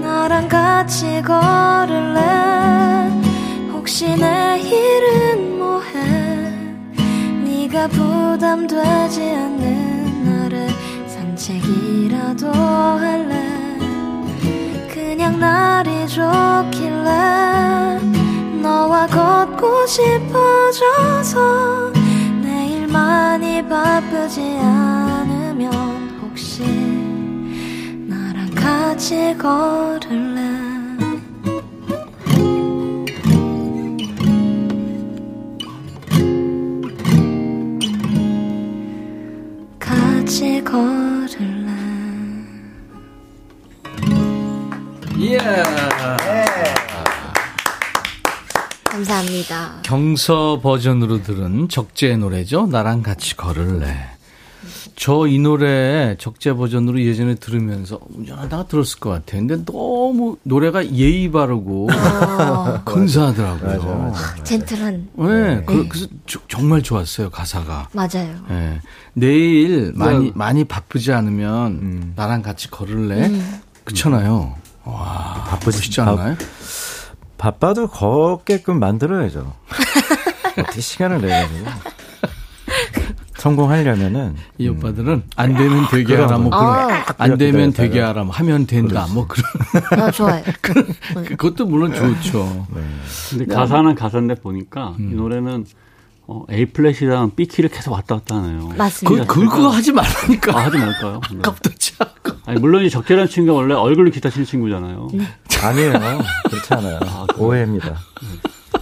나랑 0.02 0.48
같이 0.48 1.22
걸 1.22 1.75
부담되지 7.88 9.20
않는 9.22 10.24
날에 10.24 10.68
산책이라도 11.06 12.50
할래? 12.52 13.34
그냥 14.92 15.38
날이 15.38 16.06
좋길래 16.08 18.00
너와 18.62 19.06
걷고 19.06 19.86
싶어져서 19.86 21.36
내일 22.42 22.86
많이 22.86 23.66
바쁘지 23.66 24.40
않으면 24.60 25.72
혹시 26.22 26.62
나랑 28.08 28.50
같이 28.54 29.36
걸을 29.38 30.25
감사합니다. 49.48 49.82
경서 49.82 50.60
버전으로 50.62 51.22
들은 51.22 51.68
적재 51.68 52.16
노래죠. 52.16 52.66
나랑 52.66 53.02
같이 53.02 53.36
걸을래. 53.36 54.10
저 54.96 55.26
이 55.26 55.38
노래 55.38 56.16
적재 56.18 56.54
버전으로 56.54 57.02
예전에 57.02 57.34
들으면서 57.34 58.00
운전하다가 58.16 58.66
들었을 58.66 58.98
것 58.98 59.10
같아요. 59.10 59.46
근데 59.46 59.62
너무 59.66 60.38
노래가 60.42 60.90
예의 60.90 61.30
바르고 61.30 61.88
근사하더라고요. 62.86 63.68
맞아, 63.68 63.86
맞아. 64.30 64.42
젠틀한. 64.44 65.08
네, 65.18 65.62
그, 65.66 65.86
그래서 65.88 66.06
저- 66.26 66.40
정말 66.48 66.82
좋았어요 66.82 67.28
가사가. 67.28 67.88
맞아요. 67.92 68.36
예. 68.50 68.80
내일 69.12 69.92
많이 69.94 70.32
많이 70.34 70.64
바쁘지 70.64 71.12
않으면 71.12 72.12
나랑 72.16 72.40
같이 72.40 72.70
걸을래? 72.70 73.30
그렇잖아요. 73.84 74.54
와, 74.84 75.44
바쁘시지 75.50 76.00
않나요? 76.00 76.36
바 76.36 76.44
빠도 77.36 77.86
걷게끔 77.88 78.78
만들어야죠. 78.78 79.52
어떻게 80.58 80.80
시간을 80.80 81.20
내가지고. 81.20 81.66
성공하려면은. 83.36 84.34
이 84.58 84.68
오빠들은 84.68 85.24
안 85.36 85.54
되면 85.54 85.86
되게 85.90 86.16
그럼. 86.16 86.28
하라 86.28 86.38
뭐 86.38 86.50
그런 86.50 86.64
아. 86.90 87.04
안 87.18 87.38
되면. 87.38 87.72
되게 87.72 88.00
하라 88.00 88.24
뭐 88.24 88.34
하면 88.34 88.66
된다 88.66 89.06
뭐 89.12 89.26
그런 89.26 90.02
아, 90.02 90.10
좋아요. 90.10 90.42
그것도 91.36 91.66
물론 91.66 91.94
좋죠. 91.94 92.66
근데 93.30 93.54
가사는 93.54 93.94
가사인데 93.94 94.36
보니까 94.36 94.94
이 94.98 95.14
노래는 95.14 95.66
어, 96.28 96.44
A 96.50 96.66
플랫이랑 96.66 97.36
B 97.36 97.46
키를 97.46 97.70
계속 97.70 97.92
왔다 97.92 98.16
갔다 98.16 98.36
하네요. 98.36 98.72
맞습니다. 98.76 99.26
그, 99.26 99.40
그, 99.40 99.48
그거 99.48 99.68
하지 99.68 99.92
말라니까. 99.92 100.58
아, 100.58 100.64
하지 100.64 100.76
말까요? 100.78 101.20
네. 101.30 101.38
아깝다, 101.38 101.70
자꾸. 101.78 102.32
아니, 102.46 102.58
물론 102.58 102.84
이 102.84 102.90
적재란 102.90 103.28
친구가 103.28 103.56
원래 103.56 103.74
얼굴로 103.74 104.10
기타 104.10 104.28
치는 104.30 104.44
친구잖아요. 104.44 105.08
아니에요. 105.66 105.92
그렇지 106.48 106.74
않아요. 106.74 107.00
오해입니다. 107.38 107.96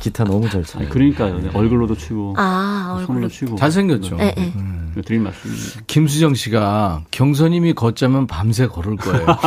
기타 0.00 0.24
너무 0.24 0.48
잘 0.50 0.62
쳐요. 0.64 0.82
아니, 0.82 0.90
그러니까요. 0.90 1.38
네, 1.40 1.50
얼굴로도 1.54 1.96
치고 1.96 2.34
아, 2.36 2.88
손으로 3.06 3.12
얼굴로. 3.24 3.28
치고. 3.28 3.56
잘생겼죠. 3.56 4.16
네, 4.16 4.34
네. 4.36 4.52
네, 4.94 5.02
드린 5.02 5.22
말씀입니다. 5.22 5.80
김수정 5.86 6.34
씨가 6.34 7.04
경선님이 7.10 7.72
걷자면 7.74 8.26
밤새 8.26 8.66
걸을 8.66 8.96
거예요. 8.96 9.26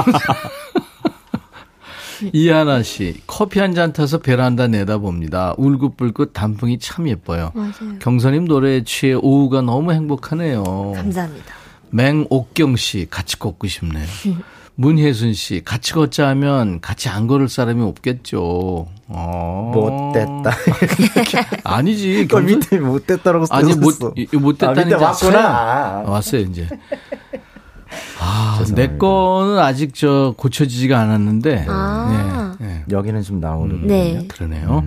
이하나 2.34 2.82
씨, 2.82 3.22
커피 3.28 3.60
한 3.60 3.76
잔 3.76 3.94
타서 3.94 4.18
베란다 4.18 4.68
내다봅니다. 4.68 5.54
울긋불긋 5.58 6.34
단풍이 6.34 6.80
참 6.80 7.08
예뻐요. 7.08 7.52
맞아요. 7.54 8.00
경선님 8.00 8.46
노래에 8.46 8.84
취해 8.84 9.14
오후가 9.14 9.62
너무 9.62 9.92
행복하네요. 9.94 10.64
감사합니다. 10.96 11.54
맹옥경 11.92 12.76
씨 12.76 13.06
같이 13.10 13.38
걷고 13.38 13.68
싶네요. 13.68 14.06
문혜순 14.80 15.34
씨 15.34 15.64
같이 15.66 15.92
걷자 15.94 16.28
하면 16.30 16.80
같이 16.82 17.10
안 17.10 17.26
걸을 17.26 17.50
사람이 17.50 17.84
없겠죠. 17.84 18.88
어. 19.08 19.72
못됐다. 19.74 20.56
아니지. 21.66 22.28
경선- 22.30 22.46
밑에 22.46 22.78
못됐다라고 22.78 23.46
아니 23.50 23.74
못 23.74 23.96
못됐다는 24.34 24.82
아, 24.82 24.86
밑에 24.86 24.96
왔구나. 24.96 26.04
왔어요 26.06 26.42
이제. 26.42 26.68
아, 28.22 28.64
내 28.76 28.98
거는 28.98 29.58
아직 29.60 29.96
저 29.96 30.36
고쳐지지가 30.38 31.00
않았는데. 31.00 31.66
아. 31.68 32.56
네, 32.60 32.66
네. 32.68 32.84
여기는 32.92 33.24
좀 33.24 33.40
나오는. 33.40 33.88
네. 33.88 34.28
그러네요. 34.28 34.84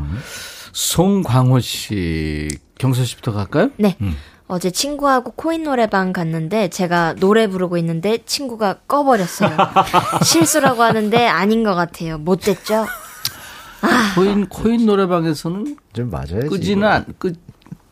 송광호 0.73 1.59
씨, 1.59 2.49
경서 2.79 3.03
씨부터 3.05 3.33
갈까요? 3.33 3.71
네. 3.77 3.97
음. 4.03 4.15
어제 4.51 4.73
친구하고 4.73 5.31
코인 5.37 5.63
노래방 5.63 6.13
갔는데 6.13 6.69
제가 6.71 7.15
노래 7.21 7.47
부르고 7.47 7.77
있는데 7.79 8.19
친구가 8.27 8.79
꺼버렸어요. 8.89 9.57
실수라고 10.25 10.83
하는데 10.83 11.25
아닌 11.29 11.63
것 11.63 11.77
같아요. 11.77 12.19
못됐죠? 12.19 12.85
코인 14.17 14.49
코인 14.49 14.87
노래방에서는 14.87 15.77
좀 15.93 16.11
맞아야지. 16.11 16.49
끄지는 16.49 16.89
않, 16.89 17.05
끄, 17.19 17.33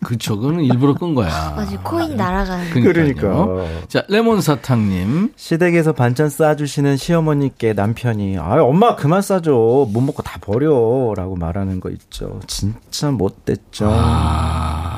그쵸. 0.05 0.37
그거는 0.37 0.65
일부러 0.65 0.95
끈 0.95 1.15
거야. 1.15 1.55
맞아 1.57 1.79
코인 1.81 2.17
날아가는. 2.17 2.71
그러니까요. 2.71 3.47
그러니까. 3.47 3.87
자, 3.89 4.05
레몬 4.09 4.41
사탕님. 4.41 5.35
시댁에서 5.37 5.93
반찬 5.93 6.29
싸주시는 6.29 6.97
시어머니께 6.97 7.73
남편이 7.73 8.37
아 8.39 8.63
엄마 8.63 8.97
그만 8.97 9.23
싸줘 9.23 9.53
못 9.53 10.01
먹고 10.01 10.23
다 10.23 10.39
버려 10.41 11.15
라고 11.17 11.37
말하는 11.37 11.79
거 11.79 11.91
있죠. 11.91 12.41
진짜 12.49 13.11
못됐죠. 13.13 13.89
아, 13.93 14.98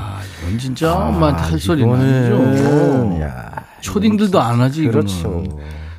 이건 0.50 0.58
진짜 0.58 0.94
엄마한테 0.94 1.42
할 1.42 1.58
소리는 1.58 1.88
이거는, 1.88 2.48
아니죠. 2.48 3.22
야, 3.22 3.64
초딩들도 3.80 4.40
안 4.40 4.60
하지, 4.60 4.82
이거는. 4.82 5.00
그렇죠. 5.00 5.44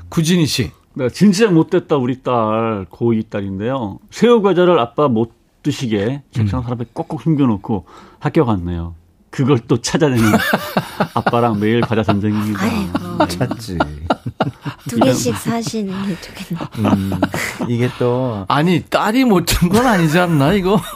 구진희 0.10 0.46
씨. 0.46 0.72
네, 0.94 1.10
진짜 1.10 1.50
못됐다 1.50 1.96
우리 1.96 2.22
딸 2.22 2.86
고2 2.92 3.30
딸인데요. 3.30 4.00
새우 4.10 4.42
과자를 4.42 4.78
아빠 4.78 5.08
못 5.08 5.32
드시게 5.64 6.24
책상 6.32 6.64
사람에 6.64 6.84
꼭꼭 6.92 7.22
숨겨놓고 7.22 7.86
학교 8.20 8.46
갔네요. 8.46 8.96
그걸 9.30 9.60
또 9.60 9.78
찾아내는 9.78 10.26
아빠랑 11.16 11.62
매일 11.62 11.80
과자 11.80 12.04
전쟁입니다. 12.04 12.62
아이고 12.62 13.28
찾지. 13.28 13.78
두 14.90 15.00
개씩 15.00 15.38
사시는 15.38 15.94
게 16.08 16.18
좋겠네. 16.20 16.62
음, 16.80 17.12
이게 17.70 17.90
또 17.98 18.44
아니, 18.50 18.84
딸이 18.84 19.24
못한 19.24 19.70
건 19.70 19.86
아니지 19.86 20.20
않나, 20.20 20.52
이거? 20.54 20.82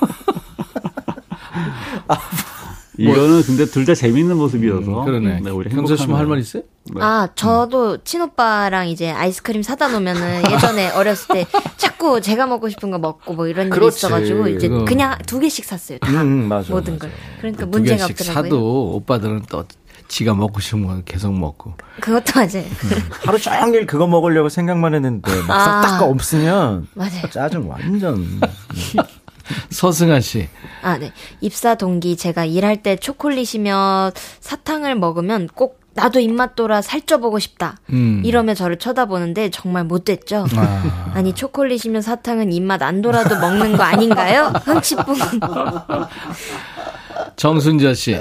이거는 2.97 3.43
근데 3.43 3.65
둘 3.65 3.85
다 3.85 3.93
재밌는 3.93 4.37
모습이어서 4.37 5.01
음, 5.01 5.05
그러네. 5.05 5.41
네, 5.41 5.49
오히려 5.51 5.69
경서 5.75 5.95
씨뭐할 5.95 6.25
행복하네요. 6.25 6.27
말 6.29 6.39
있어요? 6.39 6.63
아, 6.99 7.27
저도 7.35 8.03
친오빠랑 8.03 8.87
이제 8.89 9.11
아이스크림 9.11 9.63
사다 9.63 9.87
놓으면은 9.89 10.43
예전에 10.51 10.91
어렸을 10.91 11.27
때 11.33 11.47
자꾸 11.77 12.21
제가 12.21 12.45
먹고 12.47 12.69
싶은 12.69 12.91
거 12.91 12.97
먹고 12.97 13.33
뭐 13.33 13.47
이런 13.47 13.67
일이 13.67 13.71
그렇지. 13.71 13.97
있어가지고 13.97 14.47
이제 14.49 14.67
그거. 14.69 14.85
그냥 14.85 15.17
두 15.25 15.39
개씩 15.39 15.65
샀어요. 15.65 15.97
다. 15.99 16.09
음, 16.21 16.47
맞아, 16.47 16.71
모든 16.73 16.93
맞아. 16.93 17.07
걸. 17.07 17.15
그러니까 17.39 17.63
두 17.65 17.69
문제가 17.69 18.07
개씩 18.07 18.21
없더라고요. 18.21 18.43
사도 18.49 18.91
오빠들은 18.95 19.43
또 19.49 19.65
지가 20.07 20.35
먹고 20.35 20.59
싶은 20.59 20.85
거 20.85 21.01
계속 21.03 21.33
먹고. 21.33 21.73
그것도 21.99 22.33
맞아요. 22.35 22.63
하루 23.25 23.39
종일 23.39 23.85
그거 23.87 24.05
먹으려고 24.07 24.49
생각만 24.49 24.93
했는데 24.93 25.31
막상 25.47 25.79
아. 25.79 25.81
딱 25.81 26.03
없으면 26.03 26.87
맞아요. 26.93 27.29
짜증 27.31 27.67
완전. 27.69 28.23
서승아 29.69 30.19
씨. 30.19 30.47
아, 30.81 30.97
네. 30.97 31.11
입사 31.41 31.75
동기 31.75 32.17
제가 32.17 32.45
일할 32.45 32.83
때 32.83 32.95
초콜릿이며 32.95 34.11
사탕을 34.39 34.95
먹으면 34.95 35.47
꼭 35.53 35.85
나도 35.95 36.19
입맛 36.19 36.55
돌아 36.55 36.81
살쪄보고 36.81 37.39
싶다. 37.39 37.77
음. 37.91 38.21
이러며 38.25 38.53
저를 38.53 38.77
쳐다보는데 38.77 39.49
정말 39.49 39.85
못됐죠. 39.85 40.45
아. 40.55 41.11
아니 41.15 41.33
초콜릿이면 41.33 42.01
사탕은 42.01 42.51
입맛 42.51 42.81
안 42.83 43.01
돌아도 43.01 43.39
먹는 43.39 43.77
거 43.77 43.83
아닌가요? 43.83 44.51
흥치뿡. 44.65 45.05
정순자 47.37 47.93
씨. 47.93 48.17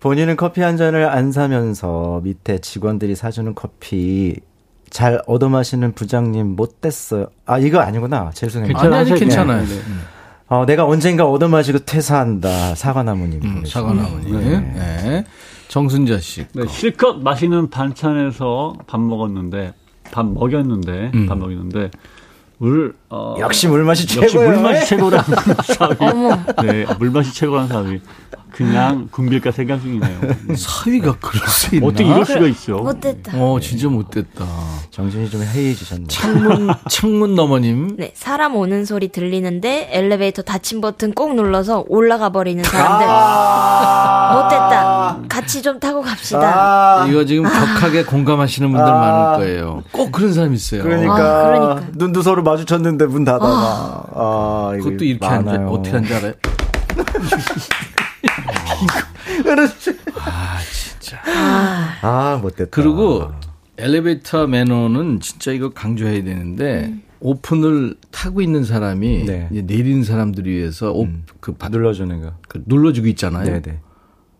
본인은 0.00 0.36
커피 0.36 0.60
한 0.60 0.76
잔을 0.76 1.08
안 1.08 1.32
사면서 1.32 2.20
밑에 2.22 2.58
직원들이 2.58 3.16
사주는 3.16 3.56
커피 3.56 4.36
잘 4.90 5.20
얻어 5.26 5.48
마시는 5.48 5.92
부장님 5.94 6.54
못됐어요. 6.54 7.26
아 7.44 7.58
이거 7.58 7.80
아니구나. 7.80 8.30
죄송해요. 8.32 8.76
아니, 8.76 9.10
괜찮아요. 9.10 9.18
괜찮아요. 9.18 9.66
네, 9.66 9.74
네. 9.74 9.82
어, 10.48 10.64
내가 10.64 10.86
언젠가 10.86 11.26
얻어 11.28 11.48
마시고 11.48 11.80
퇴사한다. 11.80 12.74
사과나무님. 12.74 13.40
음, 13.44 13.54
보내주셨네요. 13.56 14.04
사과나무니. 14.04 14.32
네. 14.74 15.24
정순자 15.68 16.18
씨. 16.20 16.46
네, 16.54 16.62
실컷 16.68 17.18
맛있는 17.22 17.68
반찬에서 17.68 18.74
밥 18.86 19.00
먹었는데 19.00 19.74
밥 20.10 20.24
먹였는데 20.26 21.10
음. 21.14 21.26
밥 21.26 21.36
먹였는데 21.36 21.90
물 22.56 22.94
어, 23.10 23.36
역시 23.38 23.68
물맛이 23.68 24.04
역시 24.16 24.30
최고예요. 24.32 24.50
물맛이 24.60 24.86
최고라는 24.86 25.24
사위. 25.76 26.66
네, 26.66 26.86
물맛이 26.98 27.34
최고라는 27.34 27.68
사위. 27.68 28.00
그냥 28.50 29.08
굶길까 29.10 29.50
생각 29.52 29.80
중이네요. 29.80 30.18
사위가 30.56 31.16
그럴 31.20 31.46
수 31.48 31.74
있나? 31.76 31.86
어떻게 31.86 32.04
이럴 32.04 32.24
수가 32.24 32.46
있죠? 32.46 32.76
못됐다. 32.78 33.32
어, 33.36 33.58
진짜 33.60 33.88
못됐다. 33.88 34.44
정신이 34.90 35.30
좀 35.30 35.42
해이해지셨네요. 35.42 36.08
창문, 36.08 36.68
창문 36.88 37.34
너머님. 37.34 37.96
네, 37.96 38.12
사람 38.14 38.56
오는 38.56 38.84
소리 38.84 39.08
들리는데 39.08 39.88
엘리베이터 39.92 40.42
닫힌 40.42 40.80
버튼 40.80 41.12
꼭 41.12 41.34
눌러서 41.34 41.84
올라가 41.88 42.30
버리는 42.30 42.62
사람들. 42.64 43.06
못됐다. 44.34 45.18
같이 45.28 45.62
좀 45.62 45.78
타고 45.78 46.02
갑시다. 46.02 47.02
아, 47.02 47.06
이거 47.06 47.24
지금 47.24 47.44
격하게 47.44 48.04
공감하시는 48.04 48.68
분들 48.70 48.86
아. 48.92 48.98
많을 48.98 49.36
거예요. 49.38 49.82
꼭 49.92 50.10
그런 50.12 50.32
사람 50.32 50.52
있어요. 50.54 50.82
그러니까, 50.82 51.14
아, 51.14 51.44
그러니까. 51.46 51.86
눈도 51.94 52.22
서로 52.22 52.42
마주쳤는데 52.42 53.06
문 53.06 53.24
닫아봐. 53.24 53.46
아, 53.46 54.72
이거 54.74 54.84
그것도 54.84 55.04
이렇게 55.04 55.26
하는데 55.26 55.50
많아요. 55.52 55.68
어떻게 55.70 55.90
하는지 55.96 56.14
알아요? 56.14 56.32
그렇지. 59.42 59.96
아, 60.24 60.58
진짜. 60.72 61.18
아, 62.02 62.38
못됐다. 62.42 62.70
그리고 62.70 63.30
엘리베이터 63.76 64.46
매너는 64.46 65.20
진짜 65.20 65.52
이거 65.52 65.70
강조해야 65.70 66.24
되는데 66.24 66.94
오픈을 67.20 67.94
타고 68.10 68.40
있는 68.40 68.64
사람이 68.64 69.24
네. 69.24 69.48
이제 69.50 69.62
내리는 69.62 70.02
사람들을 70.04 70.50
위해서 70.50 70.92
오, 70.92 71.04
음. 71.04 71.24
그, 71.40 71.52
받, 71.52 71.70
눌러주는 71.70 72.20
거. 72.22 72.32
그 72.48 72.62
눌러주고 72.66 73.06
있잖아요. 73.08 73.44
네네. 73.44 73.80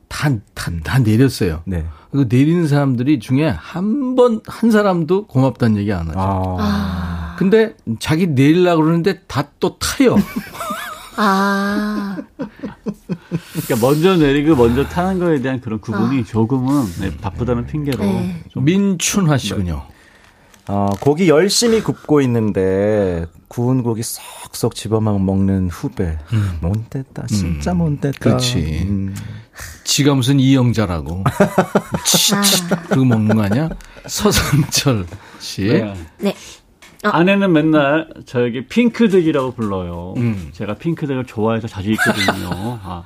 다, 0.08 0.30
다, 0.54 0.72
다 0.84 0.98
내렸어요. 1.00 1.62
네. 1.66 1.84
그 2.10 2.26
내리는 2.28 2.66
사람들이 2.66 3.18
중에 3.18 3.48
한 3.48 4.14
번, 4.16 4.40
한 4.46 4.70
사람도 4.70 5.26
고맙다는 5.26 5.76
얘기 5.76 5.92
안 5.92 6.08
하죠. 6.08 6.18
아. 6.18 7.36
근데 7.38 7.74
자기 8.00 8.26
내리려고 8.26 8.82
그러는데 8.82 9.20
다 9.26 9.46
또 9.60 9.76
타요. 9.78 10.16
아, 11.20 12.16
그러니까 12.36 13.76
먼저 13.80 14.16
내리고 14.16 14.54
먼저 14.54 14.84
타는 14.84 15.18
거에 15.18 15.40
대한 15.40 15.60
그런 15.60 15.80
구분이 15.80 16.24
조금은 16.24 16.84
네, 17.00 17.16
바쁘다는 17.16 17.66
핑계로 17.66 17.98
네. 18.04 18.44
좀 18.50 18.64
민춘 18.64 19.28
하시군요. 19.28 19.84
어, 20.68 20.90
고기 21.00 21.28
열심히 21.28 21.82
굽고 21.82 22.20
있는데 22.20 23.26
구운 23.48 23.82
고기 23.82 24.02
쏙쏙 24.02 24.74
집어만 24.74 25.24
먹는 25.24 25.70
후배. 25.70 26.18
못됐다. 26.60 27.26
진짜 27.26 27.74
못됐다. 27.74 28.18
음. 28.18 28.20
그렇지. 28.20 28.86
음. 28.88 29.14
지가 29.84 30.14
무슨 30.14 30.38
이영자라고. 30.38 31.24
치치 32.04 32.34
그러고 32.88 33.04
먹는 33.06 33.34
거 33.36 33.42
아니야? 33.42 33.70
서상철 34.06 35.06
씨. 35.40 35.64
네. 35.64 35.94
네. 36.18 36.34
어. 37.04 37.08
아내는 37.08 37.52
맨날 37.52 38.08
저에게 38.26 38.66
핑크색이라고 38.66 39.52
불러요. 39.52 40.14
음. 40.16 40.48
제가 40.52 40.74
핑크색을 40.74 41.26
좋아해서 41.26 41.68
자주 41.68 41.92
입거든요. 41.92 42.50
아. 42.82 43.04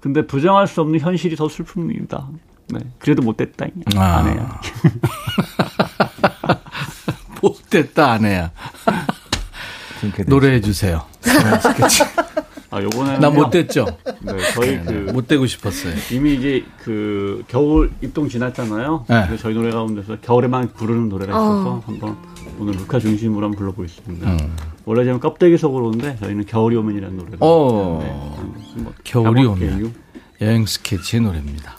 근데 0.00 0.26
부정할 0.26 0.66
수 0.66 0.80
없는 0.80 1.00
현실이 1.00 1.36
더 1.36 1.46
슬픕니다. 1.46 2.26
네. 2.68 2.80
그래도 2.98 3.22
못됐다. 3.22 3.66
아. 3.96 4.18
아내야. 4.18 4.60
못됐다 7.42 8.12
아내야. 8.12 8.50
노래해 10.26 10.60
주세요. 10.60 11.04
아, 12.70 12.80
요번에는. 12.82 13.20
나 13.20 13.30
못 13.30 13.50
됐죠? 13.50 13.86
네, 14.20 14.32
저희 14.54 14.80
그. 14.84 15.10
못 15.12 15.26
되고 15.26 15.44
싶었어요. 15.46 15.92
이미 16.12 16.34
이제 16.34 16.64
그 16.84 17.42
겨울 17.48 17.90
입동 18.00 18.28
지났잖아요. 18.28 19.06
네. 19.08 19.24
그래서 19.26 19.42
저희 19.42 19.54
노래 19.54 19.70
가운데서 19.70 20.18
겨울에만 20.20 20.68
부르는 20.74 21.08
노래가 21.08 21.32
있어서 21.32 21.68
어. 21.70 21.82
한번 21.84 22.16
오늘 22.60 22.74
루카 22.74 22.98
중심으로 23.00 23.44
한번 23.46 23.58
불러보겠습니다. 23.58 24.30
음. 24.30 24.56
원래 24.84 25.04
제목 25.04 25.20
껍데기 25.20 25.56
속으로인데 25.58 26.16
저희는 26.20 26.46
겨울이 26.46 26.76
오면이라는 26.76 27.16
노래를 27.16 27.38
어. 27.40 28.00
네, 28.02 28.84
겨울이. 29.04 29.44
오면. 29.44 29.94
여행 30.40 30.64
스케치의 30.66 31.22
노래입니다. 31.22 31.76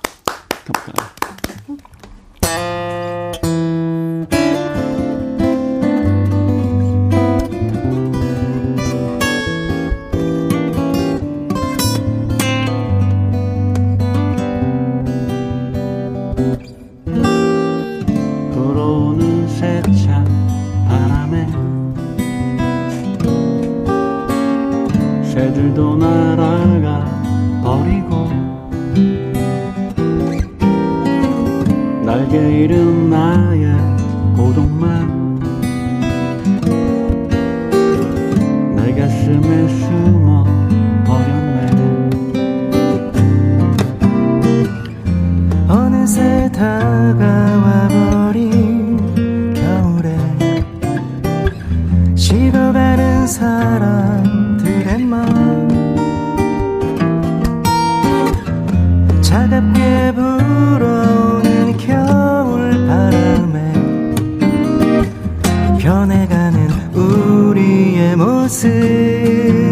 변해가는 65.82 66.94
우리의 66.96 68.16
모습. 68.16 69.71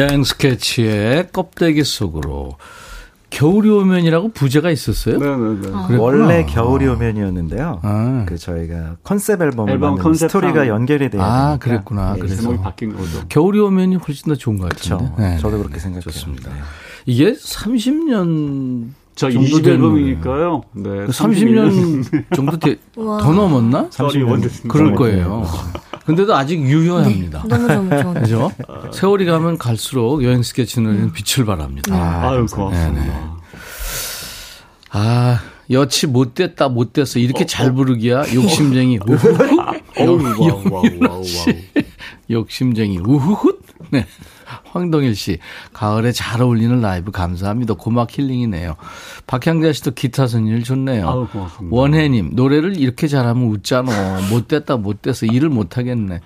여행 0.00 0.24
스케치의 0.24 1.28
껍데기 1.32 1.84
속으로 1.84 2.56
겨울이 3.28 3.70
오면이라고 3.70 4.30
부제가 4.32 4.70
있었어요? 4.70 5.18
네네네. 5.18 5.60
그랬구나. 5.60 6.00
원래 6.00 6.44
겨울이 6.46 6.88
오면이었는데요. 6.88 7.78
아. 7.82 8.24
그 8.26 8.36
저희가 8.36 8.96
컨셉 9.04 9.40
앨범을 9.40 9.72
앨범 9.72 9.96
컨셉상. 9.98 10.28
스토리가 10.28 10.66
연결이 10.66 11.10
돼야 11.10 11.22
아, 11.22 11.48
되니까. 11.50 11.58
그랬구나. 11.58 12.14
예, 12.16 12.20
그래서. 12.20 12.50
바뀐 12.60 12.96
거죠. 12.96 13.22
겨울이 13.28 13.60
오면이 13.60 13.96
훨씬 13.96 14.30
더 14.30 14.34
좋은 14.34 14.58
것 14.58 14.68
그렇죠. 14.70 14.98
같은데. 14.98 15.22
네. 15.22 15.38
저도 15.38 15.58
그렇게 15.58 15.78
생각해요. 15.78 16.00
좋습니다. 16.00 16.50
네. 16.52 16.56
이게 17.06 17.32
30년 17.34 18.88
저 19.14 19.30
정도 19.30 19.46
20 19.46 19.62
되는 19.62 19.76
앨범이니까요. 19.76 20.62
네. 20.72 20.90
30년 21.06 22.34
정도 22.34 22.58
돼, 22.58 22.76
우와. 22.96 23.18
더 23.18 23.32
넘었나? 23.32 23.88
30년. 23.90 24.68
그럴 24.68 24.94
거예요. 24.94 25.44
근데도 26.10 26.34
아직 26.34 26.60
유효합니다. 26.60 27.44
너무 27.46 27.66
너무 27.68 28.02
좋은. 28.02 28.14
그죠? 28.20 28.50
세월이 28.92 29.26
가면 29.26 29.58
갈수록 29.58 30.24
여행 30.24 30.42
스케치는 30.42 31.12
빛을 31.12 31.46
발합니다. 31.46 31.94
아 31.94 32.36
유, 32.36 32.46
고맙습니다. 32.46 33.38
아, 34.90 35.40
여치 35.70 36.08
못됐다, 36.08 36.68
못됐어. 36.68 37.20
이렇게 37.20 37.46
잘 37.46 37.72
부르기야. 37.72 38.24
욕심쟁이. 38.34 38.98
우후훗. 39.06 39.56
욕심쟁이. 42.28 42.98
우후훗. 42.98 43.52
네. 43.90 44.04
황동일 44.64 45.14
씨, 45.14 45.38
가을에 45.72 46.12
잘 46.12 46.42
어울리는 46.42 46.80
라이브 46.80 47.10
감사합니다. 47.10 47.74
고막 47.74 48.16
힐링이네요. 48.16 48.76
박향자 49.26 49.72
씨도 49.72 49.92
기타 49.92 50.26
선율 50.26 50.62
좋네요. 50.64 51.08
아유, 51.08 51.28
고맙습니다. 51.32 51.76
원혜님, 51.76 52.30
노래를 52.34 52.76
이렇게 52.76 53.08
잘하면 53.08 53.48
웃잖아. 53.48 54.28
못됐다, 54.30 54.76
못됐어. 54.76 55.26
일을 55.26 55.48
못하겠네. 55.48 56.20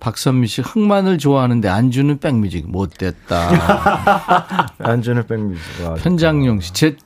박선미 0.00 0.46
씨, 0.46 0.62
흑마늘 0.62 1.18
좋아하는데 1.18 1.68
안주는 1.68 2.18
백뮤직. 2.18 2.70
못됐다. 2.70 4.66
안주는 4.78 5.26
백뮤직. 5.26 5.62
와, 5.84 5.94
현장용 5.98 6.60
씨, 6.60 6.72
제, 6.72 6.96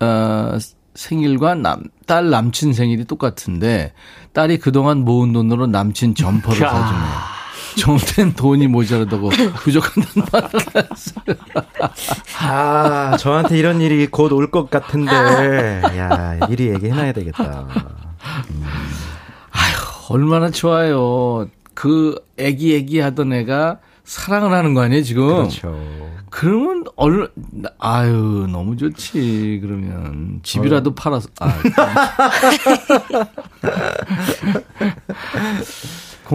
어, 0.00 0.58
생일과 0.94 1.54
남, 1.54 1.84
딸 2.06 2.28
남친 2.28 2.74
생일이 2.74 3.06
똑같은데, 3.06 3.94
딸이 4.34 4.58
그동안 4.58 4.98
모은 4.98 5.32
돈으로 5.32 5.66
남친 5.66 6.14
점퍼를 6.14 6.58
캬. 6.58 6.68
사주네요. 6.70 7.41
정된 7.76 8.34
돈이 8.34 8.66
모자라다고 8.68 9.30
부족한다는 9.30 10.28
말을 10.32 10.50
했어요. 10.76 11.36
아, 12.40 13.16
저한테 13.18 13.58
이런 13.58 13.80
일이 13.80 14.06
곧 14.06 14.32
올 14.32 14.50
것 14.50 14.70
같은데, 14.70 15.12
야, 15.96 16.38
미리 16.48 16.68
얘기해놔야 16.68 17.12
되겠다. 17.12 17.66
얼마나 20.08 20.50
좋아요. 20.50 21.46
그 21.74 22.14
애기 22.36 22.74
애기 22.74 22.98
하던 23.00 23.32
애가 23.32 23.78
사랑을 24.04 24.52
하는 24.52 24.74
거 24.74 24.82
아니에요, 24.82 25.02
지금? 25.04 25.26
그렇죠. 25.28 25.74
그러면 26.28 26.84
얼 26.96 27.30
아유 27.78 28.46
너무 28.50 28.76
좋지 28.76 29.60
그러면 29.62 30.40
집이라도 30.42 30.94
팔아서 30.94 31.28
아 31.40 31.52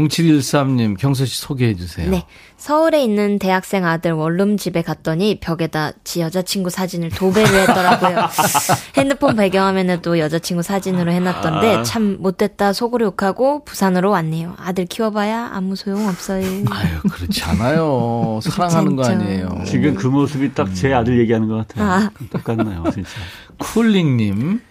0713님 0.05 0.95
경서 0.97 1.25
씨 1.25 1.41
소개해 1.41 1.75
주세요. 1.75 2.09
네. 2.09 2.25
서울에 2.57 3.03
있는 3.03 3.39
대학생 3.39 3.85
아들 3.85 4.11
원룸 4.11 4.57
집에 4.57 4.81
갔더니 4.81 5.39
벽에다 5.39 5.91
지 6.03 6.21
여자친구 6.21 6.69
사진을 6.69 7.09
도배를 7.09 7.61
했더라고요. 7.61 8.27
핸드폰 8.97 9.35
배경화면에도 9.35 10.19
여자친구 10.19 10.63
사진으로 10.63 11.11
해놨던데 11.11 11.83
참 11.83 12.17
못됐다 12.19 12.73
속으로 12.73 13.07
욕하고 13.07 13.63
부산으로 13.65 14.11
왔네요. 14.11 14.55
아들 14.57 14.85
키워봐야 14.85 15.49
아무 15.53 15.75
소용 15.75 16.07
없어요. 16.07 16.45
아유 16.69 16.99
그렇지 17.11 17.43
않아요. 17.43 18.39
사랑하는 18.43 18.95
거. 18.95 19.05
아니에요. 19.07 19.61
지금 19.65 19.95
그 19.95 20.07
모습이 20.07 20.53
딱 20.53 20.67
제 20.77 20.93
아들 20.93 21.17
얘기하는 21.19 21.47
것 21.47 21.65
같아요. 21.67 21.85
아. 21.89 22.09
똑같나요, 22.29 22.83
진짜. 22.93 23.09
쿨링님 23.57 24.61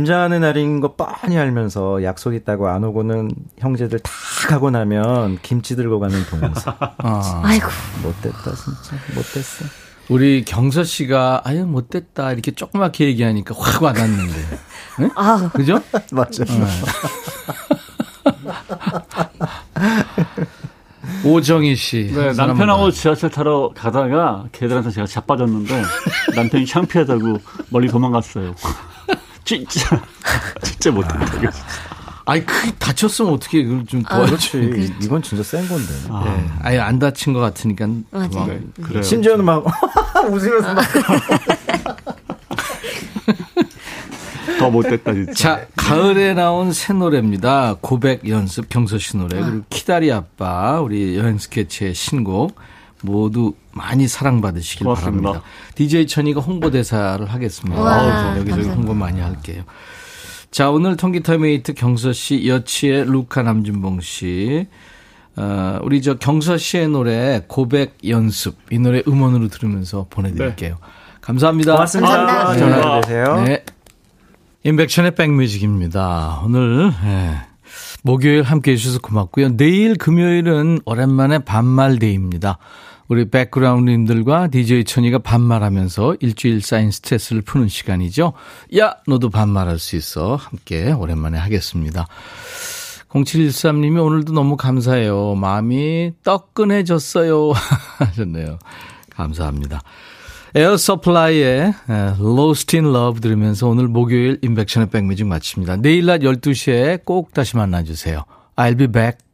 김장하는 0.00 0.42
날인 0.42 0.80
거 0.80 0.94
뻔히 0.94 1.38
알면서 1.38 2.02
약속 2.02 2.34
있다고 2.34 2.68
안 2.68 2.84
오고는 2.84 3.30
형제들 3.56 3.98
다 4.00 4.10
가고 4.46 4.70
나면 4.70 5.38
김치 5.40 5.74
들고 5.74 6.00
가는 6.00 6.22
동서. 6.26 6.76
아, 6.98 7.40
아이고. 7.42 7.66
못됐다, 8.02 8.54
진짜. 8.54 9.02
못됐어. 9.14 9.64
우리 10.10 10.44
경서 10.44 10.84
씨가 10.84 11.40
아유 11.44 11.64
못됐다 11.64 12.32
이렇게 12.32 12.50
조그맣게 12.50 13.06
얘기하니까 13.06 13.54
확 13.58 13.82
와닿는데. 13.82 14.34
네? 15.00 15.08
아, 15.14 15.50
그죠? 15.54 15.80
맞아. 16.12 16.44
오정희 21.24 21.74
씨. 21.74 22.12
네, 22.14 22.34
남편하고 22.34 22.90
지하철 22.90 23.30
타러 23.30 23.70
가다가 23.74 24.44
걔들한테 24.52 24.90
제가 24.90 25.06
자빠졌는데 25.06 25.82
남편이 26.36 26.66
창피하다고 26.66 27.38
멀리 27.70 27.88
도망갔어요. 27.88 28.54
진짜 29.46 30.02
진짜 30.62 30.90
못했다. 30.90 31.24
이거. 31.38 31.50
아니, 32.28 32.44
그, 32.44 32.72
다쳤으면 32.74 33.32
어떻게, 33.34 33.62
그걸 33.62 33.86
좀 33.86 34.02
도와야지. 34.02 34.50
그렇지. 34.50 34.94
이건 35.00 35.22
진짜 35.22 35.44
센 35.44 35.66
건데. 35.68 35.92
아, 36.10 36.24
네. 36.26 36.50
아예 36.60 36.78
안 36.80 36.98
다친 36.98 37.32
것 37.32 37.38
같으니까. 37.38 37.86
맞아요. 38.10 38.28
막 38.34 38.48
네, 38.48 38.60
그래요. 38.82 39.02
심지어는 39.02 39.44
막 39.44 39.64
웃으면서 40.28 40.74
막 40.74 40.84
더 44.58 44.70
못됐다 44.70 45.12
진짜. 45.12 45.32
자, 45.34 45.66
가을에 45.76 46.34
나온 46.34 46.72
새 46.72 46.92
노래입니다. 46.94 47.76
고백 47.80 48.28
연습 48.28 48.68
경서 48.68 48.98
씨 48.98 49.16
노래. 49.16 49.40
그리고 49.40 49.64
키다리 49.70 50.10
아빠, 50.10 50.80
우리 50.80 51.16
여행 51.16 51.38
스케치의 51.38 51.94
신곡. 51.94 52.56
모두 53.02 53.54
많이 53.72 54.08
사랑받으시길 54.08 54.84
고맙습니다. 54.84 55.22
바랍니다. 55.28 55.50
DJ 55.74 56.06
천이가 56.06 56.40
홍보대사를 56.40 57.24
하겠습니다. 57.26 57.80
와, 57.80 58.30
여기저기 58.30 58.50
감사합니다. 58.50 58.74
홍보 58.74 58.94
많이 58.94 59.20
할게요. 59.20 59.64
자, 60.50 60.70
오늘 60.70 60.96
통기타 60.96 61.38
mate 61.38 61.74
경서 61.74 62.12
씨, 62.12 62.48
여행스케치의 62.48 63.04
루카 63.04 63.42
남준봉 63.42 64.00
씨. 64.00 64.66
어, 65.36 65.78
우리 65.82 66.00
저 66.00 66.14
경서 66.14 66.56
씨의 66.56 66.88
노래 66.88 67.42
고백 67.46 67.98
연습. 68.08 68.56
이 68.70 68.78
노래 68.78 69.02
음원으로 69.06 69.48
들으면서 69.48 70.06
보내드릴게요. 70.08 70.78
감사합니다. 71.20 71.72
고맙습니다. 71.72 72.26
감사합니다. 72.26 72.80
전화 72.80 73.00
되세요. 73.02 73.44
네. 73.44 73.64
인백션의 74.64 75.14
백뮤직입니다. 75.14 76.40
오늘 76.44 76.90
예, 77.04 77.36
목요일 78.02 78.42
함께 78.42 78.72
해주셔서 78.72 79.00
고맙고요. 79.00 79.56
내일 79.56 79.96
금요일은 79.96 80.80
오랜만에 80.86 81.40
반말day입니다. 81.40 82.58
우리 83.08 83.28
background님들과 83.28 84.48
DJ 84.48 84.84
천이가 84.84 85.18
반말하면서 85.18 86.16
일주일 86.20 86.60
쌓인 86.60 86.90
스트레스를 86.90 87.42
푸는 87.42 87.68
시간이죠. 87.68 88.32
야, 88.78 88.96
너도 89.06 89.30
반말할 89.30 89.78
수 89.78 89.96
있어. 89.96 90.36
함께 90.36 90.92
오랜만에 90.92 91.38
하겠습니다. 91.38 92.06
0713님이 93.10 94.04
오늘도 94.04 94.32
너무 94.32 94.56
감사해요. 94.56 95.34
마음이 95.36 96.12
떠끈해졌어요. 96.24 97.52
하셨네요. 97.98 98.58
감사합니다. 99.10 99.82
Air 100.54 100.76
Supply의 100.76 101.74
Lost 102.18 102.76
in 102.76 102.86
Love 102.86 103.20
들으면서 103.20 103.68
오늘 103.68 103.88
목요일 103.88 104.38
인백션의 104.42 104.90
백뮤직 104.90 105.26
마칩니다. 105.26 105.76
내일 105.76 106.06
낮 106.06 106.20
12시에 106.20 107.04
꼭 107.04 107.34
다시 107.34 107.56
만나주세요. 107.56 108.24
I'll 108.56 108.78
be 108.78 108.86
back. 108.86 109.25